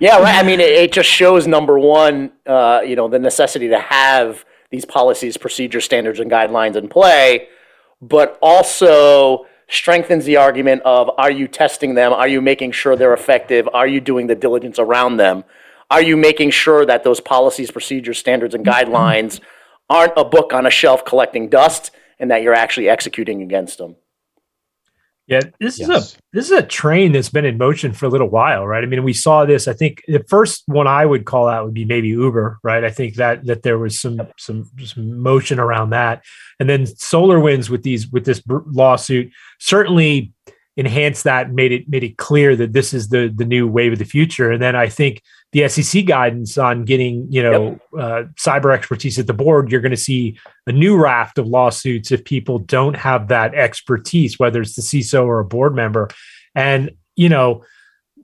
yeah, 0.00 0.18
right. 0.18 0.36
I 0.36 0.42
mean, 0.42 0.60
it, 0.60 0.70
it 0.70 0.92
just 0.92 1.08
shows 1.08 1.46
number 1.46 1.78
one, 1.78 2.32
uh, 2.46 2.80
you 2.84 2.96
know, 2.96 3.08
the 3.08 3.18
necessity 3.18 3.68
to 3.68 3.78
have 3.78 4.46
these 4.70 4.86
policies, 4.86 5.36
procedures, 5.36 5.84
standards, 5.84 6.18
and 6.18 6.30
guidelines 6.30 6.76
in 6.76 6.88
play, 6.88 7.48
but 8.00 8.38
also 8.40 9.46
strengthens 9.68 10.24
the 10.24 10.36
argument 10.36 10.82
of 10.84 11.10
are 11.18 11.30
you 11.30 11.46
testing 11.48 11.94
them? 11.94 12.12
Are 12.12 12.28
you 12.28 12.40
making 12.40 12.72
sure 12.72 12.96
they're 12.96 13.14
effective? 13.14 13.68
Are 13.72 13.86
you 13.86 14.00
doing 14.00 14.26
the 14.26 14.34
diligence 14.34 14.78
around 14.78 15.16
them? 15.16 15.44
Are 15.90 16.02
you 16.02 16.16
making 16.16 16.50
sure 16.50 16.84
that 16.84 17.04
those 17.04 17.20
policies, 17.20 17.70
procedures, 17.70 18.18
standards, 18.18 18.54
and 18.54 18.64
guidelines 18.64 19.40
aren't 19.88 20.12
a 20.16 20.24
book 20.24 20.52
on 20.52 20.66
a 20.66 20.70
shelf 20.70 21.04
collecting 21.04 21.48
dust 21.48 21.90
and 22.18 22.30
that 22.30 22.42
you're 22.42 22.54
actually 22.54 22.88
executing 22.88 23.42
against 23.42 23.78
them. 23.78 23.96
Yeah, 25.28 25.40
this 25.60 25.78
yes. 25.78 25.88
is 25.88 26.14
a 26.14 26.18
this 26.32 26.44
is 26.46 26.52
a 26.52 26.62
train 26.62 27.12
that's 27.12 27.28
been 27.28 27.44
in 27.44 27.58
motion 27.58 27.92
for 27.92 28.06
a 28.06 28.08
little 28.08 28.30
while, 28.30 28.66
right? 28.66 28.82
I 28.82 28.86
mean, 28.86 29.04
we 29.04 29.12
saw 29.12 29.44
this. 29.44 29.68
I 29.68 29.74
think 29.74 30.02
the 30.08 30.24
first 30.26 30.62
one 30.66 30.86
I 30.86 31.04
would 31.04 31.26
call 31.26 31.48
out 31.48 31.66
would 31.66 31.74
be 31.74 31.84
maybe 31.84 32.08
Uber, 32.08 32.58
right? 32.62 32.82
I 32.82 32.90
think 32.90 33.16
that 33.16 33.44
that 33.44 33.62
there 33.62 33.76
was 33.76 34.00
some 34.00 34.22
some, 34.38 34.64
some 34.82 35.20
motion 35.20 35.58
around 35.58 35.90
that, 35.90 36.24
and 36.58 36.66
then 36.66 36.84
SolarWinds 36.84 37.68
with 37.68 37.82
these 37.82 38.08
with 38.10 38.24
this 38.24 38.42
lawsuit 38.48 39.30
certainly 39.60 40.32
enhanced 40.78 41.24
that, 41.24 41.52
made 41.52 41.72
it 41.72 41.90
made 41.90 42.04
it 42.04 42.16
clear 42.16 42.56
that 42.56 42.72
this 42.72 42.94
is 42.94 43.08
the 43.08 43.30
the 43.34 43.44
new 43.44 43.68
wave 43.68 43.92
of 43.92 43.98
the 43.98 44.06
future. 44.06 44.50
And 44.50 44.62
then 44.62 44.76
I 44.76 44.88
think 44.88 45.22
the 45.52 45.68
SEC 45.68 46.04
guidance 46.04 46.58
on 46.58 46.84
getting 46.84 47.26
you 47.30 47.42
know 47.42 47.70
yep. 47.70 47.80
uh, 47.98 48.22
cyber 48.36 48.74
expertise 48.74 49.18
at 49.18 49.26
the 49.26 49.32
board, 49.32 49.70
you're 49.70 49.80
going 49.80 49.90
to 49.90 49.96
see 49.96 50.38
a 50.66 50.72
new 50.72 50.96
raft 50.96 51.38
of 51.38 51.46
lawsuits 51.46 52.12
if 52.12 52.24
people 52.24 52.58
don't 52.58 52.96
have 52.96 53.28
that 53.28 53.54
expertise, 53.54 54.38
whether 54.38 54.60
it's 54.60 54.76
the 54.76 54.82
CISO 54.82 55.24
or 55.24 55.40
a 55.40 55.44
board 55.44 55.74
member. 55.74 56.08
And 56.54 56.90
you 57.16 57.28
know, 57.28 57.64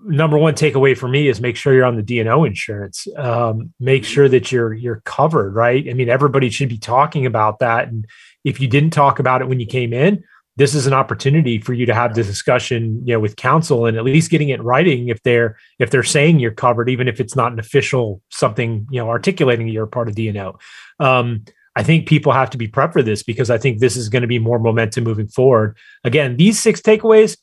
number 0.05 0.39
one 0.39 0.55
takeaway 0.55 0.97
for 0.97 1.09
me 1.09 1.29
is 1.29 1.41
make 1.41 1.57
sure 1.57 1.73
you're 1.73 1.85
on 1.85 1.97
the 1.97 2.03
D&O 2.03 2.45
insurance. 2.45 3.07
Um, 3.17 3.73
make 3.81 4.05
sure 4.05 4.29
that 4.29 4.53
you're 4.53 4.75
you're 4.75 5.01
covered, 5.05 5.55
right? 5.55 5.89
I 5.89 5.95
mean, 5.95 6.09
everybody 6.09 6.51
should 6.51 6.69
be 6.69 6.79
talking 6.79 7.27
about 7.27 7.59
that. 7.61 7.89
And 7.89 8.07
if 8.45 8.61
you 8.61 8.69
didn't 8.69 8.91
talk 8.91 9.19
about 9.19 9.41
it 9.41 9.49
when 9.49 9.61
you 9.61 9.67
came 9.67 9.93
in, 9.93 10.23
this 10.57 10.75
is 10.75 10.87
an 10.87 10.93
opportunity 10.93 11.59
for 11.59 11.73
you 11.73 11.87
to 11.87 11.95
have 11.95 12.15
this 12.15 12.27
discussion 12.27 13.01
you 13.05 13.15
know 13.15 13.21
with 13.21 13.37
counsel 13.37 13.87
and 13.87 13.97
at 13.97 14.05
least 14.05 14.31
getting 14.31 14.49
it 14.49 14.63
writing 14.63 15.09
if 15.09 15.23
they're 15.23 15.57
if 15.79 15.91
they're 15.91 16.03
saying 16.03 16.39
you're 16.39 16.53
covered 16.53 16.89
even 16.89 17.09
if 17.09 17.21
it's 17.21 17.37
not 17.37 17.53
an 17.53 17.59
official 17.59 18.21
something 18.31 18.87
you 18.91 19.01
know 19.01 19.09
articulating 19.09 19.69
you're 19.69 19.87
part 19.87 20.09
of 20.09 20.15
D&O 20.15 20.59
um, 21.01 21.45
i 21.77 21.83
think 21.83 22.09
people 22.09 22.33
have 22.33 22.51
to 22.51 22.59
be 22.59 22.69
prepped 22.69 22.93
for 22.93 23.03
this 23.03 23.23
because 23.23 23.51
i 23.51 23.59
think 23.59 23.79
this 23.79 23.97
is 23.97 24.09
going 24.09 24.23
to 24.23 24.29
be 24.29 24.39
more 24.39 24.59
momentum 24.59 25.05
moving 25.05 25.29
forward 25.29 25.77
again 26.05 26.37
these 26.37 26.59
six 26.59 26.81
takeaways 26.81 27.37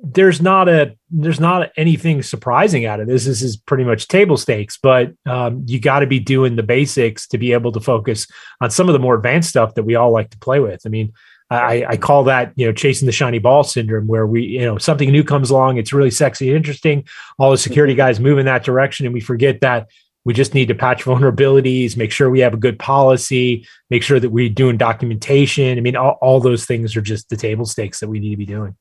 there's 0.00 0.40
not 0.40 0.68
a 0.68 0.96
there's 1.10 1.40
not 1.40 1.70
anything 1.76 2.22
surprising 2.22 2.86
out 2.86 3.00
of 3.00 3.08
this. 3.08 3.24
This 3.24 3.42
is 3.42 3.56
pretty 3.56 3.84
much 3.84 4.06
table 4.06 4.36
stakes, 4.36 4.78
but 4.80 5.12
um, 5.26 5.64
you 5.66 5.80
got 5.80 6.00
to 6.00 6.06
be 6.06 6.20
doing 6.20 6.56
the 6.56 6.62
basics 6.62 7.26
to 7.28 7.38
be 7.38 7.52
able 7.52 7.72
to 7.72 7.80
focus 7.80 8.26
on 8.60 8.70
some 8.70 8.88
of 8.88 8.92
the 8.92 8.98
more 9.00 9.16
advanced 9.16 9.50
stuff 9.50 9.74
that 9.74 9.82
we 9.82 9.96
all 9.96 10.12
like 10.12 10.30
to 10.30 10.38
play 10.38 10.60
with. 10.60 10.82
I 10.86 10.88
mean, 10.88 11.12
I, 11.50 11.84
I 11.88 11.96
call 11.96 12.24
that 12.24 12.52
you 12.56 12.66
know 12.66 12.72
chasing 12.72 13.06
the 13.06 13.12
shiny 13.12 13.38
ball 13.38 13.64
syndrome, 13.64 14.06
where 14.06 14.26
we 14.26 14.42
you 14.42 14.60
know 14.60 14.78
something 14.78 15.10
new 15.10 15.24
comes 15.24 15.50
along, 15.50 15.78
it's 15.78 15.92
really 15.92 16.10
sexy 16.10 16.48
and 16.48 16.56
interesting. 16.56 17.04
All 17.38 17.50
the 17.50 17.58
security 17.58 17.94
mm-hmm. 17.94 17.98
guys 17.98 18.20
move 18.20 18.38
in 18.38 18.46
that 18.46 18.64
direction, 18.64 19.06
and 19.06 19.14
we 19.14 19.20
forget 19.20 19.60
that 19.62 19.88
we 20.24 20.34
just 20.34 20.52
need 20.52 20.68
to 20.68 20.74
patch 20.74 21.04
vulnerabilities, 21.04 21.96
make 21.96 22.12
sure 22.12 22.28
we 22.28 22.40
have 22.40 22.52
a 22.52 22.58
good 22.58 22.78
policy, 22.78 23.66
make 23.88 24.02
sure 24.02 24.20
that 24.20 24.28
we're 24.28 24.50
doing 24.50 24.76
documentation. 24.76 25.78
I 25.78 25.80
mean, 25.80 25.96
all, 25.96 26.18
all 26.20 26.38
those 26.38 26.66
things 26.66 26.96
are 26.96 27.00
just 27.00 27.30
the 27.30 27.36
table 27.36 27.64
stakes 27.64 28.00
that 28.00 28.08
we 28.08 28.20
need 28.20 28.32
to 28.32 28.36
be 28.36 28.44
doing. 28.44 28.76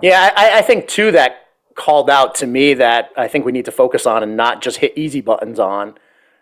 Yeah, 0.00 0.32
I, 0.34 0.60
I 0.60 0.62
think 0.62 0.88
too 0.88 1.12
that 1.12 1.48
called 1.74 2.08
out 2.08 2.34
to 2.36 2.46
me 2.46 2.74
that 2.74 3.10
I 3.16 3.28
think 3.28 3.44
we 3.44 3.52
need 3.52 3.66
to 3.66 3.72
focus 3.72 4.06
on 4.06 4.22
and 4.22 4.36
not 4.36 4.62
just 4.62 4.78
hit 4.78 4.96
easy 4.96 5.20
buttons 5.20 5.58
on. 5.58 5.94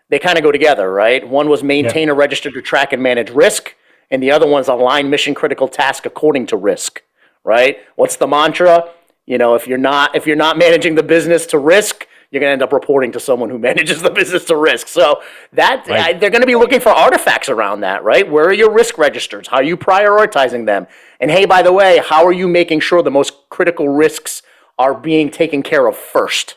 They 0.09 0.19
kind 0.19 0.37
of 0.37 0.43
go 0.43 0.51
together, 0.51 0.91
right? 0.91 1.27
One 1.27 1.49
was 1.49 1.61
maintain 1.61 2.07
yeah. 2.07 2.13
a 2.13 2.15
register 2.15 2.49
to 2.49 2.61
track 2.61 2.93
and 2.93 3.03
manage 3.03 3.29
risk 3.29 3.75
and 4.11 4.21
the 4.21 4.31
other 4.31 4.47
one's 4.47 4.67
align 4.67 5.09
mission 5.09 5.33
critical 5.33 5.67
task 5.67 6.05
according 6.05 6.47
to 6.47 6.57
risk, 6.57 7.03
right? 7.43 7.77
What's 7.95 8.15
the 8.15 8.27
mantra? 8.27 8.89
You 9.25 9.37
know, 9.37 9.55
if 9.55 9.67
you're 9.67 9.77
not 9.77 10.15
if 10.15 10.25
you're 10.25 10.35
not 10.35 10.57
managing 10.57 10.95
the 10.95 11.03
business 11.03 11.45
to 11.47 11.59
risk, 11.59 12.07
you're 12.31 12.39
going 12.39 12.49
to 12.49 12.53
end 12.53 12.63
up 12.63 12.73
reporting 12.73 13.11
to 13.13 13.19
someone 13.19 13.49
who 13.49 13.59
manages 13.69 14.01
the 14.01 14.09
business 14.09 14.45
to 14.45 14.55
risk. 14.55 14.87
So 14.87 15.21
that 15.53 15.87
right. 15.87 15.99
I, 15.99 16.13
they're 16.13 16.29
going 16.29 16.41
to 16.41 16.47
be 16.47 16.55
looking 16.55 16.79
for 16.79 16.89
artifacts 16.89 17.49
around 17.49 17.81
that, 17.81 18.03
right? 18.03 18.29
Where 18.29 18.45
are 18.45 18.53
your 18.53 18.71
risk 18.71 18.97
registers? 18.97 19.47
How 19.47 19.57
are 19.57 19.63
you 19.63 19.77
prioritizing 19.77 20.65
them? 20.65 20.87
And 21.19 21.29
hey, 21.29 21.45
by 21.45 21.61
the 21.61 21.73
way, 21.73 22.01
how 22.03 22.25
are 22.25 22.33
you 22.33 22.47
making 22.47 22.79
sure 22.79 23.03
the 23.03 23.11
most 23.11 23.33
critical 23.49 23.89
risks 23.89 24.41
are 24.77 24.93
being 24.93 25.29
taken 25.29 25.63
care 25.63 25.87
of 25.87 25.97
first? 25.97 26.55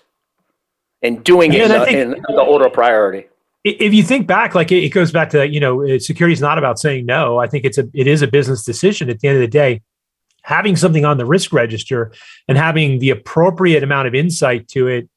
and 1.03 1.25
doing 1.25 1.53
yeah, 1.53 1.65
it 1.65 1.71
in, 1.71 2.13
think, 2.13 2.29
in 2.29 2.37
the 2.37 2.43
order 2.43 2.67
of 2.67 2.73
priority 2.73 3.27
if 3.65 3.95
you 3.95 4.03
think 4.03 4.27
back, 4.27 4.55
like 4.55 4.73
it, 4.73 4.89
goes 4.91 5.13
back 5.13 5.31
to 5.31 5.49
you 5.49 5.61
know, 5.61 5.87
uh, 5.87 5.99
security 5.99 6.33
is 6.33 6.41
not 6.41 6.59
about 6.59 6.79
saying 6.79 7.07
no. 7.07 7.39
I 7.39 7.47
think 7.47 7.65
it's 7.65 7.79
a 7.79 7.89
it 7.95 8.07
is 8.07 8.23
a 8.23 8.27
business 8.27 8.65
decision 8.65 9.09
at 9.09 9.21
the 9.21 9.29
end 9.29 9.37
of 9.37 9.41
the 9.41 9.49
day. 9.49 9.83
Having 10.45 10.77
something 10.77 11.05
on 11.05 11.19
the 11.19 11.27
risk 11.27 11.53
register 11.53 12.13
and 12.49 12.59
having 12.59 12.99
the 12.99 13.11
appropriate 13.11 13.85
amount 13.85 14.09
of 14.09 14.15
insight 14.15 14.67
to 14.69 14.89
it, 14.89 15.09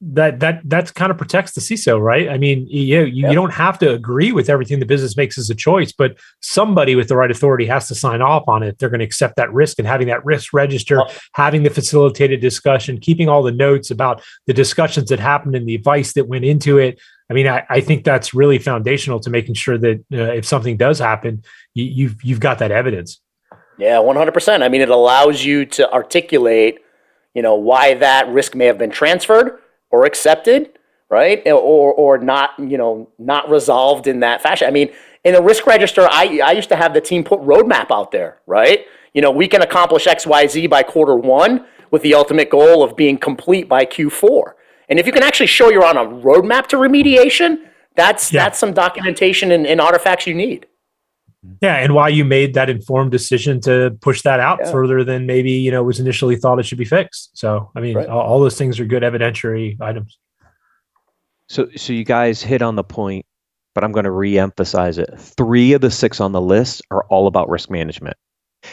that 0.00 0.40
that 0.40 0.60
that 0.68 0.92
kind 0.94 1.12
of 1.12 1.16
protects 1.16 1.52
the 1.52 1.60
CISO, 1.60 2.00
right? 2.00 2.28
I 2.28 2.36
mean, 2.36 2.66
you, 2.66 3.04
you, 3.04 3.28
you 3.28 3.32
don't 3.34 3.52
have 3.52 3.78
to 3.78 3.92
agree 3.92 4.32
with 4.32 4.50
everything 4.50 4.80
the 4.80 4.86
business 4.86 5.16
makes 5.16 5.38
as 5.38 5.48
a 5.48 5.54
choice, 5.54 5.92
but 5.92 6.16
somebody 6.40 6.96
with 6.96 7.06
the 7.06 7.16
right 7.16 7.30
authority 7.30 7.66
has 7.66 7.86
to 7.86 7.94
sign 7.94 8.20
off 8.20 8.42
on 8.48 8.64
it. 8.64 8.80
They're 8.80 8.88
going 8.88 8.98
to 8.98 9.06
accept 9.06 9.36
that 9.36 9.52
risk, 9.52 9.78
and 9.78 9.86
having 9.86 10.08
that 10.08 10.24
risk 10.24 10.52
register, 10.52 11.00
having 11.34 11.62
the 11.62 11.70
facilitated 11.70 12.40
discussion, 12.40 12.98
keeping 12.98 13.28
all 13.28 13.44
the 13.44 13.52
notes 13.52 13.92
about 13.92 14.20
the 14.48 14.52
discussions 14.52 15.08
that 15.10 15.20
happened 15.20 15.54
and 15.54 15.68
the 15.68 15.76
advice 15.76 16.12
that 16.14 16.26
went 16.26 16.44
into 16.44 16.76
it 16.78 16.98
I 17.28 17.34
mean, 17.34 17.48
I, 17.48 17.64
I 17.68 17.80
think 17.80 18.04
that's 18.04 18.34
really 18.34 18.58
foundational 18.58 19.18
to 19.20 19.30
making 19.30 19.54
sure 19.54 19.76
that 19.78 20.04
uh, 20.12 20.32
if 20.32 20.44
something 20.44 20.76
does 20.76 20.98
happen, 20.98 21.42
you, 21.74 21.84
you've 21.84 22.22
you've 22.22 22.40
got 22.40 22.58
that 22.60 22.70
evidence. 22.70 23.20
Yeah, 23.78 23.98
one 23.98 24.16
hundred 24.16 24.32
percent. 24.32 24.62
I 24.62 24.68
mean, 24.68 24.80
it 24.80 24.88
allows 24.88 25.44
you 25.44 25.66
to 25.66 25.92
articulate, 25.92 26.78
you 27.34 27.42
know, 27.42 27.54
why 27.54 27.94
that 27.94 28.28
risk 28.28 28.54
may 28.54 28.66
have 28.66 28.78
been 28.78 28.90
transferred 28.90 29.58
or 29.90 30.04
accepted, 30.04 30.78
right, 31.10 31.42
or 31.46 31.92
or 31.92 32.18
not, 32.18 32.50
you 32.58 32.78
know, 32.78 33.10
not 33.18 33.50
resolved 33.50 34.06
in 34.06 34.20
that 34.20 34.40
fashion. 34.40 34.68
I 34.68 34.70
mean, 34.70 34.90
in 35.24 35.34
a 35.34 35.42
risk 35.42 35.66
register, 35.66 36.08
I 36.10 36.40
I 36.44 36.52
used 36.52 36.68
to 36.68 36.76
have 36.76 36.94
the 36.94 37.00
team 37.00 37.24
put 37.24 37.40
roadmap 37.40 37.90
out 37.90 38.12
there, 38.12 38.38
right? 38.46 38.86
You 39.14 39.22
know, 39.22 39.30
we 39.30 39.48
can 39.48 39.62
accomplish 39.62 40.06
X 40.06 40.26
Y 40.26 40.46
Z 40.46 40.66
by 40.68 40.82
quarter 40.82 41.16
one 41.16 41.66
with 41.90 42.02
the 42.02 42.14
ultimate 42.14 42.50
goal 42.50 42.82
of 42.82 42.96
being 42.96 43.18
complete 43.18 43.68
by 43.68 43.84
Q 43.84 44.10
four 44.10 44.55
and 44.88 44.98
if 44.98 45.06
you 45.06 45.12
can 45.12 45.22
actually 45.22 45.46
show 45.46 45.68
you're 45.68 45.84
on 45.84 45.96
a 45.96 46.04
roadmap 46.04 46.66
to 46.68 46.76
remediation, 46.76 47.58
that's 47.94 48.32
yeah. 48.32 48.44
that's 48.44 48.58
some 48.58 48.72
documentation 48.72 49.50
and, 49.50 49.66
and, 49.66 49.80
artifacts 49.80 50.26
you 50.26 50.34
need. 50.34 50.66
Yeah, 51.60 51.76
and 51.76 51.94
why 51.94 52.08
you 52.08 52.24
made 52.24 52.54
that 52.54 52.68
informed 52.68 53.10
decision 53.10 53.60
to 53.62 53.96
push 54.00 54.22
that 54.22 54.40
out 54.40 54.58
yeah. 54.62 54.70
further 54.70 55.04
than 55.04 55.26
maybe 55.26 55.52
you 55.52 55.70
know 55.70 55.82
was 55.82 55.98
initially 55.98 56.36
thought 56.36 56.58
it 56.58 56.66
should 56.66 56.78
be 56.78 56.84
fixed. 56.84 57.36
So 57.36 57.70
I 57.74 57.80
mean, 57.80 57.96
right. 57.96 58.08
all, 58.08 58.20
all 58.20 58.40
those 58.40 58.58
things 58.58 58.78
are 58.78 58.84
good 58.84 59.02
evidentiary 59.02 59.80
items. 59.80 60.18
So 61.48 61.68
so 61.76 61.92
you 61.92 62.04
guys 62.04 62.42
hit 62.42 62.62
on 62.62 62.76
the 62.76 62.84
point, 62.84 63.26
but 63.74 63.84
I'm 63.84 63.92
going 63.92 64.04
to 64.04 64.10
re-emphasize 64.10 64.98
it. 64.98 65.10
Three 65.18 65.72
of 65.72 65.80
the 65.80 65.90
six 65.90 66.20
on 66.20 66.32
the 66.32 66.40
list 66.40 66.82
are 66.90 67.04
all 67.08 67.26
about 67.26 67.48
risk 67.48 67.70
management. 67.70 68.16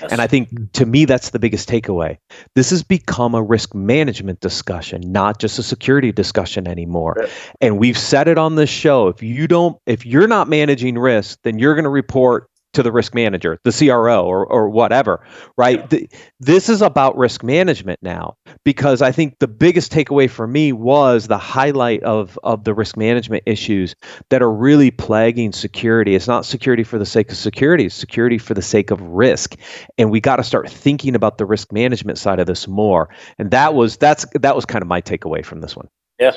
And 0.09 0.21
I 0.21 0.27
think 0.27 0.71
to 0.73 0.85
me, 0.85 1.05
that's 1.05 1.31
the 1.31 1.39
biggest 1.39 1.69
takeaway. 1.69 2.17
This 2.55 2.69
has 2.69 2.83
become 2.83 3.35
a 3.35 3.41
risk 3.43 3.73
management 3.73 4.39
discussion, 4.39 5.01
not 5.11 5.39
just 5.39 5.59
a 5.59 5.63
security 5.63 6.11
discussion 6.11 6.67
anymore. 6.67 7.15
Right. 7.17 7.29
And 7.61 7.77
we've 7.77 7.97
said 7.97 8.27
it 8.27 8.37
on 8.37 8.55
this 8.55 8.69
show. 8.69 9.07
If 9.07 9.23
you 9.23 9.47
don't, 9.47 9.77
if 9.85 10.05
you're 10.05 10.27
not 10.27 10.49
managing 10.49 10.97
risk, 10.97 11.39
then 11.43 11.59
you're 11.59 11.75
going 11.75 11.83
to 11.83 11.89
report 11.89 12.49
to 12.74 12.84
the 12.84 12.91
risk 12.91 13.13
manager, 13.13 13.59
the 13.63 13.71
CRO, 13.71 14.26
or, 14.26 14.45
or 14.45 14.69
whatever, 14.69 15.26
right? 15.57 15.80
Yeah. 15.80 15.88
The, 15.88 16.09
this 16.39 16.69
is 16.69 16.82
about 16.82 17.17
risk 17.17 17.43
management 17.43 17.99
now 18.01 18.36
because 18.63 19.01
I 19.01 19.11
think 19.11 19.39
the 19.39 19.47
biggest 19.47 19.91
takeaway 19.91 20.30
for 20.30 20.47
me 20.47 20.74
was 20.74 21.28
the 21.28 21.38
highlight 21.38 22.03
of, 22.03 22.38
of 22.43 22.63
the 22.63 22.74
risk 22.74 22.97
management 22.97 23.43
issues 23.45 23.95
that 24.30 24.41
are 24.41 24.51
really 24.51 24.91
plaguing 24.91 25.51
security. 25.51 26.15
It's 26.15 26.28
not 26.28 26.45
security 26.45 26.84
for 26.84 26.97
the 26.97 27.05
sake 27.05 27.32
of 27.32 27.38
security, 27.38 27.86
it's 27.86 27.95
security 27.95 28.38
for 28.38 28.53
the 28.53 28.61
sake 28.61 28.91
of 28.91 29.01
risk. 29.01 29.55
And 29.97 30.11
we 30.11 30.19
got 30.19 30.38
to 30.38 30.43
start 30.43 30.69
thinking 30.69 31.15
about 31.15 31.38
the 31.38 31.45
risk 31.45 31.71
management 31.71 32.17
side 32.17 32.39
of 32.39 32.47
this 32.47 32.67
more. 32.67 33.09
And 33.38 33.51
that 33.51 33.74
was 33.74 33.97
that's 33.97 34.26
that 34.34 34.55
was 34.55 34.65
kind 34.65 34.82
of 34.82 34.88
my 34.88 35.01
takeaway 35.01 35.45
from 35.45 35.61
this 35.61 35.76
one. 35.76 35.88
Yeah. 36.19 36.36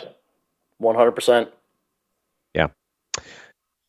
100%. 0.82 1.48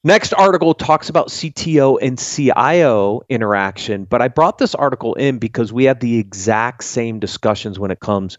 Next 0.08 0.32
article 0.32 0.74
talks 0.74 1.10
about 1.10 1.28
CTO 1.28 1.98
and 2.02 2.18
CIO 2.18 3.24
interaction, 3.28 4.06
but 4.06 4.22
I 4.22 4.30
brought 4.30 4.58
this 4.58 4.74
article 4.74 5.16
in 5.16 5.38
because 5.38 5.74
we 5.74 5.84
had 5.84 6.00
the 6.00 6.18
exact 6.18 6.86
same 6.86 7.20
discussions 7.20 7.78
when 7.78 7.92
it 7.92 8.00
comes 8.00 8.38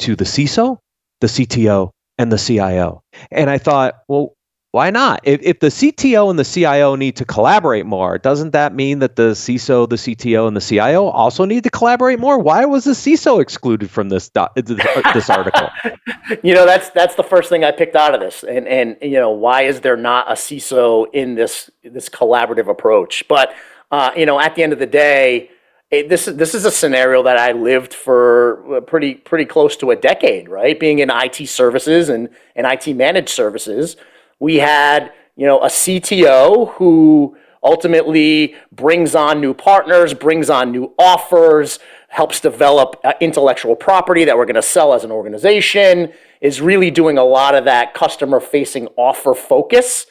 to 0.00 0.16
the 0.16 0.24
CISO, 0.24 0.78
the 1.20 1.28
CTO, 1.28 1.90
and 2.18 2.32
the 2.32 2.36
CIO. 2.36 3.04
And 3.30 3.48
I 3.48 3.58
thought, 3.58 3.94
well, 4.08 4.34
why 4.74 4.90
not? 4.90 5.20
If, 5.22 5.40
if 5.40 5.60
the 5.60 5.68
CTO 5.68 6.30
and 6.30 6.36
the 6.36 6.44
CIO 6.44 6.96
need 6.96 7.14
to 7.18 7.24
collaborate 7.24 7.86
more, 7.86 8.18
doesn't 8.18 8.50
that 8.54 8.74
mean 8.74 8.98
that 8.98 9.14
the 9.14 9.30
CISO, 9.30 9.88
the 9.88 9.94
CTO, 9.94 10.48
and 10.48 10.56
the 10.56 10.60
CIO 10.60 11.06
also 11.06 11.44
need 11.44 11.62
to 11.62 11.70
collaborate 11.70 12.18
more? 12.18 12.40
Why 12.40 12.64
was 12.64 12.82
the 12.82 12.90
CISO 12.90 13.40
excluded 13.40 13.88
from 13.88 14.08
this 14.08 14.32
uh, 14.34 14.48
this 14.56 15.30
article? 15.30 15.68
you 16.42 16.54
know, 16.54 16.66
that's 16.66 16.90
that's 16.90 17.14
the 17.14 17.22
first 17.22 17.50
thing 17.50 17.62
I 17.62 17.70
picked 17.70 17.94
out 17.94 18.16
of 18.16 18.20
this, 18.20 18.42
and 18.42 18.66
and 18.66 18.96
you 19.00 19.12
know, 19.12 19.30
why 19.30 19.62
is 19.62 19.80
there 19.80 19.96
not 19.96 20.28
a 20.28 20.34
CISO 20.34 21.06
in 21.12 21.36
this 21.36 21.70
this 21.84 22.08
collaborative 22.08 22.68
approach? 22.68 23.22
But 23.28 23.54
uh, 23.92 24.10
you 24.16 24.26
know, 24.26 24.40
at 24.40 24.56
the 24.56 24.64
end 24.64 24.72
of 24.72 24.80
the 24.80 24.86
day. 24.86 25.50
It, 25.90 26.08
this 26.08 26.26
is 26.26 26.36
this 26.36 26.54
is 26.56 26.64
a 26.64 26.72
scenario 26.72 27.22
that 27.22 27.36
I 27.36 27.52
lived 27.52 27.94
for 27.94 28.78
uh, 28.78 28.80
pretty 28.80 29.14
pretty 29.14 29.44
close 29.44 29.76
to 29.76 29.92
a 29.92 29.96
decade, 29.96 30.48
right? 30.48 30.80
Being 30.80 30.98
in 30.98 31.10
IT 31.10 31.46
services 31.46 32.08
and, 32.08 32.30
and 32.56 32.66
IT 32.66 32.96
managed 32.96 33.28
services, 33.28 33.96
we 34.40 34.56
had, 34.56 35.12
you 35.36 35.46
know, 35.46 35.60
a 35.60 35.68
CTO 35.68 36.74
who 36.74 37.36
ultimately 37.62 38.54
brings 38.72 39.14
on 39.14 39.40
new 39.40 39.54
partners, 39.54 40.12
brings 40.12 40.50
on 40.50 40.70
new 40.70 40.94
offers, 40.98 41.78
helps 42.08 42.38
develop 42.38 43.00
uh, 43.02 43.14
intellectual 43.20 43.74
property 43.74 44.24
that 44.24 44.36
we're 44.36 44.44
going 44.44 44.54
to 44.54 44.62
sell 44.62 44.92
as 44.92 45.02
an 45.02 45.10
organization, 45.10 46.12
is 46.40 46.60
really 46.60 46.90
doing 46.90 47.18
a 47.18 47.24
lot 47.24 47.54
of 47.54 47.64
that 47.64 47.94
customer 47.94 48.38
facing 48.38 48.86
offer 48.96 49.34
focus. 49.34 50.06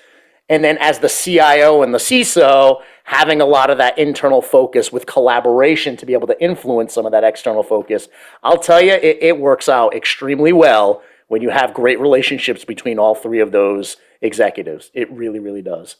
And 0.50 0.64
then 0.64 0.78
as 0.80 1.00
the 1.00 1.08
CIO 1.08 1.84
and 1.84 1.94
the 1.94 2.00
CISO, 2.00 2.82
having 3.06 3.40
a 3.40 3.46
lot 3.46 3.70
of 3.70 3.78
that 3.78 3.98
internal 3.98 4.42
focus 4.42 4.92
with 4.92 5.06
collaboration 5.06 5.96
to 5.98 6.06
be 6.06 6.14
able 6.14 6.28
to 6.28 6.44
influence 6.44 6.94
some 6.94 7.06
of 7.06 7.12
that 7.12 7.24
external 7.24 7.64
focus. 7.64 8.10
I'll 8.42 8.58
tell 8.58 8.82
you, 8.82 8.94
it, 8.94 9.20
it 9.22 9.38
works 9.38 9.70
out 9.70 9.96
extremely 9.96 10.52
well 10.52 11.02
when 11.28 11.42
you 11.42 11.50
have 11.50 11.74
great 11.74 12.00
relationships 12.00 12.66
between 12.66 13.00
all 13.00 13.16
three 13.16 13.40
of 13.40 13.52
those 13.52 13.98
executives. 14.24 14.90
It 14.96 15.12
really, 15.12 15.40
really 15.40 15.62
does. 15.62 15.98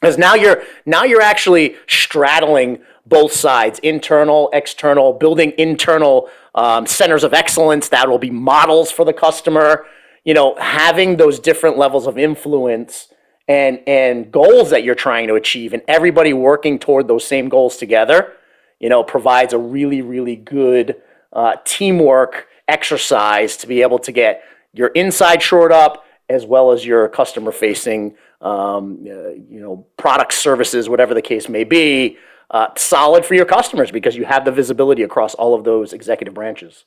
Because 0.00 0.18
now 0.18 0.34
you're 0.34 0.62
now 0.86 1.04
you're 1.04 1.22
actually 1.22 1.76
straddling 1.88 2.80
both 3.06 3.32
sides, 3.32 3.78
internal, 3.80 4.50
external, 4.52 5.12
building 5.12 5.52
internal 5.58 6.28
um, 6.54 6.86
centers 6.86 7.24
of 7.24 7.34
excellence 7.34 7.88
that 7.88 8.08
will 8.08 8.18
be 8.18 8.30
models 8.30 8.90
for 8.90 9.04
the 9.04 9.12
customer. 9.12 9.86
You 10.24 10.34
know, 10.34 10.56
having 10.56 11.16
those 11.16 11.38
different 11.38 11.76
levels 11.78 12.06
of 12.06 12.18
influence 12.18 13.08
and 13.48 13.80
and 13.86 14.30
goals 14.30 14.70
that 14.70 14.84
you're 14.84 14.94
trying 14.94 15.28
to 15.28 15.34
achieve, 15.34 15.72
and 15.72 15.82
everybody 15.88 16.32
working 16.32 16.78
toward 16.78 17.08
those 17.08 17.26
same 17.26 17.48
goals 17.48 17.76
together. 17.76 18.34
You 18.80 18.88
know, 18.90 19.02
provides 19.02 19.52
a 19.54 19.58
really, 19.58 20.02
really 20.02 20.36
good 20.36 20.96
uh, 21.32 21.56
teamwork 21.64 22.48
exercise 22.68 23.56
to 23.58 23.66
be 23.66 23.82
able 23.82 23.98
to 24.00 24.12
get 24.12 24.42
your 24.72 24.88
inside 24.88 25.42
shored 25.42 25.72
up 25.72 26.04
as 26.28 26.46
well 26.46 26.72
as 26.72 26.86
your 26.86 27.08
customer 27.08 27.52
facing 27.52 28.14
um, 28.40 28.98
uh, 29.06 29.30
you 29.30 29.60
know 29.60 29.86
products 29.96 30.36
services 30.36 30.88
whatever 30.88 31.14
the 31.14 31.22
case 31.22 31.48
may 31.48 31.64
be 31.64 32.16
uh, 32.50 32.68
solid 32.76 33.24
for 33.24 33.34
your 33.34 33.46
customers 33.46 33.90
because 33.90 34.16
you 34.16 34.24
have 34.24 34.44
the 34.44 34.52
visibility 34.52 35.02
across 35.02 35.34
all 35.34 35.54
of 35.54 35.64
those 35.64 35.92
executive 35.92 36.34
branches 36.34 36.84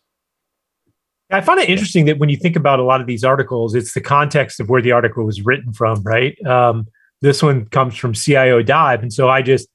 I 1.30 1.42
find 1.42 1.60
it 1.60 1.70
interesting 1.70 2.06
that 2.06 2.20
when 2.20 2.30
you 2.30 2.38
think 2.38 2.56
about 2.56 2.80
a 2.80 2.84
lot 2.84 3.02
of 3.02 3.08
these 3.08 3.26
articles, 3.26 3.76
it's 3.76 3.94
the 3.94 4.00
context 4.00 4.62
of 4.62 4.70
where 4.70 4.82
the 4.82 4.94
article 4.94 5.26
was 5.26 5.42
written 5.42 5.74
from, 5.74 6.02
right? 6.04 6.42
Um, 6.46 6.88
this 7.22 7.44
one 7.44 7.66
comes 7.66 7.98
from 7.98 8.14
CIO 8.14 8.62
Dive, 8.62 9.02
and 9.02 9.12
so 9.12 9.28
I 9.28 9.42
just 9.42 9.68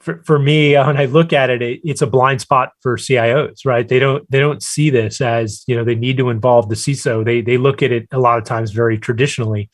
for, 0.00 0.22
for 0.24 0.38
me 0.38 0.74
when 0.74 0.96
i 0.96 1.06
look 1.06 1.32
at 1.32 1.50
it, 1.50 1.62
it, 1.62 1.80
it's 1.84 2.02
a 2.02 2.06
blind 2.06 2.40
spot 2.40 2.70
for 2.82 2.96
cios 2.96 3.64
right? 3.64 3.88
They 3.88 3.98
don't 3.98 4.28
they 4.30 4.40
don't 4.40 4.62
see 4.62 4.90
this 4.90 5.20
as 5.20 5.64
you 5.66 5.76
know 5.76 5.84
they 5.84 5.94
need 5.94 6.16
to 6.18 6.30
involve 6.30 6.68
the 6.68 6.74
ciso 6.74 7.24
they 7.24 7.40
they 7.40 7.58
look 7.58 7.82
at 7.82 7.92
it 7.92 8.08
a 8.12 8.18
lot 8.18 8.38
of 8.38 8.44
times 8.44 8.70
very 8.70 8.98
traditionally. 8.98 9.70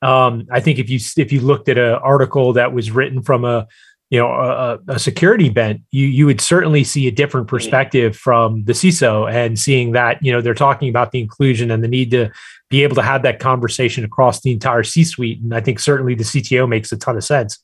Um, 0.00 0.46
i 0.52 0.60
think 0.60 0.78
if 0.78 0.88
you 0.88 1.00
if 1.16 1.32
you 1.32 1.40
looked 1.40 1.68
at 1.68 1.76
an 1.76 1.94
article 1.94 2.52
that 2.52 2.72
was 2.72 2.90
written 2.90 3.22
from 3.22 3.44
a 3.44 3.66
you 4.10 4.18
know 4.18 4.28
a, 4.28 4.78
a, 4.88 4.98
security 4.98 5.48
bent 5.48 5.82
you 5.90 6.06
you 6.06 6.24
would 6.26 6.40
certainly 6.40 6.84
see 6.84 7.08
a 7.08 7.10
different 7.10 7.48
perspective 7.48 8.16
from 8.16 8.64
the 8.64 8.72
ciso 8.72 9.30
and 9.30 9.58
seeing 9.58 9.92
that 9.92 10.22
you 10.22 10.32
know 10.32 10.40
they're 10.40 10.54
talking 10.54 10.88
about 10.88 11.10
the 11.12 11.20
inclusion 11.20 11.70
and 11.70 11.82
the 11.82 11.88
need 11.88 12.10
to 12.12 12.30
be 12.70 12.82
able 12.82 12.94
to 12.94 13.02
have 13.02 13.22
that 13.22 13.38
conversation 13.38 14.04
across 14.04 14.40
the 14.42 14.52
entire 14.52 14.82
c 14.82 15.04
suite. 15.04 15.40
And 15.42 15.54
i 15.54 15.60
think 15.60 15.78
certainly 15.78 16.14
the 16.14 16.24
cto 16.24 16.68
makes 16.68 16.92
a 16.92 16.96
ton 16.96 17.16
of 17.16 17.24
sense. 17.24 17.58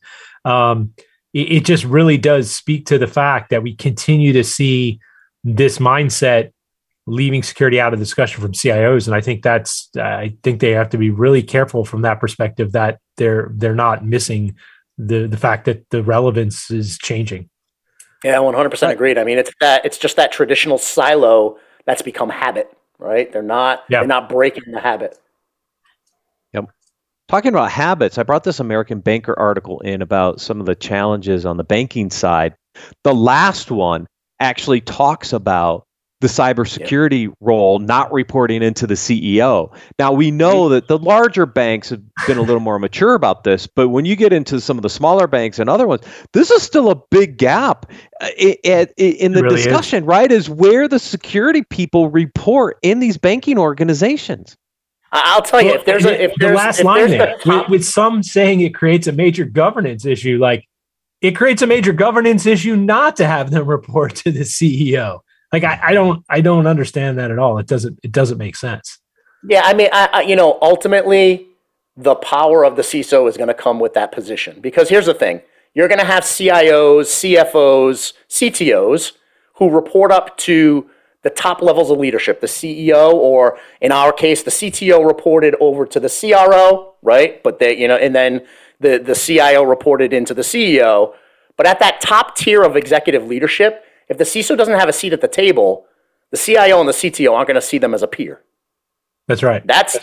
Um, 0.45 0.93
it, 1.35 1.65
just 1.65 1.85
really 1.85 2.17
does 2.17 2.51
speak 2.51 2.87
to 2.87 2.99
the 2.99 3.09
fact 3.09 3.51
that 3.51 3.63
we 3.63 3.75
continue 3.75 4.33
to 4.33 4.45
see 4.45 5.01
this 5.43 5.79
mindset 5.79 6.53
leaving 7.07 7.43
security 7.43 7.81
out 7.81 7.93
of 7.93 7.99
discussion 7.99 8.41
from 8.41 8.53
CIOs, 8.53 9.07
and 9.07 9.15
I 9.15 9.21
think 9.21 9.43
that's 9.43 9.91
I 9.97 10.37
think 10.43 10.61
they 10.61 10.71
have 10.71 10.89
to 10.91 10.99
be 10.99 11.11
really 11.11 11.43
careful 11.43 11.85
from 11.85 12.03
that 12.03 12.21
perspective 12.21 12.73
that 12.73 12.99
they're 13.17 13.51
they're 13.55 13.75
not 13.75 14.05
missing 14.05 14.55
the 14.97 15.27
the 15.27 15.37
fact 15.37 15.65
that 15.67 15.91
the 15.91 16.03
relevance 16.03 16.71
is 16.71 16.97
changing. 16.99 17.51
Yeah, 18.23 18.39
one 18.39 18.55
hundred 18.55 18.71
percent 18.71 18.93
agreed. 18.93 19.19
I 19.19 19.25
mean, 19.25 19.39
it's 19.39 19.51
that 19.61 19.85
it's 19.85 19.99
just 19.99 20.17
that 20.17 20.33
traditional 20.33 20.79
silo 20.79 21.59
that's 21.85 22.01
become 22.01 22.31
habit, 22.31 22.75
right? 22.99 23.31
They're 23.31 23.43
not 23.43 23.85
yeah. 23.89 24.01
they're 24.01 24.09
not 24.09 24.29
breaking 24.29 24.73
the 24.73 24.81
habit. 24.81 25.19
Talking 27.29 27.51
about 27.51 27.71
habits, 27.71 28.19
I 28.19 28.23
brought 28.23 28.45
this 28.45 28.61
American 28.61 29.01
Banker 29.01 29.39
article 29.39 29.81
in 29.81 30.03
about 30.03 30.41
some 30.41 30.61
of 30.61 30.67
the 30.67 30.75
challenges 30.75 31.47
on 31.47 31.57
the 31.57 31.65
banking 31.65 32.11
side. 32.11 32.55
The 33.03 33.15
last 33.15 33.71
one 33.71 34.07
actually 34.41 34.81
talks 34.81 35.33
about 35.33 35.87
the 36.25 36.29
cybersecurity 36.29 37.31
role 37.41 37.79
not 37.81 38.11
reporting 38.11 38.63
into 38.63 38.87
the 38.87 38.95
CEO. 38.95 39.77
Now 39.99 40.13
we 40.13 40.31
know 40.31 40.71
that 40.71 40.89
the 40.89 40.99
larger 40.99 41.45
banks 41.45 41.91
have 41.91 42.01
been 42.27 42.39
a 42.39 42.43
little 42.43 42.61
more 42.61 42.79
mature 42.79 43.13
about 43.15 43.45
this, 43.45 43.67
but 43.67 43.91
when 43.91 44.07
you 44.07 44.17
get 44.17 44.33
into 44.33 44.59
some 44.59 44.79
of 44.79 44.83
the 44.83 44.89
smaller 44.89 45.27
banks 45.27 45.59
and 45.59 45.69
other 45.69 45.87
ones, 45.87 46.03
this 46.33 46.51
is 46.51 46.63
still 46.63 46.91
a 46.91 46.97
big 47.11 47.37
gap 47.37 47.93
uh, 48.23 48.29
in, 48.39 48.87
in 48.97 49.33
the 49.33 49.43
really 49.43 49.57
discussion, 49.57 50.05
is. 50.05 50.07
right? 50.07 50.33
Is 50.33 50.49
where 50.49 50.89
the 50.89 50.99
security 50.99 51.63
people 51.63 52.09
report 52.09 52.79
in 52.81 53.01
these 53.01 53.19
banking 53.19 53.59
organizations. 53.59 54.57
I'll 55.15 55.43
tell 55.43 55.63
you, 55.63 55.69
well, 55.69 55.77
if 55.77 55.85
there's 55.85 56.05
a 56.05 56.25
if 56.25 56.33
the 56.33 56.47
there's, 56.47 56.57
last 56.57 56.85
line 56.85 57.11
there, 57.11 57.37
with, 57.47 57.69
with 57.69 57.85
some 57.85 58.23
saying 58.23 58.61
it 58.61 58.75
creates 58.75 59.07
a 59.07 59.13
major 59.13 59.45
governance 59.45 60.05
issue, 60.05 60.39
like 60.39 60.69
it 61.21 61.37
creates 61.37 61.63
a 61.63 61.67
major 61.67 61.93
governance 61.93 62.47
issue 62.47 62.77
not 62.77 63.17
to 63.17 63.27
have 63.27 63.51
them 63.51 63.67
report 63.69 64.17
to 64.17 64.33
the 64.33 64.41
CEO. 64.41 65.21
Like 65.53 65.65
I, 65.65 65.79
I 65.83 65.95
don't 65.95 66.25
I 66.29 66.41
don't 66.41 66.67
understand 66.67 67.19
that 67.19 67.31
at 67.31 67.39
all. 67.39 67.59
It 67.59 67.67
doesn't 67.67 68.01
it 68.03 68.13
doesn't 68.13 68.39
make 68.39 68.57
sense. 68.57 68.99
Yeah, 69.49 69.63
I 69.65 69.75
mean, 69.75 69.89
I, 69.93 70.09
I 70.13 70.21
you 70.23 70.37
know, 70.37 70.59
ultimately, 70.61 71.47
the 71.97 72.17
power 72.17 72.65
of 72.65 72.77
the 72.77 72.83
CISO 72.83 73.29
is 73.29 73.37
going 73.37 73.49
to 73.49 73.55
come 73.55 73.79
with 73.79 73.95
that 73.95 74.11
position 74.11 74.61
because 74.61 74.89
here's 74.89 75.07
the 75.07 75.15
thing: 75.15 75.43
you're 75.75 75.89
going 75.89 76.01
to 76.01 76.07
have 76.07 76.25
CIOs, 76.25 77.07
CFOs, 77.53 78.15
CTOs 78.29 79.13
who 79.57 79.71
report 79.71 80.11
up 80.11 80.37
to 80.39 80.91
the 81.25 81.31
top 81.31 81.63
levels 81.63 81.91
of 81.91 81.99
leadership, 81.99 82.41
the 82.41 82.47
CEO, 82.47 83.13
or 83.15 83.59
in 83.81 83.91
our 83.91 84.13
case, 84.13 84.43
the 84.43 84.51
CTO 84.51 85.05
reported 85.05 85.57
over 85.59 85.87
to 85.87 85.99
the 85.99 86.09
CRO, 86.09 86.95
right? 87.03 87.43
But 87.43 87.59
they, 87.59 87.77
you 87.77 87.89
know, 87.89 87.97
and 87.97 88.15
then 88.15 88.47
the, 88.79 88.99
the 88.99 89.15
CIO 89.15 89.63
reported 89.63 90.13
into 90.13 90.35
the 90.35 90.43
CEO. 90.43 91.15
But 91.57 91.67
at 91.67 91.81
that 91.81 92.03
top 92.03 92.37
tier 92.37 92.63
of 92.63 92.77
executive 92.77 93.27
leadership, 93.27 93.85
if 94.09 94.19
the 94.19 94.25
CISO 94.25 94.57
doesn't 94.57 94.79
have 94.79 94.89
a 94.89 94.93
seat 94.93 95.15
at 95.15 95.23
the 95.23 95.29
table, 95.29 95.87
the 96.31 96.37
CIO 96.37 96.79
and 96.79 96.89
the 96.89 96.93
CTO 96.93 97.33
aren't 97.33 97.49
going 97.49 97.55
to 97.55 97.67
see 97.67 97.79
them 97.79 97.95
as 97.95 98.03
a 98.03 98.07
peer. 98.07 98.43
That's 99.27 99.43
right. 99.43 99.67
That's 99.67 99.97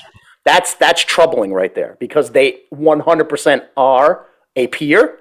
that's 0.44 0.74
that's 0.74 1.04
troubling 1.04 1.54
right 1.54 1.76
there 1.76 1.98
because 2.00 2.32
they 2.32 2.62
100% 2.74 3.68
are 3.78 4.26
a 4.56 4.66
peer 4.68 5.20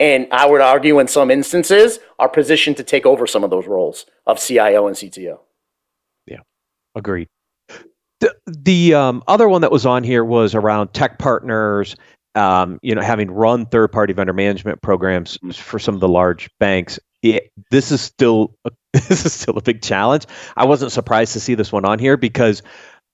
and 0.00 0.26
I 0.32 0.46
would 0.46 0.60
argue 0.60 0.98
in 0.98 1.08
some 1.08 1.30
instances 1.30 1.98
are 2.18 2.28
positioned 2.28 2.76
to 2.78 2.84
take 2.84 3.06
over 3.06 3.26
some 3.26 3.44
of 3.44 3.50
those 3.50 3.66
roles 3.66 4.06
of 4.26 4.40
CIO 4.40 4.86
and 4.86 4.96
CTO. 4.96 5.38
Yeah, 6.26 6.40
agreed. 6.94 7.28
The, 8.20 8.34
the 8.46 8.94
um, 8.94 9.22
other 9.26 9.48
one 9.48 9.62
that 9.62 9.72
was 9.72 9.84
on 9.84 10.04
here 10.04 10.24
was 10.24 10.54
around 10.54 10.92
tech 10.92 11.18
partners, 11.18 11.96
um, 12.34 12.78
you 12.82 12.94
know, 12.94 13.02
having 13.02 13.30
run 13.30 13.66
third-party 13.66 14.12
vendor 14.12 14.32
management 14.32 14.80
programs 14.80 15.38
for 15.54 15.78
some 15.78 15.94
of 15.94 16.00
the 16.00 16.08
large 16.08 16.48
banks. 16.58 16.98
It, 17.22 17.50
this 17.70 17.90
is 17.90 18.00
still 18.00 18.54
a, 18.64 18.70
this 18.92 19.24
is 19.24 19.32
still 19.32 19.56
a 19.56 19.62
big 19.62 19.82
challenge. 19.82 20.26
I 20.56 20.64
wasn't 20.64 20.92
surprised 20.92 21.32
to 21.32 21.40
see 21.40 21.54
this 21.54 21.72
one 21.72 21.84
on 21.84 21.98
here 21.98 22.16
because 22.16 22.62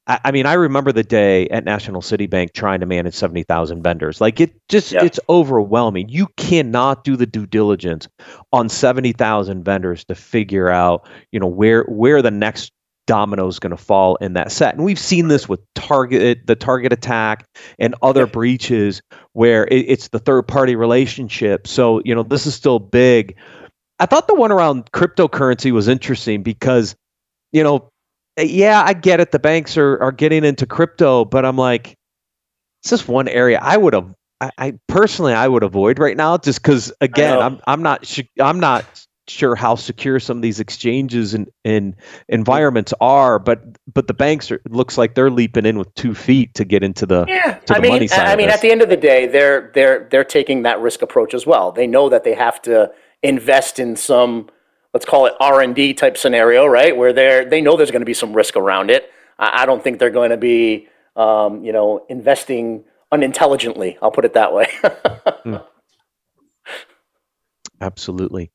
I, 0.08 0.18
I 0.24 0.30
mean, 0.32 0.46
I 0.46 0.54
remember 0.54 0.90
the 0.90 1.04
day 1.04 1.46
at 1.48 1.64
National 1.64 2.02
City 2.02 2.26
Bank 2.26 2.54
trying 2.54 2.80
to 2.80 2.86
manage 2.86 3.14
70,000 3.14 3.82
vendors. 3.82 4.20
Like 4.20 4.40
it 4.40 4.54
just, 4.68 4.92
yeah. 4.92 5.04
it's 5.04 5.20
overwhelming. 5.28 6.08
You 6.08 6.26
cannot 6.36 7.04
do 7.04 7.16
the 7.16 7.26
due 7.26 7.46
diligence 7.46 8.08
on 8.52 8.68
70,000 8.68 9.64
vendors 9.64 10.04
to 10.06 10.14
figure 10.14 10.68
out, 10.68 11.08
you 11.30 11.38
know, 11.38 11.46
where, 11.46 11.84
where 11.84 12.22
the 12.22 12.30
next 12.30 12.72
domino 13.06 13.46
is 13.46 13.58
going 13.58 13.70
to 13.70 13.76
fall 13.76 14.16
in 14.16 14.34
that 14.34 14.52
set. 14.52 14.74
And 14.74 14.84
we've 14.84 14.98
seen 14.98 15.28
this 15.28 15.48
with 15.48 15.60
target 15.74 16.46
the 16.46 16.54
target 16.54 16.92
attack 16.92 17.46
and 17.78 17.94
other 18.02 18.26
breaches 18.26 19.00
where 19.32 19.66
it, 19.66 19.86
it's 19.88 20.08
the 20.08 20.18
third 20.18 20.42
party 20.46 20.76
relationship. 20.76 21.66
So, 21.66 22.02
you 22.04 22.14
know, 22.14 22.22
this 22.22 22.46
is 22.46 22.54
still 22.54 22.78
big. 22.78 23.34
I 23.98 24.06
thought 24.06 24.28
the 24.28 24.34
one 24.34 24.52
around 24.52 24.92
cryptocurrency 24.92 25.72
was 25.72 25.88
interesting 25.88 26.42
because, 26.42 26.94
you 27.50 27.64
know, 27.64 27.90
yeah, 28.38 28.82
I 28.84 28.92
get 28.94 29.20
it. 29.20 29.32
The 29.32 29.38
banks 29.38 29.76
are 29.76 29.98
are 30.00 30.12
getting 30.12 30.44
into 30.44 30.66
crypto, 30.66 31.24
but 31.24 31.44
I'm 31.44 31.56
like, 31.56 31.96
it's 32.82 32.90
just 32.90 33.08
one 33.08 33.28
area 33.28 33.58
I 33.60 33.76
would 33.76 33.94
have. 33.94 34.14
I, 34.40 34.50
I 34.58 34.74
personally 34.86 35.34
I 35.34 35.48
would 35.48 35.62
avoid 35.62 35.98
right 35.98 36.16
now, 36.16 36.38
just 36.38 36.62
because 36.62 36.92
again, 37.00 37.38
I'm 37.38 37.60
I'm 37.66 37.82
not 37.82 38.06
sh- 38.06 38.20
I'm 38.40 38.60
not 38.60 38.84
sure 39.30 39.54
how 39.54 39.74
secure 39.74 40.18
some 40.18 40.38
of 40.38 40.42
these 40.42 40.60
exchanges 40.60 41.34
and, 41.34 41.48
and 41.64 41.94
environments 42.28 42.94
are, 43.00 43.38
but 43.38 43.60
but 43.92 44.06
the 44.06 44.14
banks 44.14 44.50
are 44.50 44.60
looks 44.68 44.96
like 44.96 45.14
they're 45.14 45.30
leaping 45.30 45.66
in 45.66 45.78
with 45.78 45.92
two 45.94 46.14
feet 46.14 46.54
to 46.54 46.64
get 46.64 46.82
into 46.82 47.06
the 47.06 47.24
yeah. 47.28 47.60
I 47.70 47.80
mean, 47.80 48.08
I 48.12 48.36
mean, 48.36 48.48
at 48.48 48.60
the 48.60 48.70
end 48.70 48.82
of 48.82 48.88
the 48.88 48.96
day, 48.96 49.26
they're 49.26 49.70
they're 49.74 50.08
they're 50.10 50.24
taking 50.24 50.62
that 50.62 50.80
risk 50.80 51.02
approach 51.02 51.34
as 51.34 51.46
well. 51.46 51.72
They 51.72 51.86
know 51.86 52.08
that 52.08 52.24
they 52.24 52.34
have 52.34 52.60
to 52.62 52.90
invest 53.22 53.78
in 53.78 53.96
some 53.96 54.48
let's 54.98 55.06
call 55.06 55.26
it 55.26 55.34
R 55.38 55.60
and 55.60 55.76
D 55.76 55.94
type 55.94 56.16
scenario, 56.16 56.66
right? 56.66 56.96
Where 56.96 57.12
they're 57.12 57.44
they 57.44 57.60
know 57.60 57.76
there's 57.76 57.92
going 57.92 58.02
to 58.02 58.06
be 58.06 58.14
some 58.14 58.32
risk 58.32 58.56
around 58.56 58.90
it. 58.90 59.08
I, 59.38 59.62
I 59.62 59.66
don't 59.66 59.82
think 59.82 60.00
they're 60.00 60.10
going 60.10 60.30
to 60.30 60.36
be, 60.36 60.88
um, 61.14 61.62
you 61.62 61.72
know, 61.72 62.04
investing 62.08 62.82
unintelligently. 63.12 63.96
I'll 64.02 64.10
put 64.10 64.24
it 64.24 64.34
that 64.34 64.52
way. 64.52 64.66
mm. 64.82 65.64
Absolutely. 67.80 68.50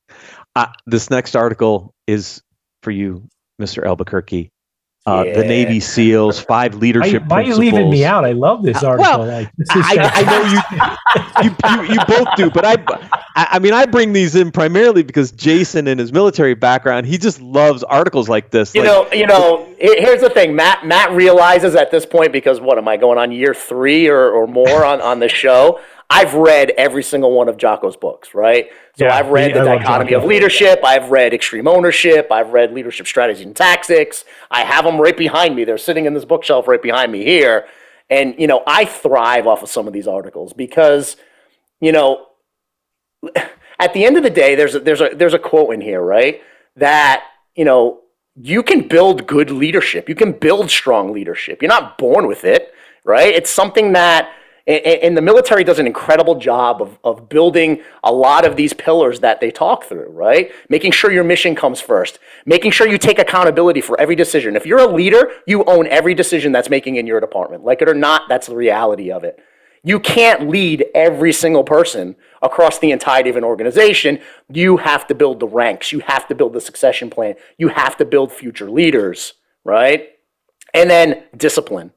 Uh, 0.54 0.66
this 0.84 1.08
next 1.08 1.34
article 1.34 1.94
is 2.06 2.42
for 2.82 2.90
you, 2.90 3.26
Mr. 3.58 3.86
Albuquerque. 3.86 4.50
Uh, 5.06 5.22
yeah. 5.26 5.36
The 5.36 5.44
Navy 5.44 5.80
SEALs, 5.80 6.40
five 6.40 6.76
leadership. 6.76 7.24
Why, 7.26 7.36
why 7.36 7.42
are 7.42 7.46
you 7.46 7.56
leaving 7.56 7.90
me 7.90 8.06
out? 8.06 8.24
I 8.24 8.32
love 8.32 8.62
this 8.62 8.82
uh, 8.82 8.88
article. 8.88 9.18
Well, 9.18 9.26
like, 9.26 9.52
this 9.58 9.68
I, 9.70 9.96
I, 10.00 10.22
know 10.22 11.44
you, 11.44 11.50
you, 11.50 11.88
you, 11.88 11.94
you, 11.94 12.00
both 12.06 12.28
do, 12.36 12.50
but 12.50 12.64
I, 12.64 12.76
I 13.36 13.58
mean, 13.58 13.74
I 13.74 13.84
bring 13.84 14.14
these 14.14 14.34
in 14.34 14.50
primarily 14.50 15.02
because 15.02 15.30
Jason, 15.30 15.88
in 15.88 15.98
his 15.98 16.10
military 16.10 16.54
background, 16.54 17.04
he 17.04 17.18
just 17.18 17.38
loves 17.42 17.82
articles 17.82 18.30
like 18.30 18.50
this. 18.50 18.74
You 18.74 18.80
like, 18.80 18.88
know, 18.88 19.12
you 19.12 19.26
know. 19.26 19.68
Here's 19.78 20.22
the 20.22 20.30
thing, 20.30 20.56
Matt. 20.56 20.86
Matt 20.86 21.10
realizes 21.12 21.74
at 21.74 21.90
this 21.90 22.06
point 22.06 22.32
because 22.32 22.62
what 22.62 22.78
am 22.78 22.88
I 22.88 22.96
going 22.96 23.18
on 23.18 23.30
year 23.30 23.52
three 23.52 24.08
or, 24.08 24.30
or 24.30 24.46
more 24.46 24.86
on 24.86 25.02
on 25.02 25.18
the 25.18 25.28
show? 25.28 25.80
I've 26.08 26.32
read 26.34 26.70
every 26.78 27.02
single 27.02 27.32
one 27.32 27.48
of 27.50 27.58
Jocko's 27.58 27.96
books, 27.96 28.34
right? 28.34 28.70
So 28.96 29.06
yeah, 29.06 29.16
I've 29.16 29.28
read 29.28 29.54
The 29.54 29.64
Dichotomy 29.64 30.12
of 30.12 30.24
Leadership. 30.24 30.80
I've 30.84 31.10
read 31.10 31.34
Extreme 31.34 31.66
Ownership. 31.66 32.28
I've 32.30 32.50
read 32.50 32.72
Leadership 32.72 33.08
Strategy 33.08 33.42
and 33.42 33.54
Tactics. 33.54 34.24
I 34.52 34.62
have 34.62 34.84
them 34.84 35.00
right 35.00 35.16
behind 35.16 35.56
me. 35.56 35.64
They're 35.64 35.78
sitting 35.78 36.04
in 36.06 36.14
this 36.14 36.24
bookshelf 36.24 36.68
right 36.68 36.80
behind 36.80 37.10
me 37.10 37.24
here. 37.24 37.66
And, 38.08 38.36
you 38.38 38.46
know, 38.46 38.62
I 38.68 38.84
thrive 38.84 39.48
off 39.48 39.64
of 39.64 39.68
some 39.68 39.88
of 39.88 39.92
these 39.92 40.06
articles 40.06 40.52
because, 40.52 41.16
you 41.80 41.90
know, 41.90 42.26
at 43.80 43.92
the 43.94 44.04
end 44.04 44.16
of 44.16 44.22
the 44.22 44.30
day, 44.30 44.54
there's 44.54 44.76
a, 44.76 44.80
there's 44.80 45.00
a, 45.00 45.10
there's 45.12 45.34
a 45.34 45.40
quote 45.40 45.74
in 45.74 45.80
here, 45.80 46.00
right? 46.00 46.40
That, 46.76 47.24
you 47.56 47.64
know, 47.64 48.00
you 48.36 48.62
can 48.62 48.86
build 48.86 49.26
good 49.26 49.50
leadership. 49.50 50.08
You 50.08 50.14
can 50.14 50.30
build 50.30 50.70
strong 50.70 51.12
leadership. 51.12 51.62
You're 51.62 51.68
not 51.68 51.98
born 51.98 52.28
with 52.28 52.44
it, 52.44 52.72
right? 53.04 53.34
It's 53.34 53.50
something 53.50 53.92
that– 53.94 54.32
and, 54.66 55.14
the 55.14 55.20
military 55.20 55.62
does 55.62 55.78
an 55.78 55.86
incredible 55.86 56.36
job 56.36 56.80
of, 56.80 56.98
of 57.04 57.28
building 57.28 57.82
a 58.02 58.10
lot 58.10 58.46
of 58.46 58.56
these 58.56 58.72
pillars 58.72 59.20
that 59.20 59.40
they 59.40 59.50
talk 59.50 59.84
through, 59.84 60.08
right? 60.08 60.52
Making 60.70 60.92
sure 60.92 61.12
your 61.12 61.24
mission 61.24 61.54
comes 61.54 61.82
first, 61.82 62.18
making 62.46 62.70
sure 62.70 62.88
you 62.88 62.96
take 62.96 63.18
accountability 63.18 63.82
for 63.82 64.00
every 64.00 64.16
decision. 64.16 64.56
If 64.56 64.64
you're 64.64 64.78
a 64.78 64.86
leader, 64.86 65.32
you 65.46 65.64
own 65.64 65.86
every 65.88 66.14
decision 66.14 66.50
that's 66.50 66.70
making 66.70 66.96
in 66.96 67.06
your 67.06 67.20
department. 67.20 67.62
Like 67.62 67.82
it 67.82 67.90
or 67.90 67.94
not, 67.94 68.22
that's 68.28 68.46
the 68.46 68.56
reality 68.56 69.12
of 69.12 69.22
it. 69.22 69.38
You 69.82 70.00
can't 70.00 70.48
lead 70.48 70.86
every 70.94 71.34
single 71.34 71.62
person 71.62 72.16
across 72.40 72.78
the 72.78 72.90
entirety 72.90 73.28
of 73.28 73.36
an 73.36 73.44
organization. 73.44 74.18
You 74.48 74.78
have 74.78 75.06
to 75.08 75.14
build 75.14 75.40
the 75.40 75.46
ranks. 75.46 75.92
You 75.92 76.00
have 76.00 76.26
to 76.28 76.34
build 76.34 76.54
the 76.54 76.60
succession 76.62 77.10
plan. 77.10 77.34
You 77.58 77.68
have 77.68 77.98
to 77.98 78.06
build 78.06 78.32
future 78.32 78.70
leaders, 78.70 79.34
right? 79.62 80.08
And 80.72 80.88
then 80.88 81.24
discipline. 81.36 81.92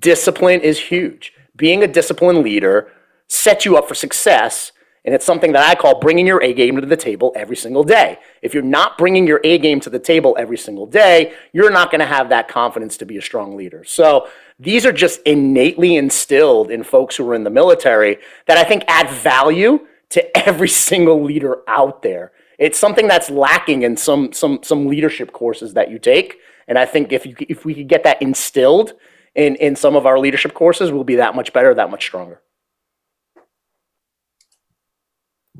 Discipline 0.00 0.62
is 0.62 0.80
huge 0.80 1.32
being 1.56 1.82
a 1.82 1.86
disciplined 1.86 2.42
leader 2.42 2.90
sets 3.28 3.64
you 3.64 3.76
up 3.76 3.88
for 3.88 3.94
success. 3.94 4.72
And 5.04 5.14
it's 5.14 5.24
something 5.24 5.52
that 5.52 5.68
I 5.68 5.74
call 5.74 5.98
bringing 5.98 6.26
your 6.26 6.40
A 6.42 6.54
game 6.54 6.80
to 6.80 6.86
the 6.86 6.96
table 6.96 7.32
every 7.34 7.56
single 7.56 7.82
day. 7.82 8.18
If 8.40 8.54
you're 8.54 8.62
not 8.62 8.96
bringing 8.96 9.26
your 9.26 9.40
A 9.42 9.58
game 9.58 9.80
to 9.80 9.90
the 9.90 9.98
table 9.98 10.36
every 10.38 10.56
single 10.56 10.86
day, 10.86 11.34
you're 11.52 11.72
not 11.72 11.90
going 11.90 12.00
to 12.00 12.06
have 12.06 12.28
that 12.28 12.46
confidence 12.46 12.96
to 12.98 13.04
be 13.04 13.16
a 13.16 13.22
strong 13.22 13.56
leader. 13.56 13.82
So 13.84 14.28
these 14.60 14.86
are 14.86 14.92
just 14.92 15.20
innately 15.22 15.96
instilled 15.96 16.70
in 16.70 16.84
folks 16.84 17.16
who 17.16 17.28
are 17.28 17.34
in 17.34 17.42
the 17.42 17.50
military 17.50 18.18
that 18.46 18.58
I 18.58 18.64
think 18.64 18.84
add 18.86 19.10
value 19.10 19.86
to 20.10 20.38
every 20.38 20.68
single 20.88 21.22
leader 21.22 21.62
out 21.66 22.02
there. 22.02 22.30
It's 22.58 22.78
something 22.78 23.08
that's 23.08 23.28
lacking 23.28 23.82
in 23.82 23.96
some 23.96 24.32
some 24.32 24.60
some 24.62 24.86
leadership 24.86 25.32
courses 25.32 25.74
that 25.74 25.90
you 25.90 25.98
take. 25.98 26.38
And 26.68 26.78
I 26.78 26.86
think 26.86 27.12
if 27.12 27.26
you 27.26 27.34
if 27.48 27.64
we 27.64 27.74
could 27.74 27.88
get 27.88 28.04
that 28.04 28.22
instilled 28.22 28.92
in 29.34 29.56
in 29.56 29.76
some 29.76 29.96
of 29.96 30.06
our 30.06 30.18
leadership 30.18 30.54
courses 30.54 30.90
will 30.90 31.04
be 31.04 31.16
that 31.16 31.34
much 31.34 31.52
better, 31.52 31.74
that 31.74 31.90
much 31.90 32.04
stronger. 32.04 32.40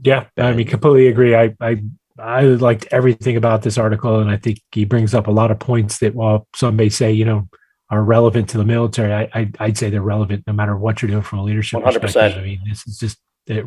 Yeah, 0.02 0.26
I 0.36 0.52
mean, 0.52 0.66
completely 0.66 1.08
agree. 1.08 1.34
I 1.34 1.54
I 1.60 1.82
I 2.18 2.42
liked 2.42 2.86
everything 2.90 3.36
about 3.36 3.62
this 3.62 3.78
article, 3.78 4.20
and 4.20 4.30
I 4.30 4.36
think 4.36 4.60
he 4.72 4.84
brings 4.84 5.14
up 5.14 5.26
a 5.26 5.30
lot 5.30 5.50
of 5.50 5.58
points 5.58 5.98
that 5.98 6.14
while 6.14 6.46
some 6.54 6.76
may 6.76 6.88
say, 6.88 7.12
you 7.12 7.24
know, 7.24 7.48
are 7.90 8.02
relevant 8.02 8.48
to 8.50 8.58
the 8.58 8.64
military, 8.64 9.12
I, 9.12 9.50
I 9.58 9.66
would 9.66 9.78
say 9.78 9.90
they're 9.90 10.02
relevant 10.02 10.44
no 10.46 10.52
matter 10.52 10.76
what 10.76 11.02
you're 11.02 11.10
doing 11.10 11.22
from 11.22 11.40
a 11.40 11.44
leadership 11.44 11.82
100%. 11.82 12.00
perspective. 12.00 12.42
I 12.42 12.44
mean, 12.44 12.60
this 12.66 12.86
is 12.86 12.98
just 12.98 13.18
it, 13.46 13.66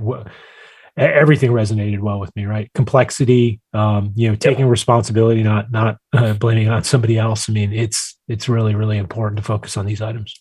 everything 0.97 1.51
resonated 1.51 1.99
well 1.99 2.19
with 2.19 2.35
me. 2.35 2.45
Right, 2.45 2.71
complexity, 2.73 3.61
um, 3.73 4.13
you 4.15 4.29
know, 4.29 4.35
taking 4.35 4.65
yep. 4.65 4.71
responsibility, 4.71 5.43
not 5.43 5.71
not 5.71 5.97
uh, 6.13 6.33
blaming 6.33 6.69
on 6.69 6.83
somebody 6.83 7.17
else. 7.17 7.49
I 7.49 7.53
mean, 7.53 7.73
it's 7.73 8.17
it's 8.27 8.49
really 8.49 8.75
really 8.75 8.97
important 8.97 9.37
to 9.37 9.43
focus 9.43 9.77
on 9.77 9.85
these 9.85 10.01
items. 10.01 10.33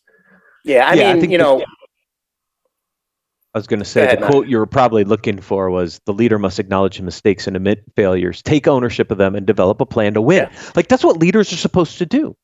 Yeah, 0.65 0.89
I 0.89 0.95
yeah, 0.95 1.15
mean, 1.15 1.25
I 1.25 1.29
you 1.29 1.39
know. 1.39 1.65
I 3.55 3.59
was 3.59 3.69
going 3.69 3.79
to 3.79 3.85
say 3.85 4.03
ahead, 4.03 4.17
the 4.17 4.23
Matt. 4.23 4.31
quote 4.33 4.49
you 4.49 4.59
were 4.59 4.67
probably 4.67 5.05
looking 5.05 5.41
for 5.41 5.71
was 5.71 6.01
the 6.07 6.13
leader 6.13 6.41
must 6.41 6.59
acknowledge 6.59 7.01
mistakes 7.01 7.47
and 7.47 7.55
admit 7.55 7.85
failures, 7.95 8.43
take 8.43 8.67
ownership 8.67 9.13
of 9.13 9.19
them, 9.19 9.37
and 9.37 9.47
develop 9.47 9.81
a 9.81 9.87
plan 9.87 10.15
to 10.15 10.21
win. 10.21 10.49
Yeah. 10.51 10.71
Like 10.75 10.89
that's 10.89 11.05
what 11.05 11.19
leaders 11.19 11.53
are 11.53 11.57
supposed 11.57 11.99
to 11.99 12.07
do, 12.07 12.37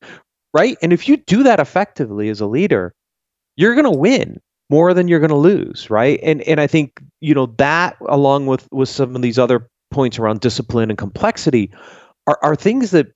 right? 0.53 0.77
And 0.81 0.93
if 0.93 1.09
you 1.09 1.17
do 1.17 1.43
that 1.43 1.59
effectively 1.59 2.29
as 2.29 2.39
a 2.39 2.45
leader, 2.45 2.93
you're 3.57 3.75
going 3.75 3.91
to 3.91 3.97
win 3.99 4.39
more 4.71 4.93
than 4.95 5.07
you're 5.07 5.19
going 5.19 5.29
to 5.29 5.35
lose, 5.35 5.89
right? 5.89 6.19
And 6.23 6.41
and 6.43 6.59
I 6.59 6.67
think 6.67 6.99
you 7.19 7.35
know 7.35 7.47
that 7.57 7.97
along 8.07 8.47
with 8.47 8.67
with 8.71 8.89
some 8.89 9.15
of 9.15 9.21
these 9.21 9.37
other 9.37 9.67
points 9.91 10.17
around 10.17 10.39
discipline 10.39 10.89
and 10.89 10.97
complexity 10.97 11.71
are 12.25 12.39
are 12.41 12.55
things 12.55 12.91
that 12.91 13.07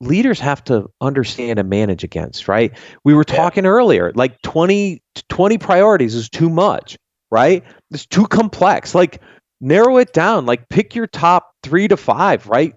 leaders 0.00 0.40
have 0.40 0.64
to 0.64 0.90
understand 1.00 1.60
and 1.60 1.68
manage 1.68 2.02
against, 2.02 2.48
right? 2.48 2.76
We 3.04 3.14
were 3.14 3.24
talking 3.24 3.64
yeah. 3.64 3.70
earlier, 3.70 4.12
like 4.16 4.42
20 4.42 5.00
20 5.28 5.58
priorities 5.58 6.16
is 6.16 6.28
too 6.28 6.50
much 6.50 6.96
right? 7.32 7.64
It's 7.90 8.06
too 8.06 8.26
complex. 8.26 8.94
Like 8.94 9.20
narrow 9.60 9.96
it 9.96 10.12
down. 10.12 10.46
Like 10.46 10.68
pick 10.68 10.94
your 10.94 11.08
top 11.08 11.50
three 11.64 11.88
to 11.88 11.96
five, 11.96 12.46
right? 12.46 12.74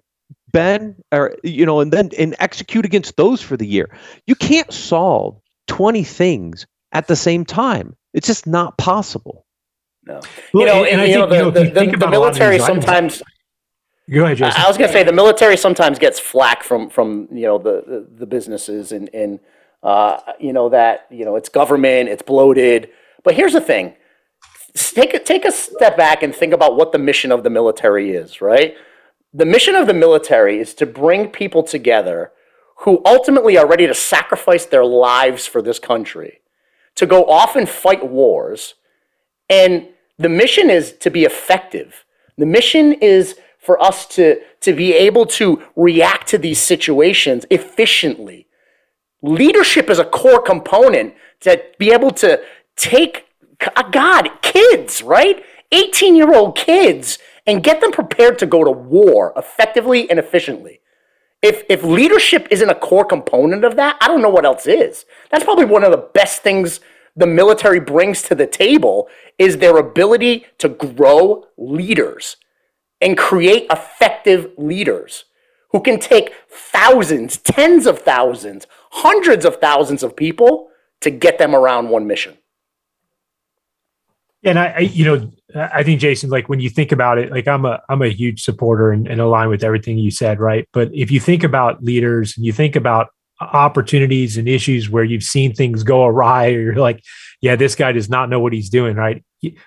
Ben, 0.51 0.95
or 1.11 1.35
you 1.43 1.65
know, 1.65 1.81
and 1.81 1.91
then 1.91 2.09
and 2.17 2.35
execute 2.39 2.85
against 2.85 3.17
those 3.17 3.41
for 3.41 3.57
the 3.57 3.67
year. 3.67 3.95
You 4.25 4.33
can't 4.33 4.73
solve 4.73 5.37
20 5.67 6.03
things 6.05 6.65
at 6.95 7.07
the 7.07 7.15
same 7.15 7.45
time. 7.45 7.95
It's 8.13 8.27
just 8.27 8.47
not 8.47 8.77
possible. 8.77 9.45
No. 10.05 10.21
Well, 10.53 10.65
you 10.65 10.65
know, 10.65 10.83
and, 10.85 11.01
and 11.01 11.11
you 11.11 11.17
know, 11.17 11.51
the, 11.51 11.51
the, 11.51 11.69
the, 11.69 11.97
the 11.97 12.07
military 12.07 12.59
sometimes 12.59 13.21
Go 14.09 14.23
ahead, 14.25 14.37
Jason. 14.37 14.61
I 14.61 14.67
was 14.67 14.77
going 14.77 14.87
to 14.87 14.93
say 14.93 15.03
the 15.03 15.11
military 15.11 15.57
sometimes 15.57 15.97
gets 15.97 16.19
flack 16.19 16.63
from 16.63 16.89
from 16.89 17.27
you 17.31 17.47
know 17.47 17.57
the 17.57 17.83
the, 17.87 18.07
the 18.19 18.25
businesses 18.27 18.91
and 18.91 19.09
and 19.13 19.39
uh, 19.81 20.19
you 20.39 20.53
know 20.53 20.69
that 20.69 21.07
you 21.09 21.25
know 21.25 21.35
it's 21.35 21.49
government, 21.49 22.09
it's 22.09 22.21
bloated. 22.21 22.89
But 23.23 23.33
here's 23.33 23.53
the 23.53 23.61
thing: 23.61 23.95
take 24.75 25.15
a, 25.15 25.19
take 25.19 25.43
a 25.43 25.51
step 25.51 25.97
back 25.97 26.21
and 26.21 26.35
think 26.35 26.53
about 26.53 26.75
what 26.75 26.91
the 26.91 26.99
mission 26.99 27.31
of 27.31 27.41
the 27.41 27.49
military 27.49 28.11
is, 28.11 28.41
right? 28.41 28.75
The 29.33 29.45
mission 29.45 29.73
of 29.73 29.87
the 29.87 29.93
military 29.93 30.59
is 30.59 30.75
to 30.75 30.85
bring 30.85 31.29
people 31.29 31.63
together 31.63 32.31
who 32.79 33.01
ultimately 33.05 33.57
are 33.57 33.67
ready 33.67 33.87
to 33.87 33.93
sacrifice 33.95 34.65
their 34.65 34.85
lives 34.85 35.47
for 35.47 35.63
this 35.63 35.79
country, 35.79 36.41
to 36.95 37.05
go 37.05 37.25
off 37.25 37.55
and 37.55 37.67
fight 37.67 38.07
wars. 38.07 38.75
And 39.49 39.87
the 40.17 40.29
mission 40.29 40.69
is 40.69 40.93
to 40.99 41.09
be 41.09 41.23
effective. 41.23 42.05
The 42.37 42.45
mission 42.45 42.93
is 42.93 43.37
for 43.59 43.81
us 43.81 44.05
to, 44.05 44.39
to 44.61 44.73
be 44.73 44.93
able 44.93 45.25
to 45.25 45.61
react 45.75 46.27
to 46.29 46.37
these 46.37 46.59
situations 46.59 47.45
efficiently. 47.49 48.47
Leadership 49.21 49.89
is 49.89 49.99
a 49.99 50.05
core 50.05 50.41
component 50.41 51.15
to 51.41 51.61
be 51.79 51.91
able 51.91 52.11
to 52.11 52.41
take 52.75 53.25
uh, 53.75 53.83
God, 53.89 54.29
kids, 54.41 55.01
right? 55.01 55.43
18 55.71 56.15
year 56.15 56.33
old 56.33 56.55
kids, 56.55 57.17
and 57.47 57.63
get 57.63 57.81
them 57.81 57.91
prepared 57.91 58.37
to 58.39 58.45
go 58.45 58.63
to 58.63 58.71
war 58.71 59.33
effectively 59.35 60.09
and 60.09 60.19
efficiently. 60.19 60.79
If, 61.45 61.63
if 61.69 61.83
leadership 61.83 62.47
isn't 62.49 62.71
a 62.71 62.73
core 62.73 63.05
component 63.05 63.63
of 63.63 63.75
that, 63.75 63.97
I 64.01 64.07
don't 64.07 64.23
know 64.23 64.31
what 64.31 64.45
else 64.45 64.65
is. 64.65 65.05
That's 65.29 65.43
probably 65.43 65.65
one 65.65 65.83
of 65.83 65.91
the 65.91 66.09
best 66.13 66.41
things 66.41 66.79
the 67.15 67.27
military 67.27 67.79
brings 67.79 68.23
to 68.23 68.33
the 68.33 68.47
table 68.47 69.07
is 69.37 69.57
their 69.57 69.77
ability 69.77 70.47
to 70.57 70.69
grow 70.69 71.45
leaders 71.55 72.37
and 72.99 73.15
create 73.15 73.67
effective 73.69 74.53
leaders 74.57 75.25
who 75.69 75.81
can 75.81 75.99
take 75.99 76.33
thousands, 76.49 77.37
tens 77.37 77.85
of 77.85 77.99
thousands, 77.99 78.65
hundreds 78.89 79.45
of 79.45 79.57
thousands 79.57 80.01
of 80.01 80.15
people 80.15 80.69
to 81.01 81.11
get 81.11 81.37
them 81.37 81.53
around 81.53 81.89
one 81.89 82.07
mission. 82.07 82.39
And 84.43 84.57
I, 84.57 84.65
I, 84.65 84.79
you 84.79 85.05
know, 85.05 85.31
I 85.53 85.83
think 85.83 85.99
Jason, 85.99 86.29
like 86.29 86.49
when 86.49 86.59
you 86.59 86.69
think 86.69 86.91
about 86.91 87.17
it, 87.17 87.31
like 87.31 87.47
I'm 87.47 87.65
a, 87.65 87.81
I'm 87.87 88.01
a 88.01 88.09
huge 88.09 88.43
supporter 88.43 88.91
and, 88.91 89.07
and 89.07 89.21
align 89.21 89.49
with 89.49 89.63
everything 89.63 89.99
you 89.99 90.09
said, 90.09 90.39
right? 90.39 90.67
But 90.73 90.89
if 90.93 91.11
you 91.11 91.19
think 91.19 91.43
about 91.43 91.83
leaders 91.83 92.35
and 92.35 92.45
you 92.45 92.51
think 92.51 92.75
about 92.75 93.09
opportunities 93.39 94.37
and 94.37 94.47
issues 94.47 94.89
where 94.89 95.03
you've 95.03 95.23
seen 95.23 95.53
things 95.53 95.83
go 95.83 96.05
awry, 96.05 96.47
or 96.47 96.61
you're 96.61 96.75
like, 96.75 97.03
yeah, 97.41 97.55
this 97.55 97.75
guy 97.75 97.91
does 97.91 98.09
not 98.09 98.29
know 98.29 98.39
what 98.39 98.53
he's 98.53 98.69
doing, 98.69 98.95
right? 98.95 99.23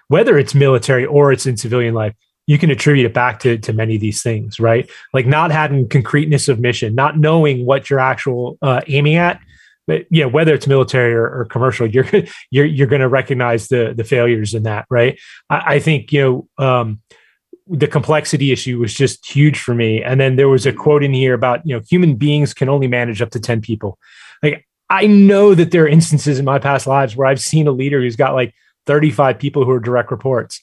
Whether 0.08 0.36
it's 0.36 0.54
military 0.54 1.06
or 1.06 1.30
it's 1.32 1.46
in 1.46 1.56
civilian 1.56 1.94
life, 1.94 2.14
you 2.48 2.58
can 2.58 2.70
attribute 2.70 3.06
it 3.06 3.14
back 3.14 3.40
to, 3.40 3.58
to 3.58 3.72
many 3.72 3.94
of 3.94 4.00
these 4.00 4.22
things, 4.22 4.58
right? 4.58 4.90
Like 5.12 5.26
not 5.26 5.50
having 5.50 5.88
concreteness 5.88 6.48
of 6.48 6.58
mission, 6.58 6.94
not 6.94 7.18
knowing 7.18 7.66
what 7.66 7.90
you're 7.90 8.00
actual 8.00 8.58
uh, 8.62 8.80
aiming 8.88 9.16
at, 9.16 9.40
but 9.88 10.04
yeah, 10.10 10.26
whether 10.26 10.54
it's 10.54 10.66
military 10.66 11.14
or, 11.14 11.24
or 11.24 11.46
commercial, 11.46 11.86
you're 11.86 12.06
you're 12.50 12.66
you're 12.66 12.86
going 12.86 13.00
to 13.00 13.08
recognize 13.08 13.68
the 13.68 13.94
the 13.96 14.04
failures 14.04 14.54
in 14.54 14.62
that, 14.64 14.86
right? 14.90 15.18
I, 15.50 15.74
I 15.74 15.78
think 15.80 16.12
you 16.12 16.46
know 16.58 16.64
um, 16.64 17.00
the 17.66 17.88
complexity 17.88 18.52
issue 18.52 18.78
was 18.78 18.94
just 18.94 19.26
huge 19.26 19.58
for 19.58 19.74
me. 19.74 20.02
And 20.02 20.20
then 20.20 20.36
there 20.36 20.48
was 20.48 20.66
a 20.66 20.72
quote 20.72 21.02
in 21.02 21.12
here 21.12 21.34
about 21.34 21.66
you 21.66 21.74
know 21.74 21.82
human 21.88 22.14
beings 22.14 22.54
can 22.54 22.68
only 22.68 22.86
manage 22.86 23.20
up 23.22 23.30
to 23.30 23.40
ten 23.40 23.62
people. 23.62 23.98
Like 24.42 24.66
I 24.90 25.06
know 25.06 25.54
that 25.54 25.70
there 25.70 25.84
are 25.84 25.88
instances 25.88 26.38
in 26.38 26.44
my 26.44 26.58
past 26.58 26.86
lives 26.86 27.16
where 27.16 27.26
I've 27.26 27.40
seen 27.40 27.66
a 27.66 27.72
leader 27.72 28.00
who's 28.00 28.16
got 28.16 28.34
like 28.34 28.54
35 28.86 29.38
people 29.38 29.64
who 29.64 29.70
are 29.70 29.80
direct 29.80 30.10
reports, 30.10 30.62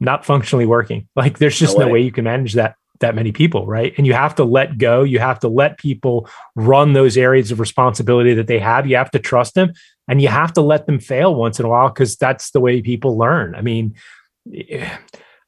not 0.00 0.24
functionally 0.24 0.66
working. 0.66 1.08
Like 1.14 1.38
there's 1.38 1.58
just 1.58 1.74
no 1.74 1.84
way, 1.84 1.86
no 1.86 1.92
way 1.92 2.00
you 2.00 2.12
can 2.12 2.24
manage 2.24 2.54
that 2.54 2.74
that 3.00 3.14
many 3.14 3.32
people, 3.32 3.66
right? 3.66 3.92
And 3.96 4.06
you 4.06 4.12
have 4.12 4.34
to 4.36 4.44
let 4.44 4.78
go. 4.78 5.02
You 5.02 5.18
have 5.18 5.40
to 5.40 5.48
let 5.48 5.78
people 5.78 6.28
run 6.54 6.92
those 6.92 7.16
areas 7.16 7.50
of 7.50 7.60
responsibility 7.60 8.34
that 8.34 8.46
they 8.46 8.58
have. 8.58 8.86
You 8.86 8.96
have 8.96 9.10
to 9.12 9.18
trust 9.18 9.54
them 9.54 9.72
and 10.08 10.20
you 10.20 10.28
have 10.28 10.52
to 10.54 10.60
let 10.60 10.86
them 10.86 10.98
fail 10.98 11.34
once 11.34 11.58
in 11.58 11.66
a 11.66 11.68
while 11.68 11.88
because 11.88 12.16
that's 12.16 12.50
the 12.50 12.60
way 12.60 12.82
people 12.82 13.16
learn. 13.16 13.54
I 13.54 13.62
mean, 13.62 13.94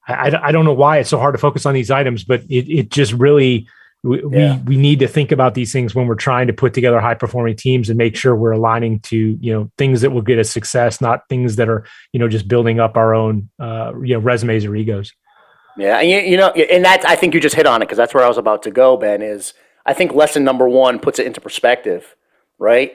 I, 0.08 0.36
I 0.42 0.50
don't 0.50 0.64
know 0.64 0.72
why 0.72 0.98
it's 0.98 1.10
so 1.10 1.18
hard 1.18 1.34
to 1.34 1.38
focus 1.38 1.64
on 1.64 1.74
these 1.74 1.90
items, 1.90 2.24
but 2.24 2.42
it, 2.48 2.68
it 2.68 2.90
just 2.90 3.12
really, 3.12 3.68
we, 4.02 4.20
yeah. 4.32 4.56
we, 4.56 4.74
we 4.74 4.76
need 4.76 4.98
to 4.98 5.06
think 5.06 5.30
about 5.30 5.54
these 5.54 5.72
things 5.72 5.94
when 5.94 6.08
we're 6.08 6.16
trying 6.16 6.48
to 6.48 6.52
put 6.52 6.74
together 6.74 6.98
high 6.98 7.14
performing 7.14 7.54
teams 7.54 7.88
and 7.88 7.96
make 7.96 8.16
sure 8.16 8.34
we're 8.34 8.50
aligning 8.50 8.98
to, 9.00 9.16
you 9.16 9.52
know, 9.52 9.70
things 9.78 10.00
that 10.00 10.10
will 10.10 10.22
get 10.22 10.40
us 10.40 10.50
success, 10.50 11.00
not 11.00 11.28
things 11.28 11.54
that 11.54 11.68
are, 11.68 11.86
you 12.12 12.18
know, 12.18 12.26
just 12.26 12.48
building 12.48 12.80
up 12.80 12.96
our 12.96 13.14
own, 13.14 13.48
uh, 13.60 13.92
you 14.02 14.14
know, 14.14 14.18
resumes 14.18 14.64
or 14.64 14.74
egos. 14.74 15.12
Yeah, 15.76 15.98
and 15.98 16.08
you, 16.08 16.18
you 16.18 16.36
know, 16.36 16.48
and 16.50 16.84
that's 16.84 17.04
I 17.04 17.16
think 17.16 17.34
you 17.34 17.40
just 17.40 17.54
hit 17.54 17.66
on 17.66 17.82
it 17.82 17.86
because 17.86 17.98
that's 17.98 18.14
where 18.14 18.24
I 18.24 18.28
was 18.28 18.38
about 18.38 18.62
to 18.64 18.70
go. 18.70 18.96
Ben 18.96 19.22
is 19.22 19.54
I 19.86 19.94
think 19.94 20.12
lesson 20.12 20.44
number 20.44 20.68
one 20.68 20.98
puts 20.98 21.18
it 21.18 21.26
into 21.26 21.40
perspective, 21.40 22.14
right? 22.58 22.94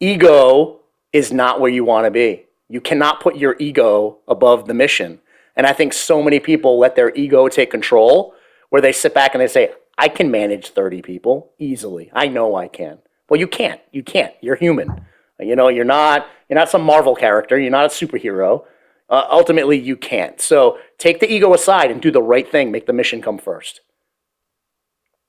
Ego 0.00 0.80
is 1.12 1.32
not 1.32 1.60
where 1.60 1.70
you 1.70 1.84
want 1.84 2.06
to 2.06 2.10
be. 2.10 2.46
You 2.68 2.80
cannot 2.80 3.20
put 3.20 3.36
your 3.36 3.56
ego 3.58 4.18
above 4.26 4.66
the 4.66 4.74
mission. 4.74 5.20
And 5.56 5.66
I 5.66 5.72
think 5.72 5.92
so 5.92 6.22
many 6.22 6.40
people 6.40 6.78
let 6.78 6.96
their 6.96 7.14
ego 7.14 7.48
take 7.48 7.70
control 7.70 8.34
where 8.70 8.82
they 8.82 8.92
sit 8.92 9.14
back 9.14 9.34
and 9.34 9.40
they 9.40 9.46
say, 9.46 9.72
I 9.96 10.08
can 10.08 10.30
manage 10.30 10.70
30 10.70 11.02
people 11.02 11.52
easily. 11.58 12.10
I 12.12 12.26
know 12.26 12.56
I 12.56 12.66
can. 12.66 12.98
Well, 13.28 13.38
you 13.38 13.46
can't. 13.46 13.80
You 13.92 14.02
can't. 14.02 14.34
You're 14.40 14.56
human. 14.56 15.06
You 15.38 15.54
know, 15.56 15.68
you're 15.68 15.84
not 15.84 16.26
you're 16.48 16.58
not 16.58 16.70
some 16.70 16.82
Marvel 16.82 17.14
character, 17.14 17.58
you're 17.58 17.70
not 17.70 17.86
a 17.86 17.88
superhero 17.88 18.64
uh, 19.08 19.26
ultimately 19.30 19.78
you 19.78 19.96
can't. 19.96 20.40
So 20.40 20.78
take 20.98 21.20
the 21.20 21.32
ego 21.32 21.54
aside 21.54 21.90
and 21.90 22.00
do 22.00 22.10
the 22.10 22.22
right 22.22 22.48
thing. 22.50 22.70
Make 22.70 22.86
the 22.86 22.92
mission 22.92 23.22
come 23.22 23.38
first. 23.38 23.80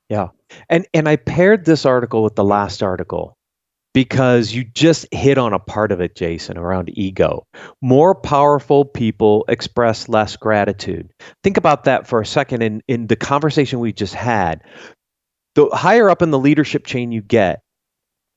Yeah. 0.09 0.29
And 0.69 0.87
and 0.93 1.09
I 1.09 1.15
paired 1.15 1.65
this 1.65 1.85
article 1.85 2.23
with 2.23 2.35
the 2.35 2.43
last 2.43 2.83
article 2.83 3.35
because 3.95 4.53
you 4.53 4.65
just 4.65 5.07
hit 5.13 5.37
on 5.37 5.53
a 5.53 5.59
part 5.59 5.93
of 5.93 6.01
it, 6.01 6.15
Jason, 6.15 6.57
around 6.57 6.89
ego. 6.97 7.47
More 7.81 8.13
powerful 8.13 8.83
people 8.83 9.45
express 9.47 10.09
less 10.09 10.35
gratitude. 10.35 11.09
Think 11.43 11.55
about 11.55 11.85
that 11.85 12.05
for 12.05 12.19
a 12.19 12.25
second 12.25 12.61
in, 12.61 12.83
in 12.89 13.07
the 13.07 13.15
conversation 13.15 13.79
we 13.79 13.93
just 13.93 14.13
had. 14.13 14.61
The 15.55 15.69
higher 15.71 16.09
up 16.09 16.21
in 16.21 16.31
the 16.31 16.37
leadership 16.37 16.85
chain 16.85 17.13
you 17.13 17.21
get, 17.21 17.61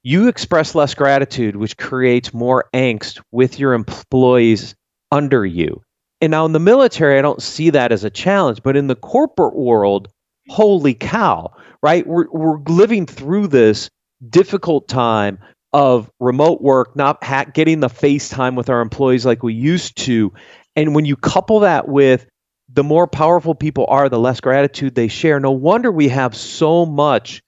you 0.05 0.29
express 0.29 0.77
less 0.77 0.95
gratitude, 0.95 1.57
which 1.57 1.77
creates 1.77 2.33
more 2.33 2.67
angst 2.73 3.21
with 3.33 3.59
your 3.59 3.75
employees 3.75 4.77
under 5.11 5.45
you. 5.45 5.83
And 6.21 6.31
now 6.31 6.45
in 6.47 6.53
the 6.53 6.59
military, 6.59 7.19
I 7.19 7.23
don't 7.23 7.43
see 7.43 7.71
that 7.71 7.93
as 7.93 8.05
a 8.05 8.11
challenge, 8.11 8.63
but 8.63 8.77
in 8.77 8.87
the 8.87 8.97
corporate 8.97 9.55
world, 9.55 10.09
holy 10.49 10.95
cow, 10.95 11.53
right? 11.83 12.07
We're, 12.07 12.29
we're 12.31 12.59
living 12.69 13.07
through 13.07 13.49
this 13.49 13.91
difficult 14.29 14.89
time 14.89 15.39
of 15.73 16.11
remote 16.19 16.61
work, 16.61 16.97
not 16.97 17.23
ha- 17.23 17.45
getting 17.45 17.81
the 17.81 17.89
face 17.89 18.29
time 18.29 18.57
with 18.57 18.69
our 18.71 18.81
employees 18.81 19.27
like 19.27 19.43
we 19.43 19.55
used 19.55 19.97
to. 19.99 20.33
And 20.75 20.95
when 20.95 21.05
you 21.05 21.15
couple 21.17 21.61
that 21.61 21.89
with 21.89 22.27
the 22.69 22.85
more 22.85 23.07
powerful 23.07 23.55
people 23.55 23.87
are, 23.89 24.09
the 24.09 24.19
less 24.19 24.41
gratitude 24.41 24.95
they 24.95 25.09
share. 25.09 25.41
No 25.41 25.51
wonder 25.51 25.91
we 25.91 26.09
have 26.09 26.37
so 26.37 26.85
much 26.85 27.41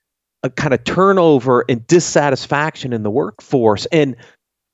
uh, 0.42 0.48
a 0.48 0.50
kind 0.50 0.72
of 0.72 0.84
turnover 0.84 1.64
and 1.68 1.86
dissatisfaction 1.86 2.92
in 2.92 3.02
the 3.02 3.10
workforce. 3.10 3.86
And 3.86 4.16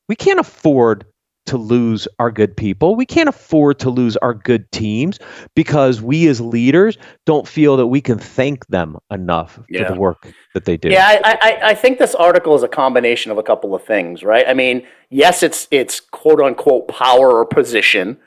we 0.09 0.15
can't 0.15 0.39
afford 0.39 1.07
to 1.47 1.57
lose 1.57 2.07
our 2.19 2.31
good 2.31 2.57
people. 2.57 2.97
We 2.97 3.07
can't 3.07 3.29
afford 3.29 3.79
to 3.81 3.91
lose 3.91 4.17
our 4.19 4.35
good 4.35 4.71
teams 4.73 5.19
because 5.55 6.03
we 6.03 6.29
as 6.29 6.41
leaders 6.41 6.99
don't 7.25 7.47
feel 7.47 7.77
that 7.77 7.87
we 7.87 8.01
can 8.01 8.19
thank 8.19 8.67
them 8.67 8.97
enough 9.11 9.59
yeah. 9.69 9.87
for 9.87 9.95
the 9.95 10.01
work 10.01 10.29
that 10.55 10.65
they 10.65 10.77
do. 10.77 10.91
Yeah, 10.91 11.21
I, 11.25 11.39
I, 11.41 11.69
I, 11.71 11.75
think 11.75 11.99
this 11.99 12.15
article 12.15 12.55
is 12.55 12.63
a 12.63 12.69
combination 12.69 13.31
of 13.33 13.39
a 13.39 13.43
couple 13.43 13.75
of 13.75 13.85
things, 13.85 14.23
right? 14.23 14.47
I 14.47 14.55
mean, 14.55 14.87
yes, 15.11 15.43
it's 15.43 15.69
it's 15.71 16.01
quote 16.01 16.41
unquote 16.41 16.89
power 16.89 17.33
or 17.33 17.45
position. 17.45 18.19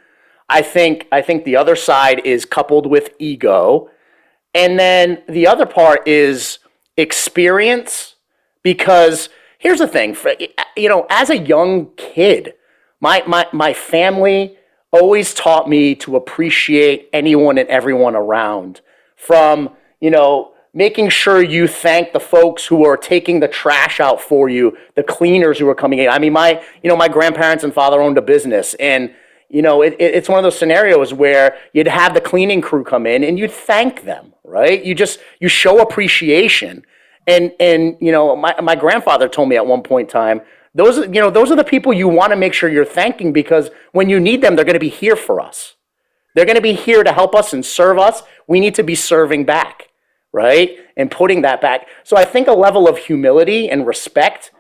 I 0.50 0.62
think 0.62 1.08
I 1.12 1.22
think 1.22 1.46
the 1.46 1.56
other 1.56 1.76
side 1.76 2.26
is 2.26 2.46
coupled 2.46 2.88
with 2.88 3.14
ego. 3.20 3.90
And 4.56 4.80
then 4.80 5.22
the 5.30 5.46
other 5.46 5.68
part 5.68 6.08
is 6.08 6.60
experience 6.98 8.16
because 8.64 9.30
here's 9.58 9.80
the 9.80 9.88
thing 9.88 10.18
you 10.76 10.90
know 10.90 11.06
as 11.10 11.30
a 11.30 11.38
young 11.38 11.90
kid 11.96 12.54
my 13.00 13.24
my 13.28 13.48
my 13.52 13.74
family 13.74 14.58
always 14.92 15.34
taught 15.34 15.70
me 15.70 15.96
to 15.96 16.16
appreciate 16.16 17.10
anyone 17.14 17.58
and 17.58 17.70
everyone 17.70 18.16
around. 18.16 18.82
From 19.16 19.72
you 20.00 20.10
know 20.10 20.54
making 20.74 21.10
sure 21.10 21.42
you 21.42 21.68
thank 21.68 22.14
the 22.14 22.20
folks 22.20 22.66
who 22.66 22.86
are 22.86 22.96
taking 22.96 23.40
the 23.40 23.48
trash 23.48 24.00
out 24.00 24.22
for 24.22 24.50
you 24.50 24.78
the 24.96 25.04
cleaners 25.04 25.58
who 25.58 25.68
are 25.68 25.76
coming 25.76 26.00
in. 26.00 26.10
I 26.10 26.20
mean 26.20 26.34
my 26.34 26.64
you 26.84 26.90
know 26.90 26.98
my 26.98 27.08
grandparents 27.08 27.64
and 27.64 27.74
father 27.74 28.02
owned 28.02 28.18
a 28.18 28.22
business 28.22 28.76
and 28.76 29.14
you 29.50 29.62
know 29.62 29.82
it, 29.82 29.94
it, 29.94 30.16
it's 30.16 30.30
one 30.30 30.38
of 30.38 30.44
those 30.44 30.58
scenarios 30.58 31.14
where 31.14 31.58
you'd 31.74 31.88
have 31.88 32.14
the 32.14 32.22
cleaning 32.22 32.62
crew 32.62 32.84
come 32.84 33.08
in 33.08 33.24
and 33.24 33.40
you'd 33.40 33.52
thank 33.52 34.04
them 34.04 34.34
right? 34.50 34.84
You 34.84 34.96
just 34.96 35.20
you 35.40 35.48
show 35.48 35.80
appreciation. 35.80 36.86
And 37.28 37.52
and 37.60 37.96
you 38.02 38.12
know, 38.12 38.36
my, 38.36 38.60
my 38.62 38.76
grandfather 38.76 39.30
told 39.30 39.50
me 39.50 39.56
at 39.56 39.66
one 39.66 39.84
point 39.84 40.10
in 40.10 40.12
time, 40.12 40.42
those 40.76 40.98
you 40.98 41.22
know, 41.22 41.30
those 41.30 41.52
are 41.52 41.56
the 41.56 41.64
people 41.64 41.94
you 41.94 42.08
want 42.08 42.32
to 42.32 42.36
make 42.36 42.54
sure 42.54 42.70
you're 42.70 42.86
thanking 42.86 43.34
because 43.34 43.70
when 43.92 44.10
you 44.10 44.20
need 44.20 44.42
them, 44.42 44.56
they're 44.56 44.66
going 44.66 44.74
to 44.74 44.80
be 44.80 44.90
here 44.90 45.16
for 45.16 45.40
us. 45.40 45.76
They're 46.36 46.46
going 46.46 46.56
to 46.56 46.62
be 46.62 46.74
here 46.74 47.04
to 47.04 47.12
help 47.12 47.36
us 47.36 47.54
and 47.54 47.66
serve 47.66 47.98
us. 47.98 48.24
We 48.48 48.60
need 48.60 48.76
to 48.76 48.84
be 48.84 48.96
serving 48.96 49.46
back, 49.46 49.90
right? 50.32 50.78
And 50.96 51.10
putting 51.10 51.42
that 51.42 51.62
back. 51.62 51.88
So 52.04 52.16
I 52.16 52.26
think 52.26 52.48
a 52.48 52.54
level 52.54 52.88
of 52.88 52.98
humility 52.98 53.70
and 53.70 53.88
respect 53.88 54.52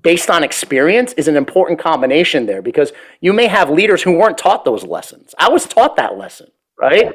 based 0.00 0.30
on 0.30 0.44
experience 0.44 1.12
is 1.14 1.28
an 1.28 1.36
important 1.36 1.78
combination 1.78 2.46
there 2.46 2.62
because 2.62 2.92
you 3.20 3.32
may 3.32 3.46
have 3.46 3.68
leaders 3.68 4.02
who 4.02 4.12
weren't 4.12 4.38
taught 4.38 4.64
those 4.64 4.84
lessons. 4.84 5.34
I 5.38 5.48
was 5.48 5.66
taught 5.66 5.96
that 5.96 6.16
lesson, 6.16 6.48
right? 6.78 7.12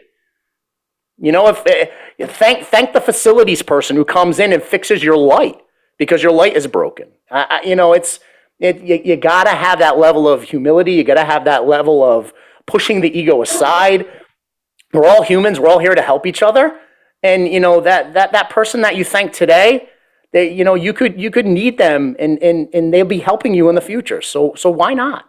You 1.18 1.32
know, 1.32 1.48
if 1.48 1.66
uh, 1.66 2.28
thank 2.28 2.66
thank 2.66 2.94
the 2.94 3.02
facilities 3.02 3.62
person 3.62 3.96
who 3.96 4.04
comes 4.04 4.40
in 4.40 4.52
and 4.54 4.62
fixes 4.62 5.04
your 5.04 5.18
light 5.18 5.62
because 5.98 6.24
your 6.24 6.32
light 6.32 6.56
is 6.56 6.68
broken. 6.68 7.10
I, 7.30 7.48
I, 7.50 7.68
you 7.68 7.76
know, 7.76 7.94
it's 7.94 8.20
it, 8.60 8.82
you, 8.82 9.02
you 9.04 9.18
got 9.18 9.46
to 9.46 9.52
have 9.52 9.80
that 9.80 9.98
level 9.98 10.28
of 10.28 10.44
humility. 10.44 10.94
You 10.94 11.04
got 11.04 11.16
to 11.16 11.26
have 11.26 11.46
that 11.46 11.68
level 11.68 12.04
of 12.04 12.34
pushing 12.68 13.02
the 13.02 13.18
ego 13.18 13.42
aside. 13.42 14.08
We're 14.94 15.08
all 15.08 15.24
humans. 15.24 15.60
We're 15.60 15.70
all 15.70 15.80
here 15.80 15.96
to 15.96 16.02
help 16.02 16.26
each 16.26 16.44
other. 16.44 16.80
And 17.24 17.48
you 17.48 17.60
know 17.60 17.82
that 17.82 18.14
that 18.14 18.32
that 18.32 18.50
person 18.50 18.82
that 18.82 18.96
you 18.96 19.04
thank 19.04 19.32
today, 19.32 19.90
they 20.34 20.52
you 20.52 20.64
know 20.64 20.76
you 20.76 20.94
could 20.94 21.20
you 21.20 21.30
could 21.30 21.46
need 21.46 21.78
them 21.78 22.16
and 22.20 22.42
and 22.42 22.68
and 22.74 22.94
they'll 22.94 23.06
be 23.06 23.20
helping 23.20 23.54
you 23.54 23.70
in 23.70 23.76
the 23.76 23.82
future. 23.82 24.22
So 24.22 24.54
so 24.56 24.70
why 24.70 24.94
not? 24.94 25.26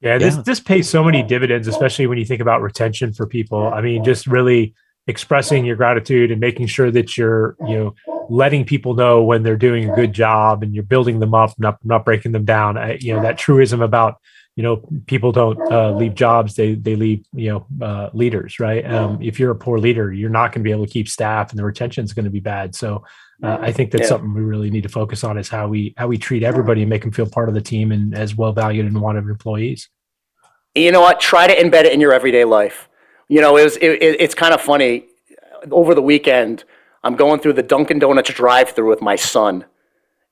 Yeah, 0.00 0.18
this 0.18 0.36
yeah. 0.36 0.42
this 0.42 0.60
pays 0.60 0.88
so 0.88 1.02
many 1.02 1.22
dividends, 1.22 1.68
especially 1.68 2.06
when 2.06 2.18
you 2.18 2.24
think 2.24 2.40
about 2.40 2.62
retention 2.62 3.12
for 3.12 3.26
people. 3.26 3.68
I 3.72 3.80
mean, 3.80 4.04
just 4.04 4.26
really 4.26 4.74
expressing 5.10 5.66
your 5.66 5.76
gratitude 5.76 6.30
and 6.30 6.40
making 6.40 6.66
sure 6.66 6.90
that 6.90 7.18
you're 7.18 7.56
you 7.68 7.76
know 7.76 7.94
letting 8.30 8.64
people 8.64 8.94
know 8.94 9.22
when 9.22 9.42
they're 9.42 9.56
doing 9.56 9.90
a 9.90 9.94
good 9.94 10.12
job 10.12 10.62
and 10.62 10.74
you're 10.74 10.84
building 10.84 11.20
them 11.20 11.34
up 11.34 11.52
not 11.58 11.76
not 11.84 12.04
breaking 12.04 12.32
them 12.32 12.44
down 12.44 12.78
I, 12.78 12.96
you 13.00 13.14
know 13.14 13.20
that 13.22 13.36
truism 13.36 13.82
about 13.82 14.16
you 14.56 14.62
know 14.62 14.82
people 15.06 15.32
don't 15.32 15.60
uh, 15.70 15.92
leave 15.92 16.14
jobs 16.14 16.54
they 16.54 16.74
they 16.74 16.96
leave 16.96 17.26
you 17.34 17.50
know 17.50 17.86
uh, 17.86 18.10
leaders 18.14 18.58
right 18.60 18.88
um, 18.90 19.20
if 19.20 19.38
you're 19.38 19.50
a 19.50 19.56
poor 19.56 19.78
leader 19.78 20.12
you're 20.12 20.30
not 20.30 20.52
going 20.52 20.62
to 20.62 20.68
be 20.68 20.70
able 20.70 20.86
to 20.86 20.92
keep 20.92 21.08
staff 21.08 21.50
and 21.50 21.58
the 21.58 21.64
retention 21.64 22.04
is 22.04 22.14
going 22.14 22.24
to 22.24 22.30
be 22.30 22.40
bad 22.40 22.74
so 22.74 23.04
uh, 23.42 23.56
I 23.58 23.72
think 23.72 23.90
that's 23.90 24.02
yeah. 24.02 24.08
something 24.08 24.34
we 24.34 24.42
really 24.42 24.70
need 24.70 24.82
to 24.82 24.90
focus 24.90 25.24
on 25.24 25.38
is 25.38 25.48
how 25.48 25.66
we 25.66 25.94
how 25.96 26.06
we 26.08 26.18
treat 26.18 26.42
everybody 26.42 26.82
and 26.82 26.90
make 26.90 27.02
them 27.02 27.10
feel 27.10 27.26
part 27.26 27.48
of 27.48 27.54
the 27.54 27.60
team 27.62 27.90
and 27.90 28.14
as 28.14 28.36
well 28.36 28.52
valued 28.52 28.84
and 28.84 29.00
wanted 29.00 29.24
employees. 29.24 29.88
You 30.74 30.92
know 30.92 31.00
what? 31.00 31.20
Try 31.20 31.46
to 31.46 31.56
embed 31.56 31.84
it 31.84 31.92
in 31.94 32.00
your 32.00 32.12
everyday 32.12 32.44
life 32.44 32.89
you 33.30 33.40
know, 33.40 33.56
it 33.56 33.62
was 33.62 33.76
it, 33.76 34.02
it, 34.02 34.20
it's 34.20 34.34
kind 34.34 34.52
of 34.52 34.60
funny. 34.60 35.06
Over 35.70 35.94
the 35.94 36.02
weekend, 36.02 36.64
I'm 37.04 37.14
going 37.14 37.38
through 37.38 37.52
the 37.52 37.62
Dunkin' 37.62 37.98
Donuts 38.00 38.30
drive-through 38.30 38.88
with 38.88 39.00
my 39.00 39.14
son, 39.14 39.64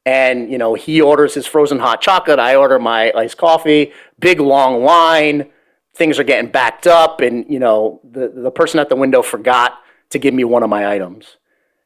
and 0.05 0.51
you 0.51 0.59
know, 0.59 0.75
he 0.75 1.01
orders 1.01 1.33
his 1.33 1.47
frozen 1.47 1.79
hot 1.79 2.01
chocolate. 2.01 2.41
I 2.41 2.57
order 2.57 2.79
my 2.79 3.13
iced 3.13 3.37
coffee. 3.39 3.93
Big 4.19 4.41
long 4.41 4.83
line. 4.83 5.49
Things 5.95 6.19
are 6.19 6.25
getting 6.25 6.51
backed 6.51 6.89
up, 6.89 7.21
and 7.21 7.49
you 7.49 7.61
know, 7.61 8.01
the 8.03 8.33
the 8.35 8.51
person 8.51 8.81
at 8.81 8.89
the 8.89 8.97
window 8.97 9.23
forgot 9.23 9.79
to 10.11 10.19
give 10.19 10.35
me 10.35 10.43
one 10.43 10.65
of 10.65 10.71
my 10.71 10.93
items. 10.93 11.37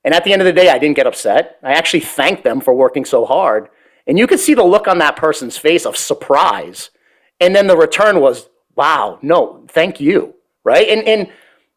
And 0.05 0.15
at 0.15 0.25
the 0.25 0.33
end 0.33 0.41
of 0.41 0.47
the 0.47 0.53
day, 0.53 0.71
I 0.71 0.79
didn't 0.79 0.97
get 0.97 1.07
upset. 1.07 1.59
I 1.63 1.75
actually 1.75 2.01
thanked 2.01 2.43
them 2.43 2.61
for 2.61 2.73
working 2.73 3.05
so 3.05 3.27
hard. 3.27 3.69
And 4.07 4.19
you 4.19 4.27
could 4.27 4.41
see 4.41 4.55
the 4.55 4.65
look 4.65 4.89
on 4.89 4.99
that 4.99 5.17
person's 5.17 5.57
face 5.59 5.87
of 5.87 5.97
surprise. 5.97 6.91
And 7.39 7.55
then 7.55 7.69
the 7.69 7.77
return 7.77 8.21
was, 8.21 8.49
wow, 8.75 9.21
no, 9.23 9.65
thank 9.69 10.01
you 10.01 10.35
right? 10.65 10.89
And 10.89 11.07
and 11.07 11.31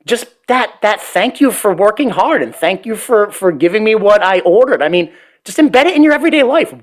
just 0.06 0.28
that 0.48 0.78
that 0.82 1.02
thank 1.02 1.42
you 1.42 1.52
for 1.52 1.74
working 1.74 2.10
hard 2.10 2.42
and 2.42 2.54
thank 2.54 2.86
you 2.86 2.96
for 2.96 3.32
for 3.32 3.52
giving 3.52 3.84
me 3.84 3.96
what 3.96 4.24
I 4.24 4.40
ordered. 4.42 4.82
I 4.82 4.90
mean, 4.90 5.12
just 5.44 5.58
embed 5.58 5.86
it 5.86 5.96
in 5.96 6.04
your 6.04 6.14
everyday 6.14 6.44
life. 6.44 6.74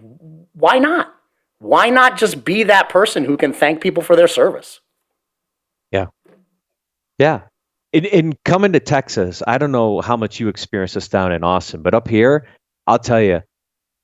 Why 0.55 0.79
not? 0.79 1.15
Why 1.59 1.91
not 1.91 2.19
just 2.19 2.45
be 2.45 2.65
that 2.65 2.89
person 2.89 3.25
who 3.25 3.37
can 3.37 3.53
thank 3.53 3.81
people 3.81 4.03
for 4.03 4.17
their 4.17 4.29
service? 4.29 4.81
Yeah. 5.93 6.07
Yeah. 7.19 7.43
In, 7.93 8.05
in 8.07 8.33
coming 8.45 8.73
to 8.73 8.81
Texas, 8.81 9.43
I 9.47 9.59
don't 9.59 9.71
know 9.71 10.01
how 10.01 10.17
much 10.17 10.41
you 10.41 10.49
experience 10.49 10.95
this 10.95 11.09
down 11.09 11.31
in 11.31 11.45
Austin, 11.45 11.83
but 11.83 11.95
up 11.95 12.09
here, 12.09 12.49
I'll 12.87 12.99
tell 12.99 13.21
you, 13.21 13.43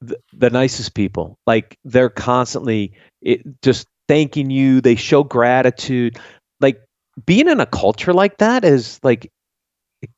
the, 0.01 0.17
the 0.33 0.51
nicest 0.51 0.95
people. 0.95 1.39
Like 1.47 1.77
they're 1.85 2.11
constantly 2.11 2.93
it, 3.23 3.43
just 3.63 3.87
thanking 4.07 4.51
you. 4.51 4.81
They 4.81 4.95
show 4.95 5.25
gratitude. 5.25 6.19
Like 6.61 6.81
being 7.27 7.49
in 7.49 7.61
a 7.61 7.67
culture 7.67 8.13
like 8.13 8.39
that 8.39 8.65
is 8.65 9.01
like 9.03 9.31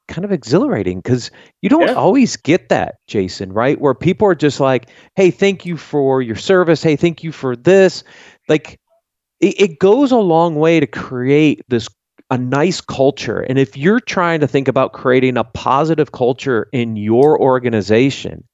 kind 0.08 0.24
of 0.24 0.32
exhilarating 0.32 1.00
because 1.00 1.30
you 1.62 1.68
don't 1.68 1.88
yeah. 1.88 1.94
always 1.94 2.36
get 2.36 2.68
that, 2.68 2.96
Jason, 3.06 3.52
right? 3.52 3.80
Where 3.80 3.94
people 3.94 4.28
are 4.28 4.34
just 4.34 4.60
like, 4.60 4.90
hey, 5.16 5.30
thank 5.30 5.64
you 5.64 5.76
for 5.76 6.20
your 6.20 6.36
service. 6.36 6.82
Hey, 6.82 6.96
thank 6.96 7.22
you 7.22 7.32
for 7.32 7.56
this. 7.56 8.04
Like, 8.48 8.78
it, 9.40 9.60
it 9.60 9.78
goes 9.78 10.12
a 10.12 10.18
long 10.18 10.56
way 10.56 10.80
to 10.80 10.86
create 10.86 11.62
this 11.68 11.88
a 12.30 12.38
nice 12.38 12.80
culture. 12.80 13.40
And 13.40 13.58
if 13.58 13.76
you're 13.76 14.00
trying 14.00 14.40
to 14.40 14.46
think 14.46 14.68
about 14.68 14.92
creating 14.92 15.36
a 15.36 15.44
positive 15.44 16.12
culture 16.12 16.68
in 16.72 16.96
your 16.96 17.40
organization, 17.40 18.44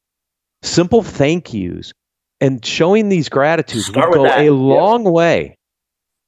simple 0.63 1.03
thank 1.03 1.53
yous 1.53 1.93
and 2.41 2.65
showing 2.65 3.09
these 3.09 3.29
gratitudes 3.29 3.91
will 3.91 4.13
go 4.13 4.27
a 4.27 4.51
long 4.51 5.05
way 5.05 5.56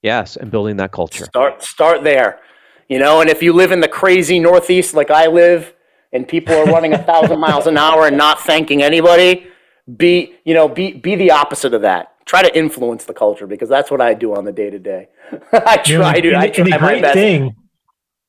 Yes, 0.02 0.36
and 0.36 0.50
building 0.50 0.76
that 0.76 0.92
culture. 0.92 1.24
Start 1.24 1.62
start 1.62 2.04
there. 2.04 2.40
You 2.88 2.98
know, 2.98 3.20
and 3.20 3.28
if 3.28 3.42
you 3.42 3.52
live 3.52 3.72
in 3.72 3.80
the 3.80 3.88
crazy 3.88 4.38
Northeast 4.38 4.94
like 4.94 5.10
I 5.10 5.26
live, 5.26 5.74
and 6.12 6.26
people 6.26 6.54
are 6.54 6.64
running 6.64 6.94
a 6.94 7.02
thousand 7.02 7.38
miles 7.46 7.66
an 7.66 7.76
hour 7.76 8.06
and 8.06 8.16
not 8.16 8.40
thanking 8.40 8.82
anybody, 8.82 9.48
be 9.96 10.34
you 10.44 10.54
know 10.54 10.68
be 10.68 10.92
be 10.92 11.14
the 11.14 11.30
opposite 11.30 11.74
of 11.74 11.82
that. 11.82 12.14
Try 12.24 12.42
to 12.42 12.56
influence 12.56 13.04
the 13.04 13.14
culture 13.14 13.46
because 13.46 13.68
that's 13.68 13.90
what 13.90 14.00
I 14.00 14.14
do 14.14 14.34
on 14.34 14.44
the 14.44 14.52
day 14.52 14.70
to 14.70 14.78
day. 14.78 15.08
I 15.52 15.78
try 15.78 16.20
to. 16.20 16.36
I 16.36 16.48
try 16.48 16.64
the 16.64 16.78
great 16.78 17.12
thing, 17.12 17.56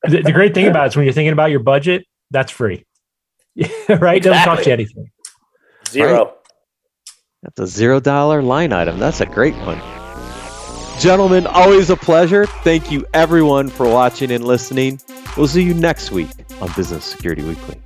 the, 0.04 0.22
the, 0.22 0.32
great 0.32 0.54
thing 0.54 0.66
about 0.66 0.86
it 0.86 0.88
is 0.88 0.96
when 0.96 1.04
you're 1.04 1.12
thinking 1.12 1.32
about 1.32 1.50
your 1.50 1.60
budget, 1.60 2.04
that's 2.30 2.50
free, 2.50 2.84
right? 3.56 3.68
Exactly. 3.68 4.20
Doesn't 4.20 4.44
cost 4.44 4.66
you 4.66 4.72
anything. 4.72 5.10
Zero. 5.88 6.24
Right? 6.24 6.34
That's 7.42 7.60
a 7.60 7.66
zero 7.66 8.00
dollar 8.00 8.42
line 8.42 8.72
item. 8.72 8.98
That's 8.98 9.20
a 9.20 9.26
great 9.26 9.54
one. 9.56 9.99
Gentlemen, 11.00 11.46
always 11.46 11.88
a 11.88 11.96
pleasure. 11.96 12.44
Thank 12.44 12.92
you 12.92 13.06
everyone 13.14 13.68
for 13.68 13.88
watching 13.88 14.30
and 14.30 14.44
listening. 14.44 15.00
We'll 15.34 15.48
see 15.48 15.62
you 15.62 15.72
next 15.72 16.10
week 16.10 16.28
on 16.60 16.70
Business 16.76 17.06
Security 17.06 17.42
Weekly. 17.42 17.80